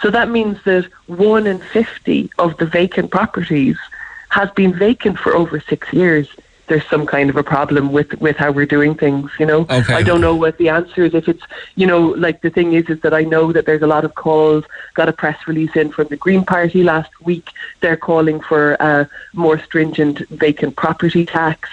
[0.01, 3.77] So that means that 1 in 50 of the vacant properties
[4.29, 6.27] has been vacant for over six years.
[6.67, 9.61] There's some kind of a problem with, with how we're doing things, you know.
[9.61, 9.93] Okay.
[9.93, 11.13] I don't know what the answer is.
[11.13, 11.43] If it's,
[11.75, 14.15] you know, like the thing is, is that I know that there's a lot of
[14.15, 14.65] calls.
[14.93, 17.49] Got a press release in from the Green Party last week.
[17.79, 21.69] They're calling for a more stringent vacant property tax,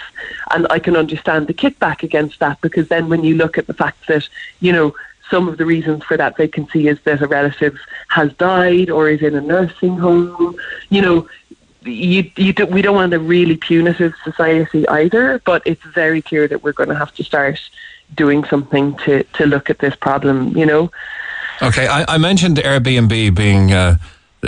[0.51, 3.73] and I can understand the kickback against that because then when you look at the
[3.73, 4.27] fact that,
[4.61, 4.95] you know,
[5.29, 7.77] some of the reasons for that vacancy is that a relative
[8.09, 10.55] has died or is in a nursing home,
[10.89, 11.27] you know.
[11.85, 16.47] You, you do, we don't want a really punitive society either, but it's very clear
[16.47, 17.59] that we're going to have to start
[18.13, 20.91] doing something to, to look at this problem, you know.
[21.61, 23.97] Okay, I, I mentioned Airbnb being uh,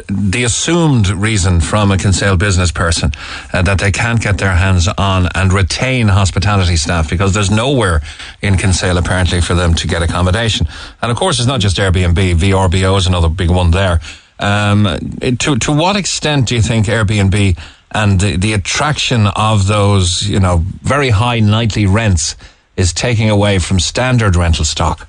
[0.09, 3.11] the assumed reason from a Kinsale business person
[3.53, 8.01] uh, that they can't get their hands on and retain hospitality staff because there's nowhere
[8.41, 10.68] in Kinsale apparently for them to get accommodation.
[11.01, 13.99] And of course, it's not just Airbnb, VRBO is another big one there.
[14.39, 14.97] Um,
[15.39, 17.57] to to what extent do you think Airbnb
[17.91, 22.35] and the, the attraction of those you know very high nightly rents
[22.76, 25.07] is taking away from standard rental stock?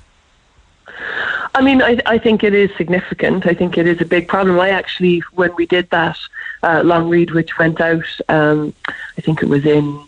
[1.55, 3.45] I mean, I, I think it is significant.
[3.45, 4.59] I think it is a big problem.
[4.59, 6.17] I actually, when we did that
[6.63, 8.73] uh, long read, which went out, um,
[9.17, 9.99] I think it was in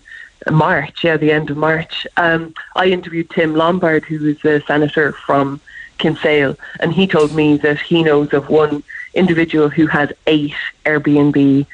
[0.50, 5.12] March, yeah, the end of March, um, I interviewed Tim Lombard, who is a senator
[5.12, 5.60] from
[5.98, 8.84] Kinsale, and he told me that he knows of one
[9.14, 10.56] individual who has eight
[10.86, 11.66] Airbnb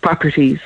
[0.00, 0.60] properties.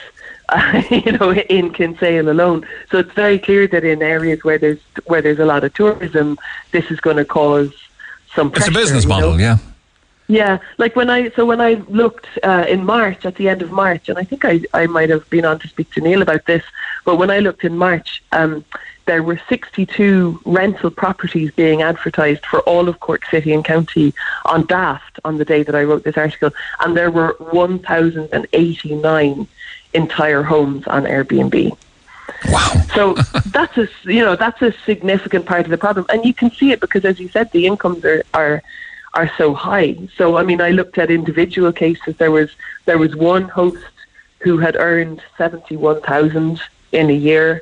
[0.48, 4.78] Uh, you know, in Kinsale alone, so it's very clear that in areas where there's
[5.07, 6.39] where there's a lot of tourism,
[6.70, 7.73] this is going to cause
[8.32, 9.15] some It's a business you know?
[9.16, 9.59] model, yeah.
[10.28, 13.70] Yeah, like when I so when I looked uh, in March at the end of
[13.70, 16.47] March, and I think I I might have been on to speak to Neil about
[16.47, 16.65] this,
[17.07, 18.66] but when I looked in March, um,
[19.07, 24.12] there were 62 rental properties being advertised for all of Cork City and County
[24.45, 26.51] on Daft on the day that I wrote this article,
[26.81, 29.49] and there were 1,089
[29.95, 31.78] entire homes on Airbnb.
[32.49, 32.73] Wow.
[32.95, 33.15] So
[33.47, 36.73] that's a you know that's a significant part of the problem, and you can see
[36.73, 38.65] it because, as you said, the incomes are are
[39.15, 39.97] are so high.
[40.16, 42.16] So I mean, I looked at individual cases.
[42.16, 42.51] There was
[42.85, 43.85] there was one host
[44.41, 46.61] who had earned seventy one thousand
[46.92, 47.60] in a year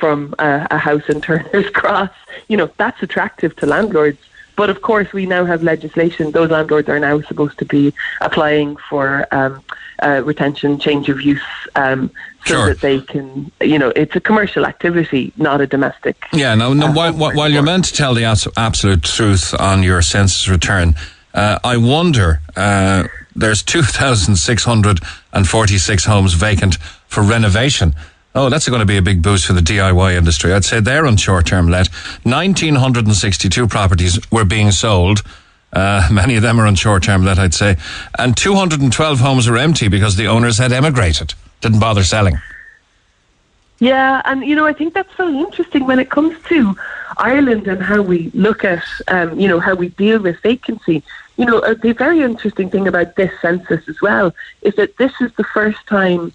[0.00, 2.10] from a, a house in Turner's Cross.
[2.48, 4.18] You know that's attractive to landlords.
[4.56, 6.30] But of course, we now have legislation.
[6.30, 7.92] Those landlords are now supposed to be
[8.22, 9.62] applying for um,
[10.02, 11.42] uh, retention, change of use,
[11.74, 12.10] um,
[12.46, 12.68] so Sure.
[12.68, 16.16] that they can, you know, it's a commercial activity, not a domestic.
[16.32, 19.82] Yeah, no, no, Uh, while, while you're meant to tell the abs- absolute truth on
[19.82, 20.94] your census return,
[21.34, 26.76] uh, I wonder, uh, there's 2,646 homes vacant
[27.08, 27.94] for renovation.
[28.36, 30.52] Oh, that's going to be a big boost for the DIY industry.
[30.52, 31.88] I'd say they're on short-term let.
[32.24, 35.22] 1,962 properties were being sold.
[35.72, 37.78] Uh, many of them are on short-term let, I'd say.
[38.18, 41.32] And 212 homes are empty because the owners had emigrated,
[41.62, 42.38] didn't bother selling.
[43.78, 46.76] Yeah, and you know, I think that's very interesting when it comes to
[47.16, 51.02] Ireland and how we look at, um, you know, how we deal with vacancy.
[51.38, 55.32] You know, the very interesting thing about this census as well is that this is
[55.36, 56.32] the first time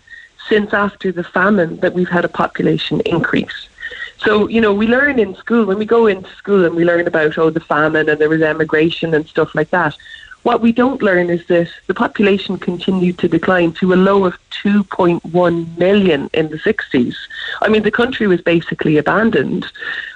[0.51, 3.69] since after the famine that we've had a population increase.
[4.17, 7.07] So, you know, we learn in school, when we go into school and we learn
[7.07, 9.95] about, oh, the famine and there was emigration and stuff like that.
[10.43, 14.37] What we don't learn is that the population continued to decline to a low of
[14.63, 17.15] 2.1 million in the 60s.
[17.61, 19.65] I mean, the country was basically abandoned.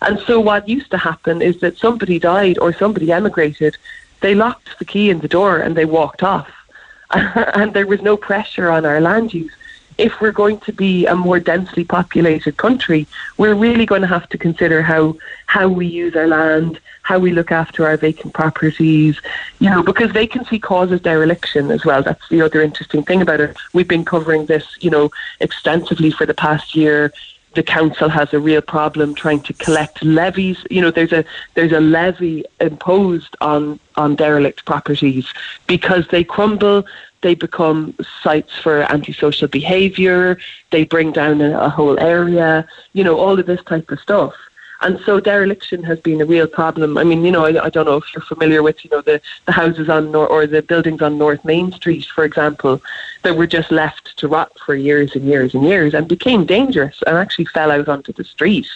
[0.02, 3.78] And so what used to happen is that somebody died or somebody emigrated,
[4.20, 6.52] they locked the key in the door and they walked off.
[7.12, 9.54] and there was no pressure on our land use
[9.98, 13.08] if we're going to be a more densely populated country,
[13.38, 15.16] we're really going to have to consider how
[15.48, 19.20] how we use our land, how we look after our vacant properties,
[19.60, 22.04] you know, because vacancy causes dereliction as well.
[22.04, 23.56] That's the other interesting thing about it.
[23.74, 27.14] We've been covering this, you know, extensively for the past year.
[27.54, 30.58] The council has a real problem trying to collect levies.
[30.70, 31.24] You know, there's a
[31.54, 35.26] there's a levy imposed on on derelict properties
[35.68, 36.86] because they crumble
[37.26, 40.38] they become sites for antisocial behaviour,
[40.70, 44.36] they bring down a, a whole area, you know, all of this type of stuff.
[44.82, 47.00] And so dereliction has been a real problem.
[47.00, 49.20] I mean, you know, I, I don't know if you're familiar with, you know, the,
[49.48, 52.80] the houses on or the buildings on North Main Street, for example,
[53.24, 57.02] that were just left to rot for years and years and years and became dangerous
[57.08, 58.70] and actually fell out onto the street.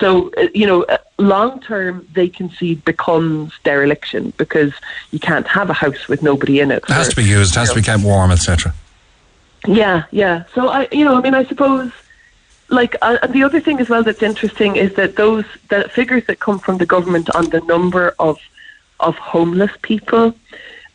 [0.00, 4.72] So, uh, you know, uh, long term, vacancy becomes dereliction because
[5.10, 6.82] you can't have a house with nobody in it.
[6.88, 8.74] It has to be used, it has to be kept warm, etc.
[9.66, 10.44] Yeah, yeah.
[10.54, 11.92] So I, you know, I mean, I suppose,
[12.70, 16.24] like, uh, and the other thing as well that's interesting is that those the figures
[16.26, 18.38] that come from the government on the number of
[19.00, 20.34] of homeless people,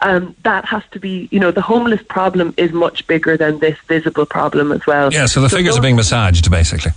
[0.01, 3.77] um, that has to be, you know, the homeless problem is much bigger than this
[3.87, 5.13] visible problem as well.
[5.13, 6.91] Yeah, so the figures are being massaged, basically.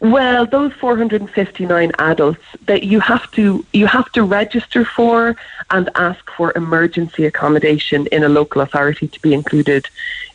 [0.00, 5.36] Well, those 459 adults that you have to you have to register for
[5.70, 9.88] and ask for emergency accommodation in a local authority to be included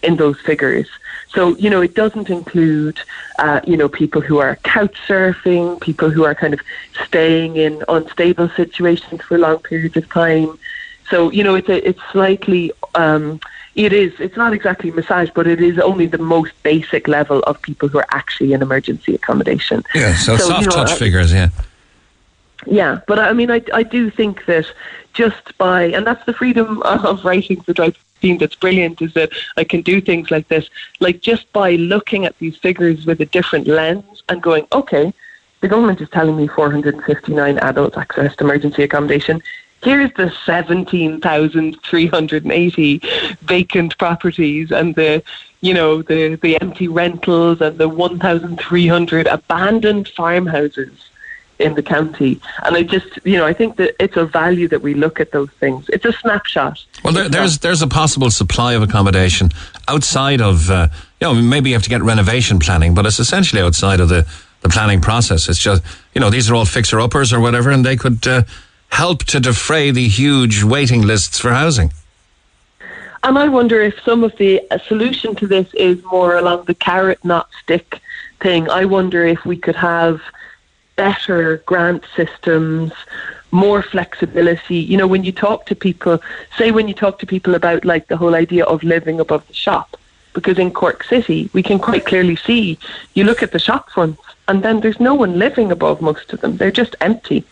[0.04, 0.88] in those figures.
[1.30, 3.00] So you know it doesn't include
[3.40, 6.62] uh, you know people who are couch surfing, people who are kind of
[7.08, 10.60] staying in unstable situations for long periods of time.
[11.10, 13.40] So you know it's a, it's slightly um,
[13.76, 14.14] it is.
[14.20, 18.00] It's not exactly massage, but it is only the most basic level of people who
[18.00, 19.84] are actually in emergency accommodation.
[19.94, 21.50] Yeah, so, soft you know, touch I- figures, yeah.
[22.66, 24.66] Yeah, but I mean, I, I do think that
[25.14, 29.32] just by, and that's the freedom of writing for Drive Team that's brilliant, is that
[29.58, 30.70] I can do things like this.
[31.00, 35.14] Like just by looking at these figures with a different lens and going, okay,
[35.62, 39.44] the government is telling me 459 adults accessed emergency accommodation.
[39.84, 43.02] Here's the 17,380
[43.42, 45.22] vacant properties and the,
[45.62, 51.10] you know, the, the empty rentals and the 1,300 abandoned farmhouses
[51.60, 52.40] in the county.
[52.64, 55.32] And I just, you know, I think that it's a value that we look at
[55.32, 55.88] those things.
[55.90, 56.84] It's a snapshot.
[57.04, 59.50] Well, there, there's there's a possible supply of accommodation
[59.88, 60.90] outside of, uh,
[61.22, 64.28] you know, maybe you have to get renovation planning, but it's essentially outside of the,
[64.62, 65.48] the planning process.
[65.48, 65.84] It's just,
[66.14, 68.44] you know, these are all fixer uppers or whatever, and they could uh,
[68.96, 71.92] help to defray the huge waiting lists for housing.
[73.26, 76.76] And I wonder if some of the uh, solution to this is more along the
[76.76, 78.00] carrot, not stick
[78.40, 78.70] thing.
[78.70, 80.22] I wonder if we could have
[80.96, 82.94] better grant systems,
[83.52, 84.78] more flexibility.
[84.78, 86.22] You know, when you talk to people,
[86.58, 89.54] say when you talk to people about like the whole idea of living above the
[89.54, 89.98] shop,
[90.34, 92.78] because in Cork City, we can quite clearly see,
[93.14, 96.40] you look at the shop fronts and then there's no one living above most of
[96.42, 96.56] them.
[96.56, 97.44] They're just empty.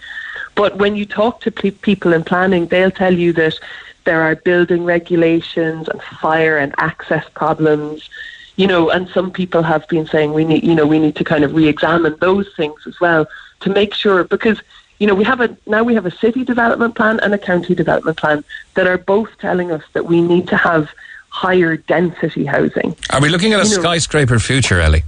[0.55, 3.59] But when you talk to pe- people in planning, they'll tell you that
[4.05, 8.09] there are building regulations and fire and access problems.
[8.55, 11.23] You know, and some people have been saying we need, you know, we need to
[11.23, 13.25] kind of re-examine those things as well
[13.61, 14.59] to make sure because
[14.99, 17.73] you know we have a now we have a city development plan and a county
[17.73, 18.43] development plan
[18.75, 20.89] that are both telling us that we need to have
[21.29, 22.95] higher density housing.
[23.09, 25.03] Are we looking at a You know- skyscraper future, Ellie?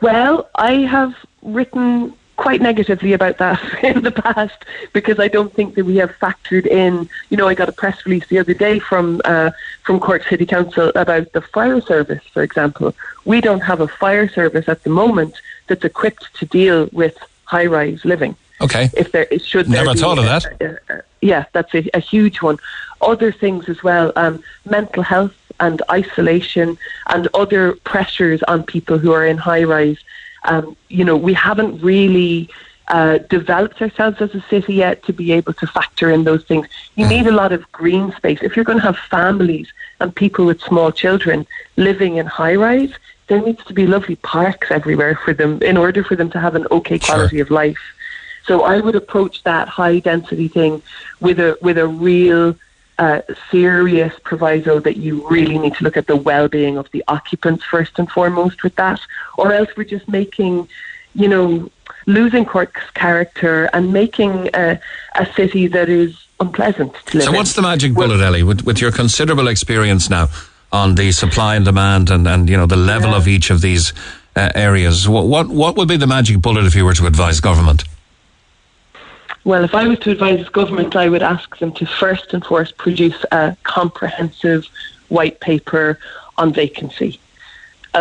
[0.00, 5.74] Well, I have written quite negatively about that in the past because I don't think
[5.74, 7.08] that we have factored in.
[7.28, 9.50] You know, I got a press release the other day from uh,
[9.84, 12.94] from Cork City Council about the fire service, for example.
[13.26, 15.34] We don't have a fire service at the moment
[15.66, 18.34] that's equipped to deal with high-rise living.
[18.60, 18.88] Okay.
[18.96, 20.44] If there should there Never be thought of a- that.
[20.62, 22.58] a- a- yeah, that's a, a huge one.
[23.00, 26.78] Other things as well, um, mental health and isolation
[27.08, 29.98] and other pressures on people who are in high rise.
[30.50, 32.48] Um, you know, we haven't really
[32.88, 36.66] uh, developed ourselves as a city yet to be able to factor in those things.
[36.96, 38.38] You need a lot of green space.
[38.42, 39.68] If you're going to have families
[40.00, 41.46] and people with small children
[41.76, 42.94] living in high rise,
[43.28, 46.54] there needs to be lovely parks everywhere for them in order for them to have
[46.54, 47.78] an okay quality of life.
[48.46, 50.82] So I would approach that high density thing
[51.20, 52.56] with a with a real
[52.98, 57.04] uh, serious proviso that you really need to look at the well being of the
[57.08, 59.00] occupants first and foremost with that,
[59.36, 60.68] or else we're just making,
[61.14, 61.70] you know,
[62.06, 64.80] losing Cork's character and making a,
[65.14, 67.20] a city that is unpleasant to live in.
[67.20, 67.36] So, in.
[67.36, 68.42] what's the magic bullet, Ellie?
[68.42, 70.28] With, with your considerable experience now
[70.72, 73.92] on the supply and demand, and, and you know the level of each of these
[74.34, 77.40] uh, areas, what, what what would be the magic bullet if you were to advise
[77.40, 77.84] government?
[79.44, 82.76] Well, if I was to advise government, I would ask them to first and foremost
[82.76, 84.66] produce a comprehensive
[85.08, 85.98] white paper
[86.36, 87.18] on vacancy,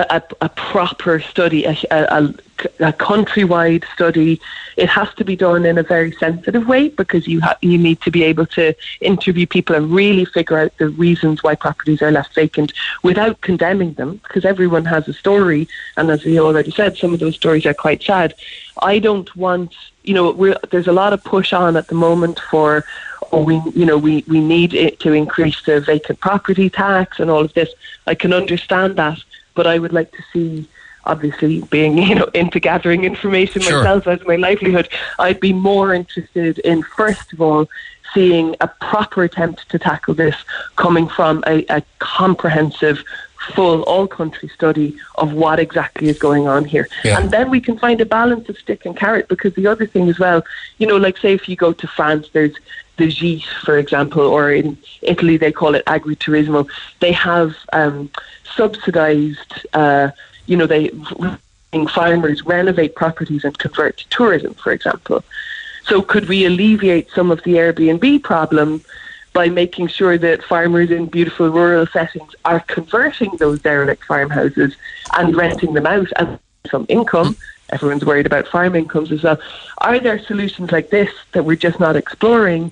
[0.09, 2.33] a, a, proper study, a, a,
[2.79, 4.39] a countrywide study.
[4.75, 8.01] It has to be done in a very sensitive way because you ha- you need
[8.01, 12.11] to be able to interview people and really figure out the reasons why properties are
[12.11, 15.67] left vacant without condemning them because everyone has a story,
[15.97, 18.33] and as we already said, some of those stories are quite sad.
[18.81, 19.73] I don't want
[20.07, 22.85] you know, there's a lot of push on at the moment for,
[23.31, 27.29] oh, we, you know, we, we need it to increase the vacant property tax and
[27.29, 27.69] all of this.
[28.07, 29.19] I can understand that,
[29.57, 30.49] but I would like to see
[31.13, 33.79] obviously being you know into gathering information Sure.
[33.79, 34.87] myself as my livelihood,
[35.19, 37.63] I'd be more interested in first of all
[38.13, 40.35] seeing a proper attempt to tackle this
[40.77, 42.97] coming from a, a comprehensive
[43.53, 47.19] full all country study of what exactly is going on here Yeah.
[47.19, 50.05] and then we can find a balance of stick and carrot because the other thing
[50.13, 50.39] as well
[50.79, 52.55] you know like say if you go to France there's
[52.97, 56.67] the GIS, for example, or in Italy they call it agriturismo.
[56.99, 58.09] They have um,
[58.57, 60.09] subsidized, uh,
[60.47, 60.91] you know, they
[61.85, 65.23] farmers renovate properties and convert to tourism, for example.
[65.85, 68.81] So could we alleviate some of the Airbnb problem
[69.33, 74.75] by making sure that farmers in beautiful rural settings are converting those derelict farmhouses
[75.15, 76.39] and renting them out and
[76.71, 77.37] some income?
[77.69, 79.39] Everyone's worried about farm incomes as well.
[79.79, 82.71] Are there solutions like this that we're just not exploring?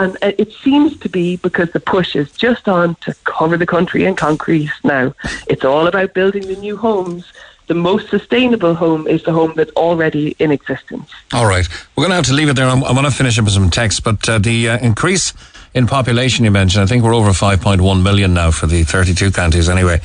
[0.00, 3.66] And uh, it seems to be because the push is just on to cover the
[3.66, 5.14] country in concrete now.
[5.46, 7.30] It's all about building the new homes.
[7.66, 11.10] The most sustainable home is the home that's already in existence.
[11.34, 11.68] All right.
[11.94, 12.66] We're going to have to leave it there.
[12.66, 15.34] I'm, I want to finish up with some text, but uh, the uh, increase
[15.74, 19.68] in population you mentioned, I think we're over 5.1 million now for the 32 counties
[19.68, 20.00] anyway.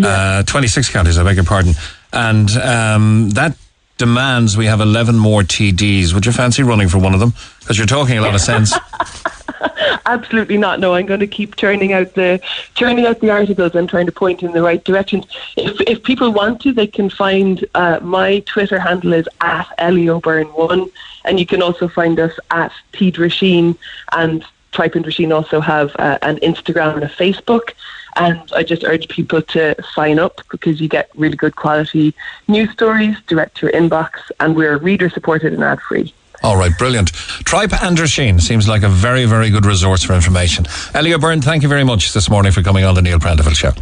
[0.00, 1.74] Uh, 26 counties, I beg your pardon.
[2.12, 3.56] And um, that
[4.00, 6.14] demands we have 11 more TDs.
[6.14, 7.34] Would you fancy running for one of them?
[7.58, 8.72] Because you're talking a lot of sense.
[10.06, 10.80] Absolutely not.
[10.80, 12.40] No, I'm going to keep churning out the
[12.74, 15.24] churning out the articles and trying to point in the right direction.
[15.56, 20.90] If if people want to, they can find uh, my Twitter handle is at Elioburn1,
[21.24, 23.76] and you can also find us at T Drisheen
[24.12, 27.72] and Tripe and Drisheen also have uh, an Instagram and a Facebook.
[28.16, 32.14] And I just urge people to sign up because you get really good quality
[32.48, 34.10] news stories direct to your inbox,
[34.40, 36.12] and we're reader supported and ad free.
[36.42, 37.12] All right, brilliant.
[37.12, 40.66] Tripe and Drisheen seems like a very, very good resource for information.
[40.94, 43.72] Ellie O'Byrne, thank you very much this morning for coming on the Neil Prendeville Show.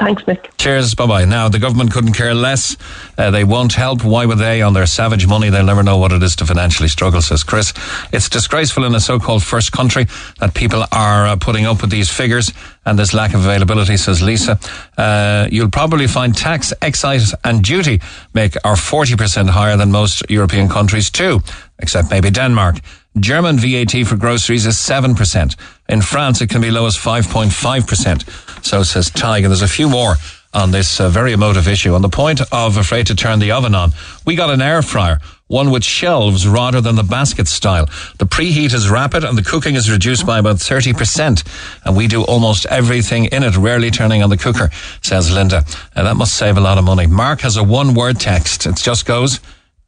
[0.00, 0.50] Thanks, Nick.
[0.56, 0.94] Cheers.
[0.94, 1.24] Bye bye.
[1.26, 2.74] Now, the government couldn't care less.
[3.18, 4.02] Uh, they won't help.
[4.02, 4.62] Why would they?
[4.62, 7.74] On their savage money, they'll never know what it is to financially struggle, says Chris.
[8.10, 10.06] It's disgraceful in a so called first country
[10.38, 12.50] that people are uh, putting up with these figures
[12.86, 14.58] and this lack of availability, says Lisa.
[14.96, 18.00] Uh, you'll probably find tax, excise, and duty
[18.32, 21.40] make our 40% higher than most European countries, too,
[21.78, 22.76] except maybe Denmark.
[23.18, 25.56] German VAT for groceries is 7%.
[25.88, 28.49] In France, it can be low as 5.5%.
[28.62, 29.44] So says Tig.
[29.44, 30.14] And there's a few more
[30.52, 31.94] on this uh, very emotive issue.
[31.94, 33.92] On the point of afraid to turn the oven on,
[34.26, 37.86] we got an air fryer, one with shelves rather than the basket style.
[38.18, 41.44] The preheat is rapid and the cooking is reduced by about 30%.
[41.84, 44.70] And we do almost everything in it, rarely turning on the cooker,
[45.02, 45.64] says Linda.
[45.94, 47.06] And that must save a lot of money.
[47.06, 48.66] Mark has a one word text.
[48.66, 49.40] It just goes,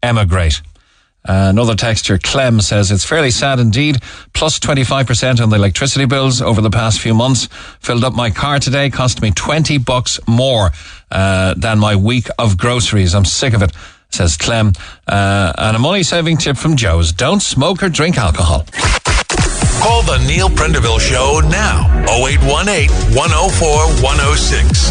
[0.02, 0.62] emigrate.
[1.24, 4.02] Another texture, Clem, says it's fairly sad indeed.
[4.32, 7.48] Plus 25% on the electricity bills over the past few months.
[7.80, 10.72] Filled up my car today, cost me 20 bucks more
[11.10, 13.14] uh, than my week of groceries.
[13.14, 13.72] I'm sick of it,
[14.10, 14.72] says Clem.
[15.06, 18.66] Uh, and a money saving tip from Joe's don't smoke or drink alcohol.
[19.80, 21.88] Call the Neil Prendeville Show now.
[22.08, 23.68] 0818 104
[24.02, 24.90] 106.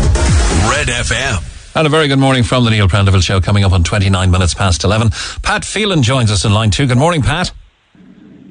[0.69, 1.50] Red FM.
[1.73, 4.53] And a very good morning from the Neil Prendeville Show coming up on 29 minutes
[4.53, 5.11] past 11.
[5.41, 6.85] Pat Phelan joins us in line two.
[6.85, 7.51] Good morning, Pat.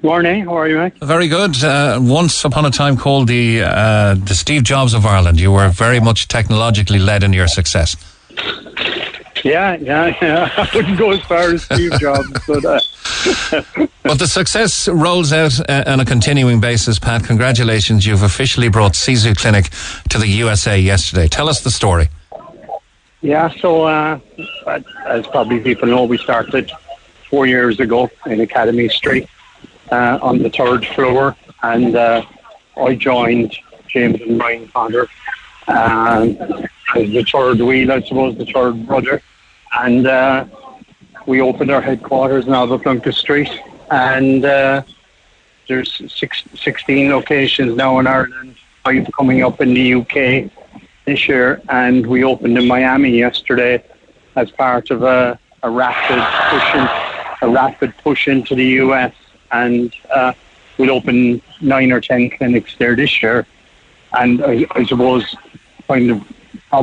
[0.03, 0.95] Morning, how are you, mate?
[1.03, 1.63] Very good.
[1.63, 5.69] Uh, once upon a time called the uh, the Steve Jobs of Ireland, you were
[5.69, 7.95] very much technologically led in your success.
[9.45, 10.51] Yeah, yeah, yeah.
[10.57, 12.81] I wouldn't go as far as Steve Jobs, but uh,
[14.03, 17.25] But the success rolls out uh, on a continuing basis, Pat.
[17.25, 18.07] Congratulations.
[18.07, 19.69] You've officially brought Sisu Clinic
[20.09, 21.29] to the USA yesterday.
[21.29, 22.09] Tell us the story.
[23.23, 23.51] Yeah.
[23.61, 24.19] So, uh,
[25.07, 26.73] as probably people know, we started
[27.29, 29.29] four years ago in Academy Street
[29.93, 32.23] uh, on the third floor, and uh,
[32.77, 33.57] I joined
[33.89, 35.07] James and Ryan Connor
[35.69, 36.37] um,
[36.95, 39.23] as the third wheel, I suppose, the third brother,
[39.79, 40.47] and uh,
[41.27, 43.51] we opened our headquarters in Plunkett Street,
[43.91, 44.83] and uh,
[45.69, 50.51] there's six, 16 locations now in Ireland, five coming up in the UK
[51.05, 53.82] this year, and we opened in Miami yesterday
[54.36, 56.20] as part of a, a rapid
[56.51, 59.14] push in, a rapid push into the US,
[59.51, 60.32] and uh,
[60.78, 63.47] we'll open nine or ten clinics there this year,
[64.18, 65.36] and I, I suppose
[65.89, 66.22] kind of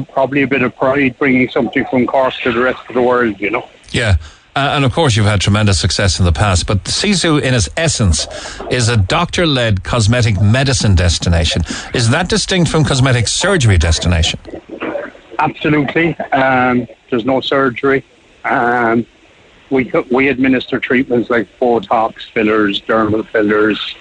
[0.10, 3.40] probably a bit of pride bringing something from Cork to the rest of the world,
[3.40, 3.68] you know.
[3.92, 4.18] Yeah.
[4.58, 7.70] Uh, and of course, you've had tremendous success in the past, but Sisu, in its
[7.78, 8.26] essence,
[8.72, 11.62] is a doctor led cosmetic medicine destination.
[11.94, 14.40] Is that distinct from cosmetic surgery destination?
[15.38, 16.18] Absolutely.
[16.32, 18.04] Um, there's no surgery.
[18.46, 19.06] Um,
[19.70, 23.96] we we administer treatments like Botox fillers, dermal fillers,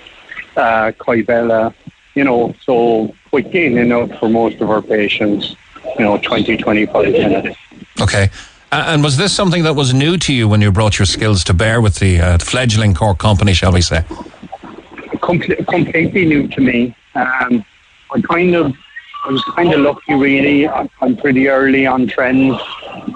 [0.56, 1.74] uh, Kybella,
[2.14, 5.54] you know, so quick gain out for most of our patients,
[5.98, 7.58] you know, 20, 25 minutes.
[8.00, 8.30] Okay.
[8.76, 11.54] And was this something that was new to you when you brought your skills to
[11.54, 14.02] bear with the uh, fledgling Cork company, shall we say?
[15.22, 16.94] Comple- completely new to me.
[17.14, 17.64] Um,
[18.12, 18.74] I kind of,
[19.24, 20.68] I was kind of lucky, really.
[20.68, 22.60] I'm pretty early on trends,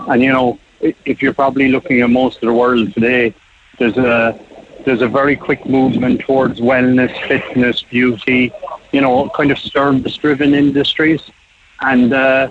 [0.08, 3.34] and you know, if you're probably looking at most of the world today,
[3.78, 4.40] there's a
[4.86, 8.50] there's a very quick movement towards wellness, fitness, beauty,
[8.92, 11.20] you know, kind of service-driven industries,
[11.82, 12.14] and.
[12.14, 12.48] Uh,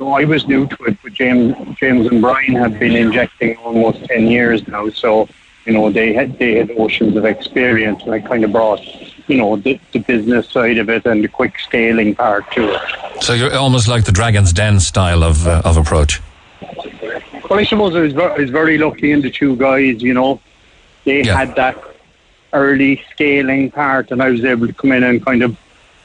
[0.00, 4.02] so I was new to it, but James, James and Brian have been injecting almost
[4.06, 4.88] ten years now.
[4.88, 5.28] So
[5.66, 8.80] you know they had they had oceans of experience, and I kind of brought
[9.28, 13.22] you know the, the business side of it and the quick scaling part to it.
[13.22, 16.22] So you're almost like the Dragon's Den style of uh, of approach.
[17.50, 20.00] Well, I suppose I was, very, I was very lucky in the two guys.
[20.00, 20.40] You know,
[21.04, 21.76] they had that
[22.54, 25.58] early scaling part, and I was able to come in and kind of.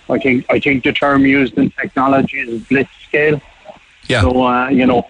[0.10, 3.40] I think I think the term used in technology is blitz scale.
[4.08, 4.22] Yeah.
[4.22, 5.08] So uh, you know,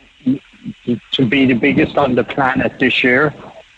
[1.11, 3.33] to be the biggest on the planet this year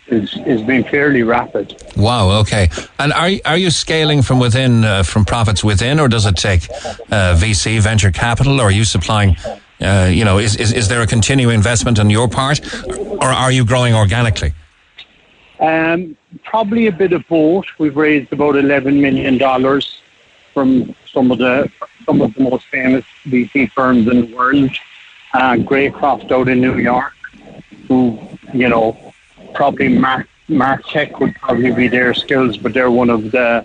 [0.07, 1.76] is is been fairly rapid.
[1.98, 2.39] Wow.
[2.41, 2.69] Okay.
[2.99, 6.35] And are you- are you scaling from within, uh, from profits within, or does it
[6.38, 6.69] take
[7.11, 9.35] uh, VC venture capital, or are you supplying?
[9.81, 12.60] Uh, you know, is, is is there a continuing investment on your part,
[13.22, 14.53] or are you growing organically?
[15.60, 17.65] Um, probably a bit of both.
[17.80, 20.02] We've raised about eleven million dollars
[20.53, 21.69] from some of the
[22.06, 24.72] some of the most famous VC firms in the world.
[25.38, 27.14] Uh, Greycroft out in New York,
[27.88, 28.18] who
[28.53, 28.97] you know
[29.53, 33.64] probably Mark Mark Tech would probably be their skills, but they're one of the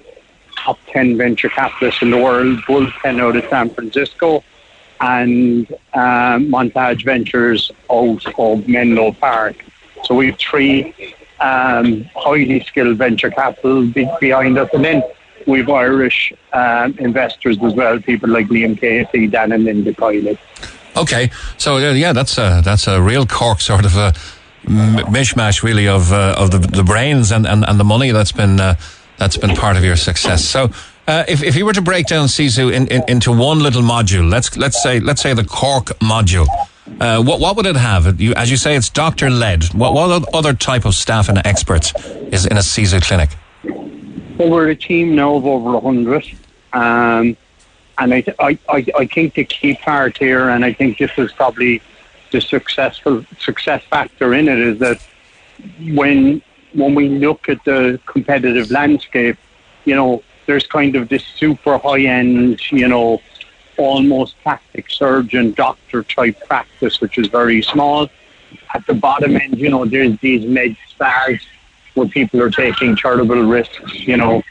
[0.55, 2.59] top ten venture capitalists in the world.
[2.69, 4.45] Bullpen out of San Francisco,
[5.01, 9.57] and um, Montage Ventures out of Menlo Park.
[10.05, 15.03] So we have three um, highly skilled venture capital be- behind us, and then
[15.47, 20.37] we've Irish um, investors as well, people like Liam Casey, Dan and Linda Kiely.
[20.97, 24.13] Okay, so uh, yeah, that's a that's a real Cork sort of a
[24.65, 28.61] mishmash, really, of uh, of the, the brains and, and, and the money that's been
[28.61, 28.75] uh,
[29.19, 30.45] that's been part of your success.
[30.45, 30.71] So,
[31.09, 34.29] uh, if if you were to break down Sisu in, in, into one little module,
[34.31, 36.47] let's let's say let's say the Cork module,
[37.01, 38.21] uh, what what would it have?
[38.21, 39.65] You, as you say, it's doctor led.
[39.75, 41.93] What what other type of staff and experts
[42.31, 43.31] is in a Sisu clinic?
[44.39, 46.25] Well, we're a team now of over 100.
[46.73, 47.37] Um,
[47.99, 51.83] and I, I, I, think the key part here, and I think this is probably
[52.31, 55.01] the successful success factor in it, is that
[55.93, 56.43] when
[56.73, 59.37] when we look at the competitive landscape,
[59.85, 63.21] you know, there's kind of this super high end, you know,
[63.77, 68.09] almost plastic surgeon doctor type practice, which is very small.
[68.75, 71.41] At the bottom end, you know, there's these med spas
[71.95, 74.43] where people are taking charitable risks, you know,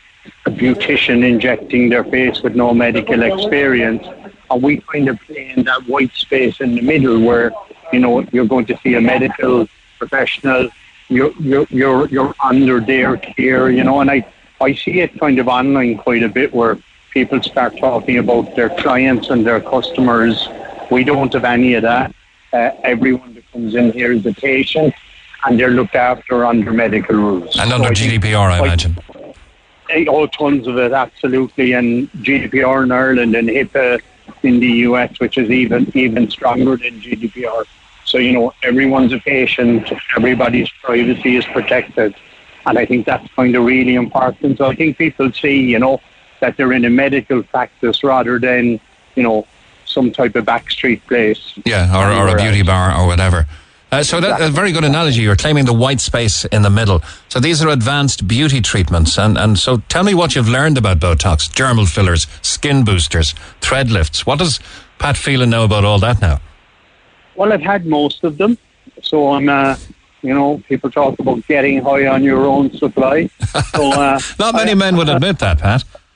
[0.45, 4.05] a beautician injecting their face with no medical experience.
[4.49, 7.51] And we kind of play in that white space in the middle where,
[7.93, 9.67] you know, you're going to see a medical
[9.97, 10.69] professional,
[11.09, 14.25] you're, you're, you're, you're under their care, you know, and I,
[14.59, 16.77] I see it kind of online quite a bit where
[17.11, 20.47] people start talking about their clients and their customers.
[20.89, 22.13] We don't have any of that.
[22.53, 24.93] Uh, everyone that comes in here is a patient
[25.43, 27.57] and they're looked after under medical rules.
[27.59, 28.97] And under So I GDPR, I imagine.
[28.97, 29.20] Eh,
[30.07, 31.73] Oh, tons of it, absolutely.
[31.73, 34.01] And GDPR in Ireland and HIPAA
[34.43, 37.65] in the US, which is even even stronger than GDPR.
[38.05, 42.15] So, you know, everyone's a patient, everybody's privacy is protected.
[42.65, 44.57] And I think that's kind of really important.
[44.57, 46.01] So I think people see, you know,
[46.41, 48.79] that they're in a medical practice rather than,
[49.15, 49.47] you know,
[49.85, 51.53] some type of backstreet place.
[51.65, 52.67] Yeah, or, or a beauty else.
[52.67, 53.47] bar or whatever.
[53.91, 55.21] Uh, so that, a very good analogy.
[55.21, 57.01] You're claiming the white space in the middle.
[57.27, 59.17] So these are advanced beauty treatments.
[59.17, 63.91] And, and so tell me what you've learned about Botox, dermal fillers, skin boosters, thread
[63.91, 64.25] lifts.
[64.25, 64.61] What does
[64.97, 66.39] Pat Phelan know about all that now?
[67.35, 68.57] Well, I've had most of them.
[69.01, 69.75] So I'm, uh,
[70.21, 73.29] you know, people talk about getting high on your own supply.
[73.75, 75.83] So uh, Not many men would admit that, Pat.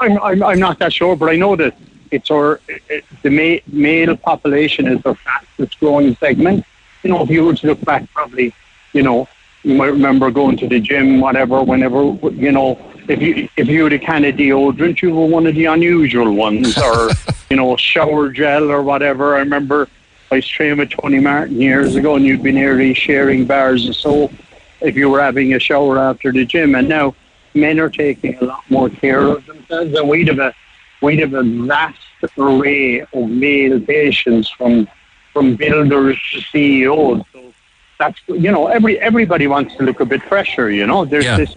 [0.00, 1.76] I'm, I'm, I'm not that sure, but I know that
[2.10, 6.64] it's our it, the ma- male population is our fastest growing segment.
[7.02, 8.54] You know, if you were to look back, probably,
[8.92, 9.28] you know,
[9.62, 12.78] you might remember going to the gym, whatever, whenever, you know,
[13.08, 16.32] if you if you had a can of deodorant, you were one of the unusual
[16.32, 17.10] ones, or
[17.50, 19.36] you know, shower gel or whatever.
[19.36, 19.88] I remember
[20.30, 23.96] I was training with Tony Martin years ago, and you'd be nearly sharing bars of
[23.96, 24.32] soap
[24.80, 27.14] if you were having a shower after the gym, and now
[27.54, 30.54] men are taking a lot more care of themselves, and we'd have a
[31.02, 31.98] we'd have a vast
[32.38, 34.88] array of male patients from
[35.32, 37.22] from builders to CEOs.
[37.32, 37.52] So
[37.98, 40.70] that's you know every everybody wants to look a bit fresher.
[40.70, 41.36] You know, there's Yeah.
[41.38, 41.54] this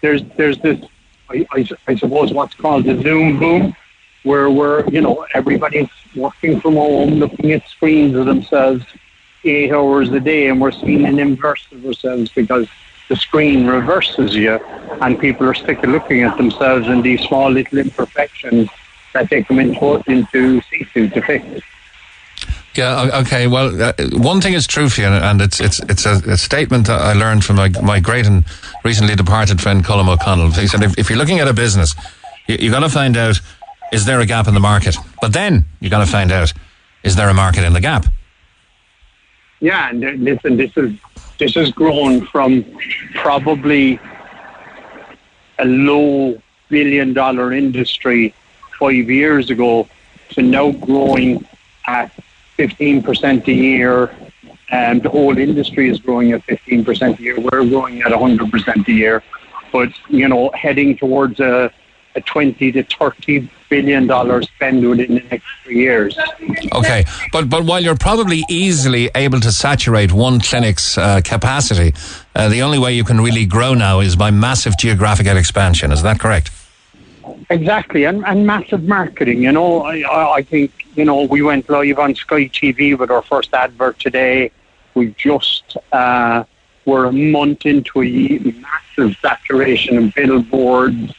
[0.00, 0.78] there's there's this
[1.28, 3.74] I, I, I suppose what's called the Zoom boom,
[4.22, 8.84] where we're you know everybody's working from home, looking at screens of themselves
[9.44, 12.66] eight hours a day, and we're seeing an inverse of ourselves because
[13.08, 14.58] the screen reverses you,
[15.00, 18.68] and people are sick of looking at themselves and these small little imperfections
[19.12, 21.64] that they come into, into Sisu to fix.
[22.74, 23.22] Yeah.
[23.22, 23.46] Okay.
[23.46, 26.86] Well, uh, one thing is true for you, and it's it's it's a, a statement
[26.88, 28.44] that I learned from my, my great and
[28.84, 30.50] recently departed friend Colm O'Connell.
[30.50, 31.94] He said, if, if you're looking at a business,
[32.46, 33.40] you, you got to find out
[33.92, 36.52] is there a gap in the market, but then you got to find out
[37.02, 38.04] is there a market in the gap.
[39.60, 40.92] Yeah, and uh, listen, this is
[41.38, 42.64] this has grown from
[43.14, 44.00] probably
[45.58, 48.34] a low billion dollar industry
[48.78, 49.88] five years ago
[50.30, 51.46] to now growing
[51.86, 52.10] at
[52.58, 54.14] 15% a year.
[54.70, 57.38] And the whole industry is growing at 15% a year.
[57.38, 59.22] We're growing at 100% a year.
[59.72, 61.72] But, you know, heading towards a,
[62.16, 66.18] a 20 to 30 billion dollar spend within the next three years.
[66.72, 71.94] Okay, but but while you're probably easily able to saturate one clinic's uh, capacity,
[72.34, 75.92] uh, the only way you can really grow now is by massive geographical expansion.
[75.92, 76.50] Is that correct?
[77.50, 79.42] Exactly, and, and massive marketing.
[79.42, 83.22] You know, I, I think you know we went live on Sky TV with our
[83.22, 84.50] first advert today.
[84.94, 86.44] We just uh,
[86.86, 91.12] were a month into a massive saturation of billboards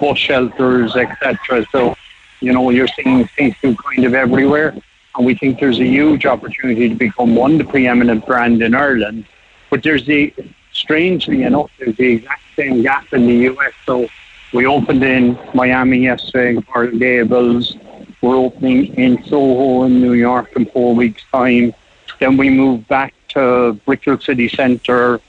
[0.00, 1.66] bus shelters, etc.
[1.72, 1.96] So,
[2.40, 4.74] you know, you're seeing Sisu kind of everywhere.
[5.16, 9.26] And we think there's a huge opportunity to become one, the preeminent brand in Ireland.
[9.70, 10.34] But there's the,
[10.72, 13.72] strangely enough, there's the exact same gap in the US.
[13.86, 14.08] So
[14.52, 17.76] we opened in Miami yesterday, Coral Gables.
[18.22, 21.74] We're opening in Soho in New York in four weeks' time.
[22.20, 25.20] Then we move back to Brickell City Centre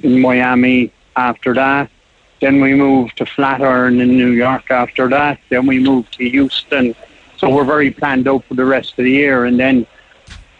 [0.00, 1.90] in Miami after that.
[2.42, 5.38] Then we moved to Flatiron in New York after that.
[5.48, 6.92] Then we moved to Houston.
[7.38, 9.44] So we're very planned out for the rest of the year.
[9.44, 9.86] And then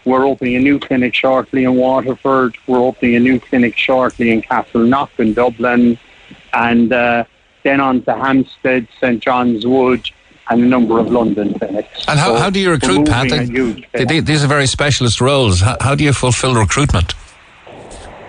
[0.05, 2.55] we're opening a new clinic shortly in Waterford.
[2.67, 5.99] We're opening a new clinic shortly in Castleknock in Dublin.
[6.53, 7.25] And uh,
[7.63, 10.09] then on to Hampstead, St John's Wood,
[10.49, 12.05] and a number of London clinics.
[12.07, 13.27] And how, so how do you recruit, Pat?
[14.25, 15.59] these are very specialist roles.
[15.59, 17.13] How, how do you fulfill recruitment?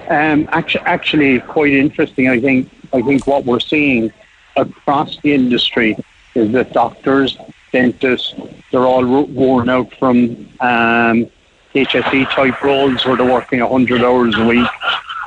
[0.09, 2.28] Um, actually, actually, quite interesting.
[2.28, 4.12] I think I think what we're seeing
[4.56, 5.96] across the industry
[6.36, 7.36] is that doctors,
[7.72, 8.34] dentists,
[8.70, 11.28] they're all worn out from um,
[11.74, 14.68] HSE type roles where they're working 100 hours a week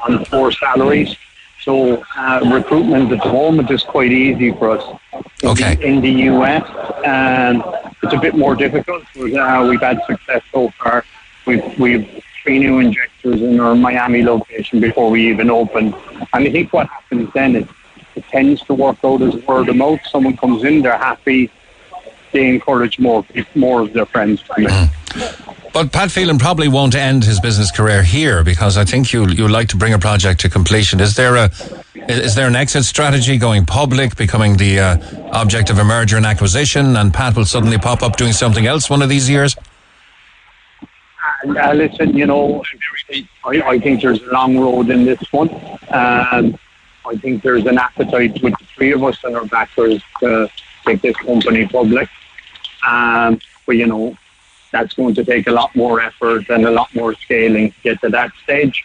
[0.08, 1.16] on four salaries.
[1.64, 5.00] So uh, recruitment at the moment is quite easy for us.
[5.44, 5.76] In okay.
[5.76, 6.64] The, in the US,
[7.06, 7.64] um,
[8.02, 11.04] it's a bit more difficult, but uh, we've had success so far.
[11.46, 15.94] We've, we've three new injectors in our Miami location before we even open.
[16.34, 17.68] And I think what happens then is
[18.16, 20.00] it tends to work out as word of mouth.
[20.10, 21.52] Someone comes in, they're happy,
[22.32, 24.70] they encourage more more of their friends to come in.
[24.70, 25.74] Mm.
[25.74, 29.50] But Pat Phelan probably won't end his business career here because I think you you
[29.50, 31.02] like to bring a project to completion.
[31.02, 31.52] Is there a
[32.08, 34.98] is there an exit strategy going public, becoming the uh,
[35.34, 38.90] object of a merger and acquisition, and Pat will suddenly pop up doing something else
[38.90, 39.58] one of these years?
[41.46, 42.64] Uh, listen, you know,
[43.46, 45.50] I, I, think there's a long road in this one.
[45.90, 46.58] Um,
[47.06, 50.50] I think there's an appetite with the three of us and our backers to
[50.86, 52.10] take this company public.
[52.86, 54.18] Um, but, you know,
[54.72, 58.02] that's going to take a lot more effort and a lot more scaling to get
[58.02, 58.84] to that stage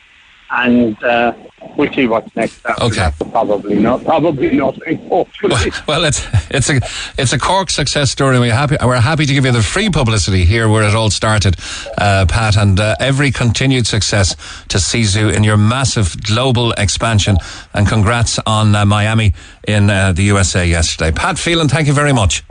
[0.52, 1.32] and uh,
[1.76, 2.64] we'll see what's next.
[2.80, 3.14] Okay, that.
[3.30, 4.04] probably not.
[4.04, 4.98] Probably nothing.
[5.08, 5.54] Hopefully.
[5.54, 6.80] Well, well, it's it's a
[7.20, 8.38] it's a Cork success story.
[8.38, 11.56] We're happy we're happy to give you the free publicity here where it all started,
[11.98, 14.34] uh, Pat, and uh, every continued success
[14.68, 17.36] to Sisu in your massive global expansion.
[17.72, 19.32] And congrats on uh, Miami
[19.66, 21.68] in uh, the USA yesterday, Pat Phelan.
[21.68, 22.44] Thank you very much.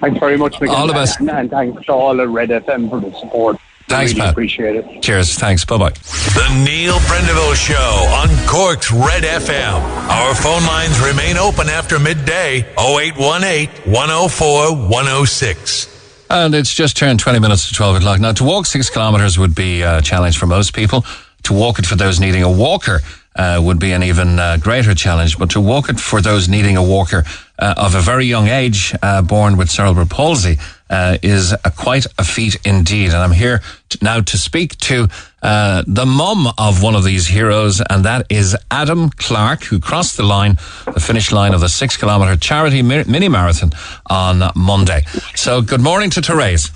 [0.00, 0.76] Thanks very much, Miguel.
[0.76, 3.56] All the best, and, and thanks to all at Red FM for the support.
[3.88, 4.30] Thanks, really Pat.
[4.32, 5.02] Appreciate it.
[5.02, 5.34] Cheers.
[5.36, 5.64] Thanks.
[5.64, 5.90] Bye bye.
[5.90, 9.80] The Neil Prendeville Show on Cork's Red FM.
[10.08, 16.26] Our phone lines remain open after midday 0818 104 106.
[16.30, 18.20] And it's just turned 20 minutes to 12 o'clock.
[18.20, 21.04] Now, to walk six kilometres would be a challenge for most people.
[21.44, 23.00] To walk it for those needing a walker
[23.36, 25.38] uh, would be an even uh, greater challenge.
[25.38, 27.24] But to walk it for those needing a walker
[27.58, 30.56] uh, of a very young age, uh, born with cerebral palsy,
[30.90, 33.08] uh, is a, quite a feat indeed.
[33.08, 35.08] And I'm here to, now to speak to
[35.42, 40.16] uh, the mum of one of these heroes, and that is Adam Clark, who crossed
[40.16, 40.56] the line,
[40.92, 43.72] the finish line of the six kilometre charity mini marathon
[44.06, 45.02] on Monday.
[45.34, 46.70] So, good morning to Therese.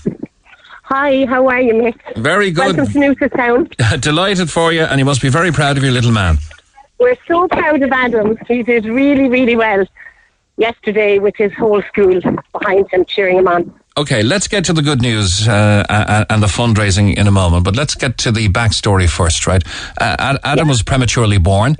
[0.85, 2.16] Hi, how are you, Mick?
[2.16, 2.76] Very good.
[2.76, 3.68] Welcome to Newtown.
[4.01, 6.39] Delighted for you, and you must be very proud of your little man.
[6.98, 8.39] We're so proud of Adam.
[8.48, 9.86] He did really, really well
[10.56, 12.20] yesterday with his whole school
[12.52, 13.78] behind him, cheering him on.
[13.99, 17.75] Okay, let's get to the good news uh, and the fundraising in a moment, but
[17.75, 19.62] let's get to the backstory first, right?
[20.01, 21.75] Uh, Ad- Adam was prematurely born.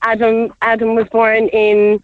[0.00, 2.02] Adam Adam was born in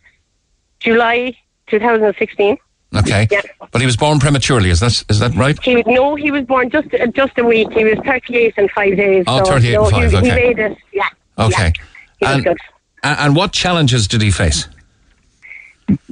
[0.78, 1.34] July
[1.68, 2.58] 2016.
[2.96, 3.40] Okay, Yeah.
[3.72, 4.68] but he was born prematurely.
[4.68, 5.58] Is that is that right?
[5.62, 7.68] He no, he was born just just a week.
[7.72, 9.24] He was 38 and five days.
[9.26, 10.34] Oh, so 38 no, and five, He, he okay.
[10.34, 10.76] made it.
[10.92, 11.08] Yeah.
[11.38, 11.72] Okay,
[12.18, 12.58] He was and, good.
[13.04, 14.68] and what challenges did he face?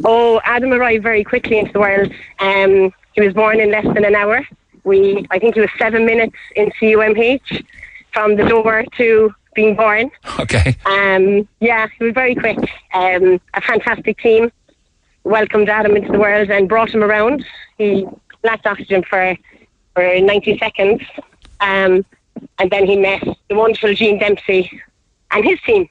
[0.05, 2.13] Oh, Adam arrived very quickly into the world.
[2.41, 4.47] Um, he was born in less than an hour.
[4.85, 7.65] We, I think he was seven minutes in CUMH
[8.13, 10.11] from the door to being born.
[10.41, 12.59] Okay, Um, yeah, he was very quick.
[12.95, 14.53] Um, a fantastic team
[15.25, 17.45] welcomed Adam into the world and brought him around.
[17.77, 18.07] He
[18.45, 19.37] lacked oxygen for
[19.95, 21.03] for 90 seconds,
[21.61, 22.07] um,
[22.59, 24.81] and then he met the wonderful Gene Dempsey
[25.33, 25.89] and his team.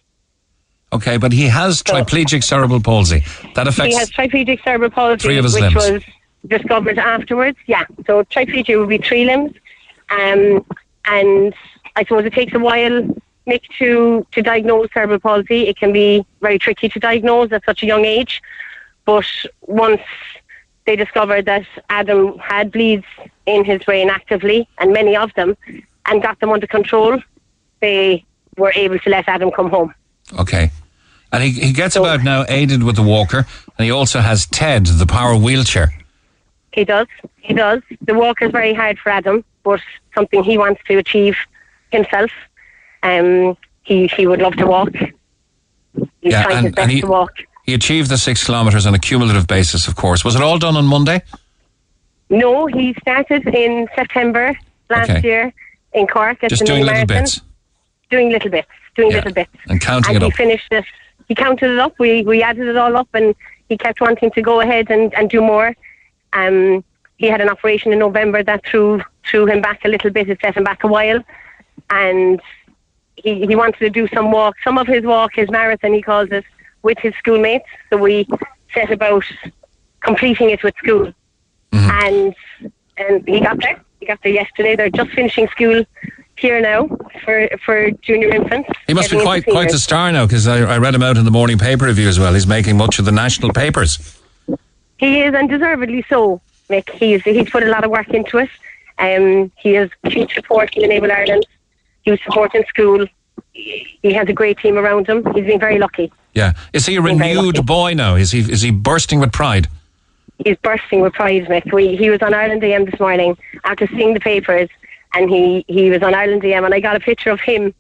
[0.94, 3.24] Okay, but he has triplegic cerebral palsy.
[3.56, 3.94] That affects.
[3.94, 5.76] He has triplegic cerebral palsy, Three of his which limbs.
[5.76, 6.04] was
[6.48, 7.58] discovered afterwards.
[7.68, 9.54] Yeah, so triplegia would be three limbs,
[10.10, 10.66] um,
[11.06, 11.54] and
[11.96, 13.02] I suppose it takes a while,
[13.48, 15.68] Mick, to to diagnose cerebral palsy.
[15.68, 18.42] It can be very tricky to diagnose at such a young age,
[19.06, 19.26] but
[19.62, 20.02] once
[20.86, 23.06] they discovered that Adam had bleeds
[23.46, 25.58] in his brain actively, and many of them,
[26.06, 27.20] and got them under control,
[27.82, 28.24] they
[28.58, 29.94] were able to let Adam come home.
[30.40, 30.72] Okay.
[31.32, 33.46] And he, he gets about now aided with the walker,
[33.78, 35.94] and he also has TED, the power wheelchair.
[36.72, 37.08] He does.
[37.42, 37.82] He does.
[38.02, 39.82] The walk is very hard for Adam, but
[40.16, 41.36] something he wants to achieve
[41.92, 42.32] himself.
[43.04, 44.90] Um, he he would love to walk.
[44.94, 47.32] He's Yeah, trying his and- best and he- to walk.
[47.64, 50.24] He achieved the six kilometres on a cumulative basis, of course.
[50.24, 51.22] Was it all done on Monday?
[52.30, 54.58] No, he started in September
[54.90, 55.22] last Okay.
[55.28, 55.54] year
[55.94, 57.42] in Cork at Just the doing little bits
[58.10, 58.70] Doing little bits.
[58.98, 59.18] Doing Yeah.
[59.18, 59.52] little bits.
[59.70, 60.38] and counting and it he up.
[60.38, 60.86] finished it.
[61.28, 61.94] He counted it up.
[62.00, 63.36] We we added it all up, and
[63.70, 65.76] he kept wanting to go ahead and, and do more.
[66.34, 66.84] Um,
[67.18, 70.30] he had an operation in November that threw threw him back a little bit.
[70.30, 71.22] It set him back a while,
[71.92, 72.42] and
[73.24, 74.56] he he wanted to do some walk.
[74.64, 76.46] Some of his walk, his marathon, he calls it,
[76.82, 77.66] with his schoolmates.
[77.90, 78.26] So we
[78.74, 79.24] set about
[80.02, 81.14] completing it with school,
[81.72, 82.34] and
[82.98, 83.80] and he got there.
[84.00, 84.76] He got there yesterday.
[84.76, 85.84] They're just finishing school
[86.40, 86.88] here now
[87.24, 88.70] for for junior infants.
[88.88, 89.84] He must be quite quite the seniors.
[89.84, 92.34] star now, because I, I read him out in the morning paper review as well.
[92.34, 94.20] He's making much of the national papers.
[94.98, 96.90] He is, and deservedly so, Mick.
[96.90, 98.50] He's he's put a lot of work into it.
[99.00, 101.46] Um, he has huge support in Enable Ireland.
[102.02, 103.06] He was supporting school.
[103.54, 105.24] He has a great team around him.
[105.34, 106.12] He's been very lucky.
[106.34, 106.54] Yeah.
[106.74, 108.16] Is he a renewed boy now?
[108.16, 109.68] Is he is he bursting with pride?
[110.44, 111.74] He's bursting with pride, Mick.
[111.74, 114.70] We, he was on Ireland AM this morning after seeing the papers,
[115.18, 117.74] and he, he was on Ireland AM, and I got a picture of him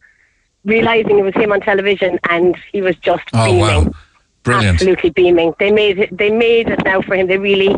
[0.65, 3.59] realizing it was him on television, and he was just Oh beaming.
[3.61, 3.91] wow.
[4.43, 4.75] Brilliant.
[4.75, 5.53] absolutely beaming.
[5.59, 6.17] They made it.
[6.17, 7.27] They made it now for him.
[7.27, 7.75] They really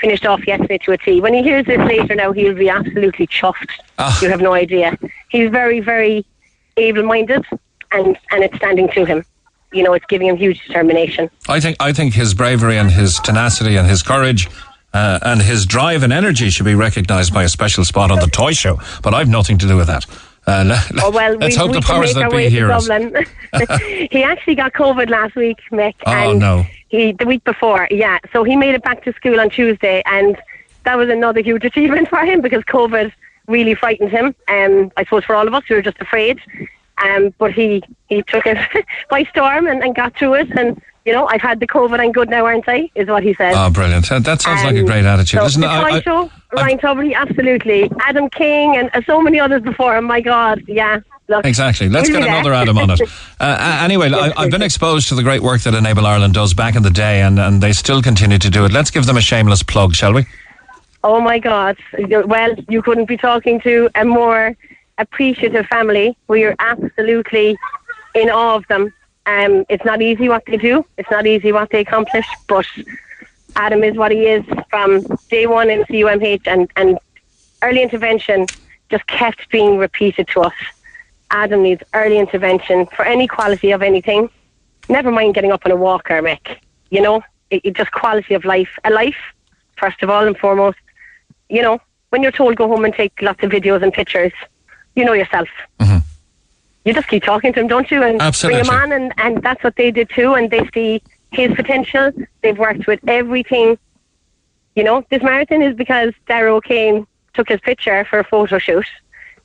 [0.00, 1.20] finished off yesterday to a T.
[1.20, 3.70] When he hears this later, now he'll be absolutely chuffed.
[3.98, 4.18] Ah.
[4.22, 4.98] You have no idea.
[5.30, 6.26] He's very, very
[6.76, 7.44] able-minded,
[7.92, 9.24] and and it's standing to him.
[9.72, 11.30] You know, it's giving him huge determination.
[11.48, 14.48] I think I think his bravery and his tenacity and his courage
[14.92, 18.26] uh, and his drive and energy should be recognised by a special spot on the
[18.32, 18.78] toy show.
[19.02, 20.06] But I've nothing to do with that.
[20.46, 22.88] Uh, le- Oh well, let's we, hope we the powers that be hear us.
[24.10, 25.94] He actually got COVID last week, Mick.
[26.04, 26.66] Oh, and no.
[26.88, 28.18] He the week before, yeah.
[28.32, 30.36] So he made it back to school on Tuesday, and
[30.84, 33.12] that was another huge achievement for him because COVID
[33.46, 34.34] really frightened him.
[34.48, 36.40] Um, I suppose for all of us, we were just afraid.
[37.02, 38.58] Um, but he he took it
[39.10, 40.50] by storm and, and got through it.
[40.50, 41.98] And you know, I've had the COVID.
[41.98, 42.90] I'm good now, aren't I?
[42.94, 43.54] Is what he said.
[43.54, 44.08] Oh, brilliant!
[44.08, 45.38] That, that sounds like a Um, great attitude.
[45.38, 47.90] So Listen, I, I, Ryan Tubridy, absolutely.
[48.06, 50.04] Adam King and uh, so many others before him.
[50.04, 51.00] My God, yeah.
[51.28, 51.88] Look, Exactly.
[51.88, 53.00] Let's get another Adam on it.
[53.40, 56.54] Uh, uh, anyway, I, I've been exposed to the great work that Enable Ireland does
[56.54, 58.70] back in the day, and, and they still continue to do it.
[58.72, 60.26] Let's give them a shameless plug, shall we?
[61.02, 61.76] Oh my God!
[62.08, 64.56] Well, you couldn't be talking to a more
[64.98, 66.16] appreciative family.
[66.28, 67.56] We are absolutely
[68.14, 68.92] in awe of them.
[69.26, 70.84] Um, it's not easy what they do.
[70.98, 72.26] It's not easy what they accomplish.
[72.48, 72.66] But
[73.56, 76.98] Adam is what he is from day one in CUMH, and and
[77.62, 78.46] early intervention
[78.90, 80.54] just kept being repeated to us.
[81.30, 84.28] Adam needs early intervention for any quality of anything.
[84.88, 86.58] Never mind getting up on a walker, Mick.
[86.90, 88.78] You know, it, it just quality of life.
[88.84, 89.16] A life,
[89.76, 90.78] first of all and foremost.
[91.48, 91.80] You know,
[92.10, 94.32] when you're told go home and take lots of videos and pictures,
[94.94, 95.48] you know yourself.
[96.84, 98.02] You just keep talking to him, don't you?
[98.02, 98.62] And Absolutely.
[98.62, 100.34] bring him on, and, and that's what they did too.
[100.34, 102.10] And they see his potential.
[102.42, 103.78] They've worked with everything.
[104.74, 108.86] You know, this marathon is because Darragh O'Kane took his picture for a photo shoot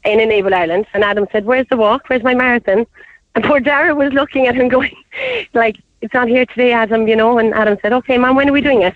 [0.04, 2.08] in Enable Ireland, and Adam said, "Where's the walk?
[2.08, 2.86] Where's my marathon?"
[3.36, 4.96] And poor Darragh was looking at him, going,
[5.54, 8.54] "Like it's not here today, Adam." You know, and Adam said, "Okay, mom, when are
[8.54, 8.96] we doing it?"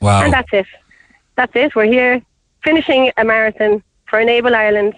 [0.00, 0.22] Wow.
[0.22, 0.66] And that's it.
[1.36, 1.74] That's it.
[1.74, 2.22] We're here
[2.62, 4.94] finishing a marathon for Enable Ireland,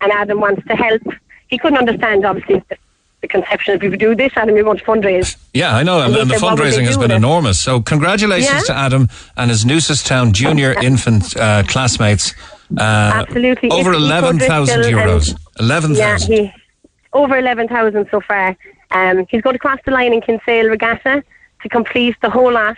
[0.00, 1.02] and Adam wants to help.
[1.48, 2.76] He couldn't understand, obviously, the,
[3.20, 4.32] the conception of people do this.
[4.36, 5.36] Adam, we want to fundraise.
[5.54, 7.58] Yeah, I know, and, and the said, "What would fundraising has been it?" enormous.
[7.58, 8.60] So, congratulations Yeah.
[8.62, 12.34] to Adam and his Newcestown junior infant uh, classmates.
[12.76, 13.70] Uh, Absolutely.
[13.70, 15.38] Over 11,000 euros.
[15.58, 15.96] 11,000.
[15.96, 16.52] Yeah, he,
[17.12, 18.56] over 11,000 so far.
[18.90, 21.24] Um, he's going to cross the line in Kinsale Regatta
[21.62, 22.76] to complete the whole lot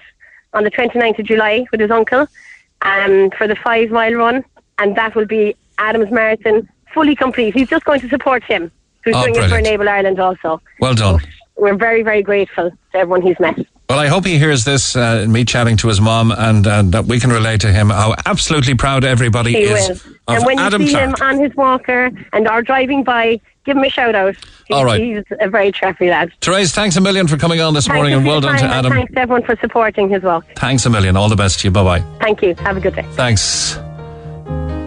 [0.55, 2.27] on the 29th of July with his uncle
[2.83, 4.45] um, for the five mile run.
[4.79, 7.55] And that will be Adam's Marathon fully complete.
[7.55, 8.71] He's just going to support him,
[9.05, 9.67] who's Oh, doing it for brilliant.
[9.67, 10.61] Enable Ireland also.
[10.81, 11.21] Well done.
[11.57, 13.59] We're very, very grateful to everyone he's met.
[13.89, 17.07] Well, I hope he hears this, uh, me chatting to his mom, and, and that
[17.07, 19.97] we can relate to him how absolutely proud everybody He is will.
[19.97, 21.19] of And when Adam you see Clark.
[21.21, 24.37] him on his walker and are driving by, give him a shout out.
[24.69, 25.01] He's, All right.
[25.01, 26.31] He's a very trappy lad.
[26.41, 28.93] Therese, thanks a million for coming on this Thank morning, and well done to Adam.
[28.93, 30.45] Thanks everyone for supporting his walk.
[30.55, 31.17] Thanks a million.
[31.17, 31.73] All the best to you.
[31.73, 32.05] Bye bye.
[32.21, 32.55] Thank you.
[32.61, 33.05] Have a good day.
[33.15, 33.77] Thanks.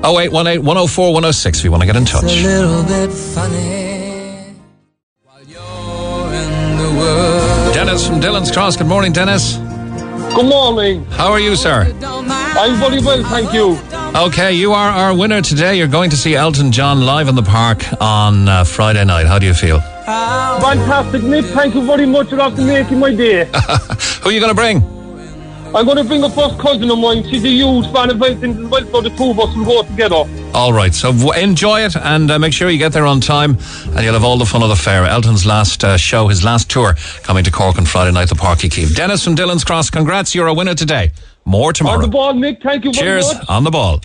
[0.04, 2.24] 0818 104 106 if you want to get in touch.
[2.24, 3.94] little bit funny.
[7.74, 8.78] Dennis from Dillon's Cross.
[8.78, 9.58] Good morning, Dennis.
[10.36, 11.06] Good morning.
[11.06, 11.92] How are you, sir?
[12.02, 13.78] I'm very well, thank you.
[14.16, 15.78] Okay, you are our winner today.
[15.78, 19.26] You're going to see Elton John live in the park on uh, Friday night.
[19.26, 19.80] How do you feel?
[19.80, 21.46] Fantastic, Nick.
[21.46, 22.30] Thank you very much.
[22.32, 23.46] You're after making my day.
[24.22, 24.82] Who are you going to bring?
[25.76, 27.24] I'm going to bring a first cousin of mine.
[27.30, 29.84] She's a huge fan of Vincent as well, so the two of us will go
[29.84, 30.24] together.
[30.54, 33.58] All right, so w- enjoy it and uh, make sure you get there on time
[33.88, 35.04] and you'll have all the fun of the fair.
[35.06, 36.94] Elton's last uh, show, his last tour,
[37.24, 38.96] coming to Cork on Friday night, the Páirc Uí Chaoimh.
[38.96, 41.12] Dennis from Dillon's Cross, congrats, you're a winner today.
[41.46, 41.96] More tomorrow.
[41.98, 42.62] On the ball, Nick.
[42.62, 43.46] Thank you very Cheers, much.
[43.50, 44.00] on the ball.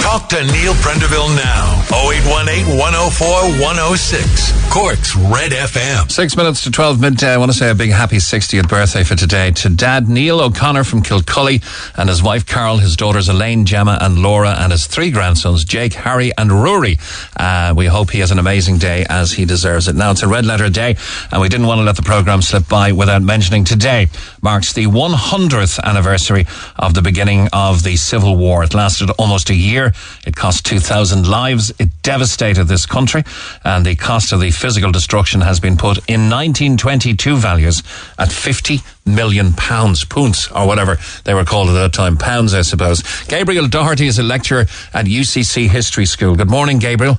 [0.00, 1.82] Talk to Neil Prendeville now.
[1.92, 3.28] 0818 104
[3.60, 4.52] 106.
[4.72, 6.10] Cork's Red FM.
[6.10, 7.34] Six minutes to 12 midday.
[7.34, 10.84] I want to say a big happy 60th birthday for today to dad Neil O'Connor
[10.84, 11.60] from Kilcully
[11.96, 15.92] and his wife Carol, his daughters Elaine, Gemma, and Laura, and his three grandsons Jake,
[15.92, 16.98] Harry, and Rory.
[17.36, 19.94] Uh, we hope he has an amazing day as he deserves it.
[19.94, 20.96] Now, it's a red letter day,
[21.30, 24.08] and we didn't want to let the program slip by without mentioning today
[24.40, 26.46] marks the 100th anniversary
[26.76, 28.61] of the beginning of the Civil War.
[28.62, 29.92] It lasted almost a year.
[30.26, 31.70] It cost 2,000 lives.
[31.78, 33.24] It devastated this country,
[33.64, 37.82] and the cost of the physical destruction has been put in 1922 values
[38.18, 42.62] at 50 million pounds, pounds, or whatever they were called at that time, pounds, I
[42.62, 43.02] suppose.
[43.28, 46.36] Gabriel Doherty is a lecturer at UCC History School.
[46.36, 47.18] Good morning, Gabriel.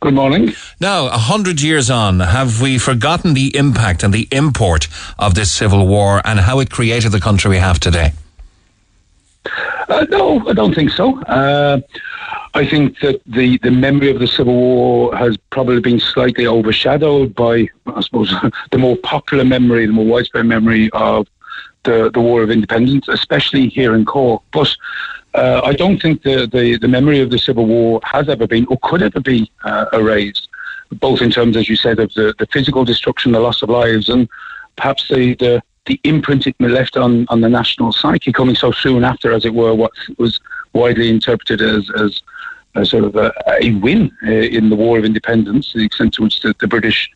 [0.00, 0.52] Good morning.
[0.78, 4.88] Now, a hundred years on, have we forgotten the impact and the import
[5.18, 8.12] of this civil war and how it created the country we have today?
[9.88, 11.20] Uh, no, I don't think so.
[11.22, 11.80] Uh,
[12.54, 17.34] I think that the, the memory of the Civil War has probably been slightly overshadowed
[17.34, 18.34] by, I suppose,
[18.70, 21.28] the more popular memory, the more widespread memory of
[21.84, 24.42] the, the War of Independence, especially here in Cork.
[24.52, 24.74] But
[25.34, 28.66] uh, I don't think the, the, the memory of the Civil War has ever been
[28.68, 30.48] or could ever be uh, erased,
[30.92, 34.08] both in terms, as you said, of the, the physical destruction, the loss of lives,
[34.08, 34.28] and
[34.76, 39.04] perhaps the, the, the imprint it left on, on the national psyche coming so soon
[39.04, 40.40] after, as it were, what was
[40.72, 42.22] widely interpreted as, as
[42.74, 46.22] a sort of a, a win uh, in the War of Independence, the extent to
[46.22, 47.10] which the, the British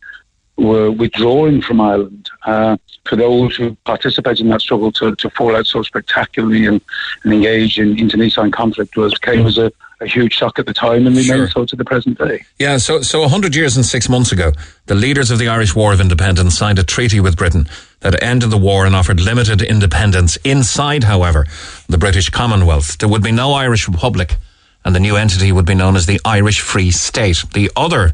[0.57, 2.29] were withdrawing from Ireland.
[2.45, 6.81] Uh, for those who participated in that struggle to, to fall out so spectacularly and,
[7.23, 9.71] and engage in internecine conflict was came as a,
[10.01, 11.47] a huge shock at the time and remains Sure.
[11.49, 12.43] so to the present day.
[12.59, 14.51] Yeah, so so a hundred years and six months ago,
[14.87, 17.67] the leaders of the Irish War of Independence signed a treaty with Britain
[18.01, 20.37] that ended the war and offered limited independence.
[20.43, 21.45] Inside, however,
[21.87, 24.37] the British Commonwealth, there would be no Irish Republic,
[24.83, 27.43] and the new entity would be known as the Irish Free State.
[27.53, 28.13] The other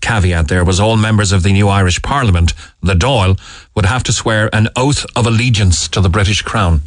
[0.00, 2.52] caveat there was all members of the new Irish Parliament,
[2.82, 3.38] the Dáil,
[3.74, 6.82] would have to swear an oath of allegiance to the British Crown.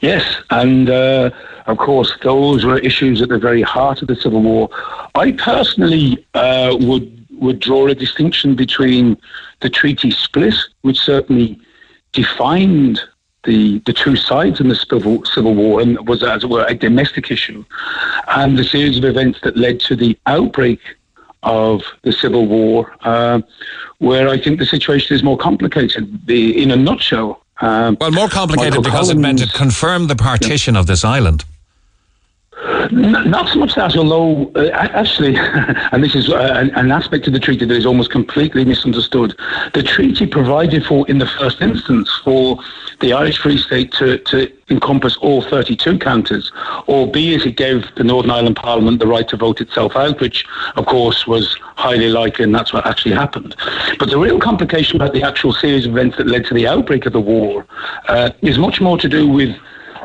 [0.00, 1.30] Yes, and uh,
[1.66, 4.68] of course, those were issues at the very heart of the Civil War.
[5.14, 9.16] I personally uh, would would draw a distinction between
[9.60, 11.58] the treaty split, which certainly
[12.12, 13.00] defined
[13.44, 16.74] the the two sides in the civil civil war and was, as it were, a
[16.74, 17.64] domestic issue,
[18.28, 20.80] and the series of events that led to the outbreak
[21.42, 23.40] of the civil war, uh,
[23.98, 26.26] where I think the situation is more complicated.
[26.26, 27.44] The, in a nutshell.
[27.60, 31.44] Um, Well, more complicated because it meant it confirmed the partition of this island.
[32.90, 35.36] N- Not so much that, although uh, actually,
[35.92, 39.34] and this is uh, an, an aspect of the treaty that is almost completely misunderstood.
[39.74, 42.58] The treaty provided for, in the first instance, for
[43.00, 46.52] the Irish Free State to, to encompass all 32 counties,
[46.88, 50.46] albeit it gave the Northern Ireland Parliament the right to vote itself out, which,
[50.76, 53.56] of course, was highly likely, and that's what actually happened.
[53.98, 57.06] But the real complication about the actual series of events that led to the outbreak
[57.06, 57.66] of the war
[58.08, 59.56] uh, is much more to do with,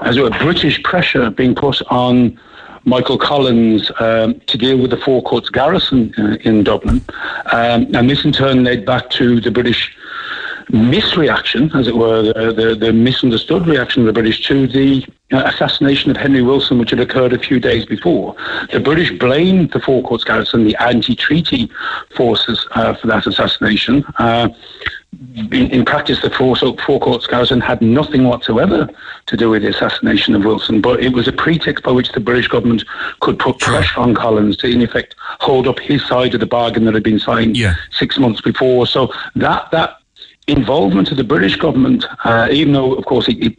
[0.02, 2.40] as it were, British pressure being put on
[2.86, 7.02] Michael Collins um, to deal with the Four Courts garrison uh, in Dublin.
[7.52, 9.96] Um, and this in turn led back to the British
[10.68, 15.44] misreaction, as it were, the, the, the, misunderstood reaction of the British to the uh,
[15.46, 18.36] assassination of Henry Wilson, which had occurred a few days before.
[18.72, 21.70] The British blamed the Four Courts garrison, the anti-treaty
[22.16, 24.04] forces, uh, for that assassination.
[24.18, 24.50] Uh,
[25.36, 28.90] in, in, practice, the Four, Four Courts garrison had nothing whatsoever
[29.28, 32.20] to do with the assassination of Wilson, but it was a pretext by which the
[32.20, 32.84] British government
[33.22, 36.86] could put pressure on Collins to, in effect, hold up his side of the bargain
[36.86, 37.76] that had been signed yeah.
[37.92, 38.86] six months before.
[38.88, 39.98] So that that
[40.48, 43.58] involvement of the British government, uh, even though, of course, it,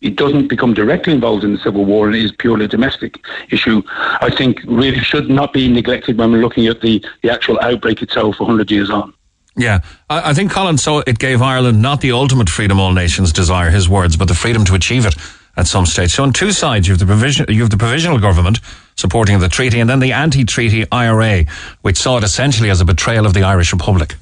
[0.00, 3.18] it, doesn't become directly involved in the civil war and is purely a domestic
[3.50, 3.82] issue,
[4.20, 8.02] I think really should not be neglected when we're looking at the, the actual outbreak
[8.02, 9.12] itself 100 years on.
[9.56, 9.80] Yeah,
[10.10, 13.70] I, I think Collins saw it gave Ireland not the ultimate freedom all nations desire,
[13.70, 15.14] his words, but the freedom to achieve it
[15.56, 16.12] at some stage.
[16.12, 18.60] So on two sides, you have the provision, you have the provisional government
[18.96, 21.44] supporting the treaty, and then the anti-treaty IRA,
[21.82, 24.16] which saw it essentially as a betrayal of the Irish Republic.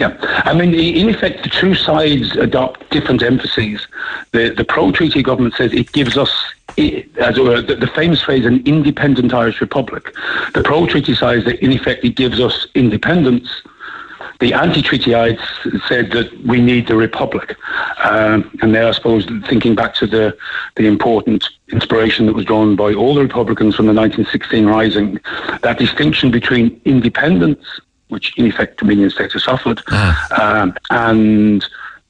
[0.00, 0.16] Yeah,
[0.46, 3.86] I mean, in effect, the two sides adopt different emphases.
[4.32, 6.32] The the pro-treaty government says it gives us,
[6.78, 10.14] as it were, the, famous phrase, an independent Irish republic.
[10.54, 13.50] The pro-treaty side, that in effect, it gives us independence
[14.40, 17.56] the anti-treatyites said that we need the republic,
[18.02, 20.34] um, and there, I suppose, thinking back to the
[20.76, 25.20] the important inspiration that was drawn by all the Republicans from the 1916 Rising,
[25.60, 27.62] that distinction between independence,
[28.10, 30.42] which in effect Dominion status offered, uh-huh.
[30.42, 31.64] um, and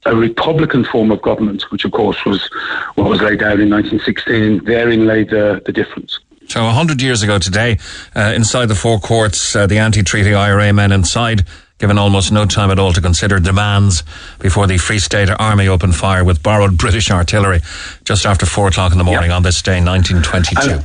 [0.06, 2.48] a republican form of government, which of course was
[2.94, 4.64] what was laid down in 1916.
[4.64, 6.18] Therein lay the, the difference.
[6.48, 7.78] So, 100 years ago today,
[8.16, 11.46] uh, inside the four courts, uh, the anti treaty IRA men inside
[11.78, 14.02] given almost no time at all to consider demands
[14.38, 17.60] before the Free State Army opened fire with borrowed British artillery
[18.04, 19.36] just after four o'clock in the morning yep.
[19.36, 20.84] on this day, 1922.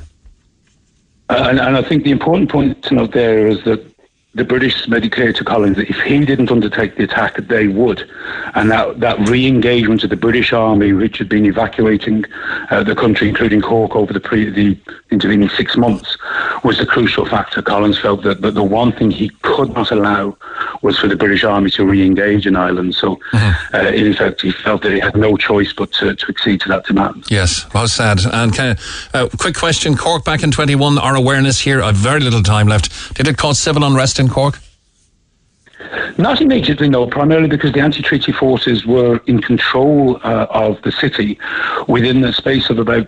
[1.30, 3.95] And, and, and I think the important point to note there is that
[4.36, 7.68] the British made it clear to Collins that if he didn't undertake the attack, they
[7.68, 8.10] would.
[8.54, 12.26] And that, that re engagement of the British Army, which had been evacuating
[12.70, 14.78] uh, the country, including Cork, over the, pre- the
[15.10, 16.18] intervening six months,
[16.66, 17.62] was the crucial factor.
[17.62, 20.38] Collins felt that, that the one thing he could not allow
[20.82, 22.94] was for the British Army to re engage in Ireland.
[22.96, 23.76] So, mm-hmm.
[23.76, 26.70] uh, in fact, he felt that he had no choice but to, to accede to
[26.70, 27.26] that demand.
[27.30, 28.20] Yes, how sad.
[28.26, 32.20] And kind of, uh, quick question Cork back in 21, our awareness here, I've very
[32.20, 33.16] little time left.
[33.16, 34.60] Did it cause civil unrest in in Cork?
[36.18, 40.92] Not immediately, no, primarily because the anti treaty forces were in control uh, of the
[40.92, 41.38] city
[41.88, 43.08] within the space of about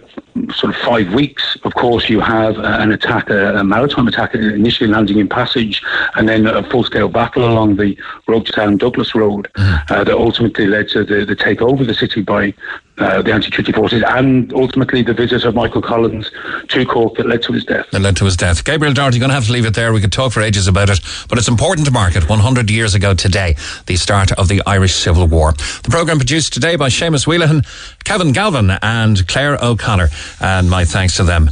[0.54, 1.58] sort of five weeks.
[1.64, 5.82] Of course, you have uh, an attack, a, a, maritime attack, initially landing in Passage,
[6.16, 7.98] and then a full scale battle along the
[8.28, 9.94] Rochestown Douglas Road mm-hmm.
[9.94, 12.54] uh, that ultimately led to the, the takeover of the city by
[13.00, 16.32] uh, the anti-treaty forces, and ultimately the visit of Michael Collins
[16.70, 17.86] to Cork that led to his death.
[17.92, 18.64] That led to his death.
[18.64, 19.94] Gabriel Doherty, you're going to have to leave it there.
[19.94, 21.00] We could talk for ages about it,
[21.30, 22.28] but it's important to mark it.
[22.28, 23.56] 100 years ago today,
[23.86, 25.54] the start of the Irish Civil War.
[25.84, 27.62] The programme produced today by Seamus Wheelahan,
[28.04, 30.10] Kevin Galvin, and Claire O'Connor,
[30.42, 31.46] and my thanks to them.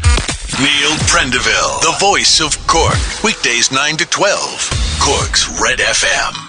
[0.59, 4.39] Neil Prendeville, the voice of Cork, weekdays 9 to 12,
[5.01, 6.45] Cork's Red FM.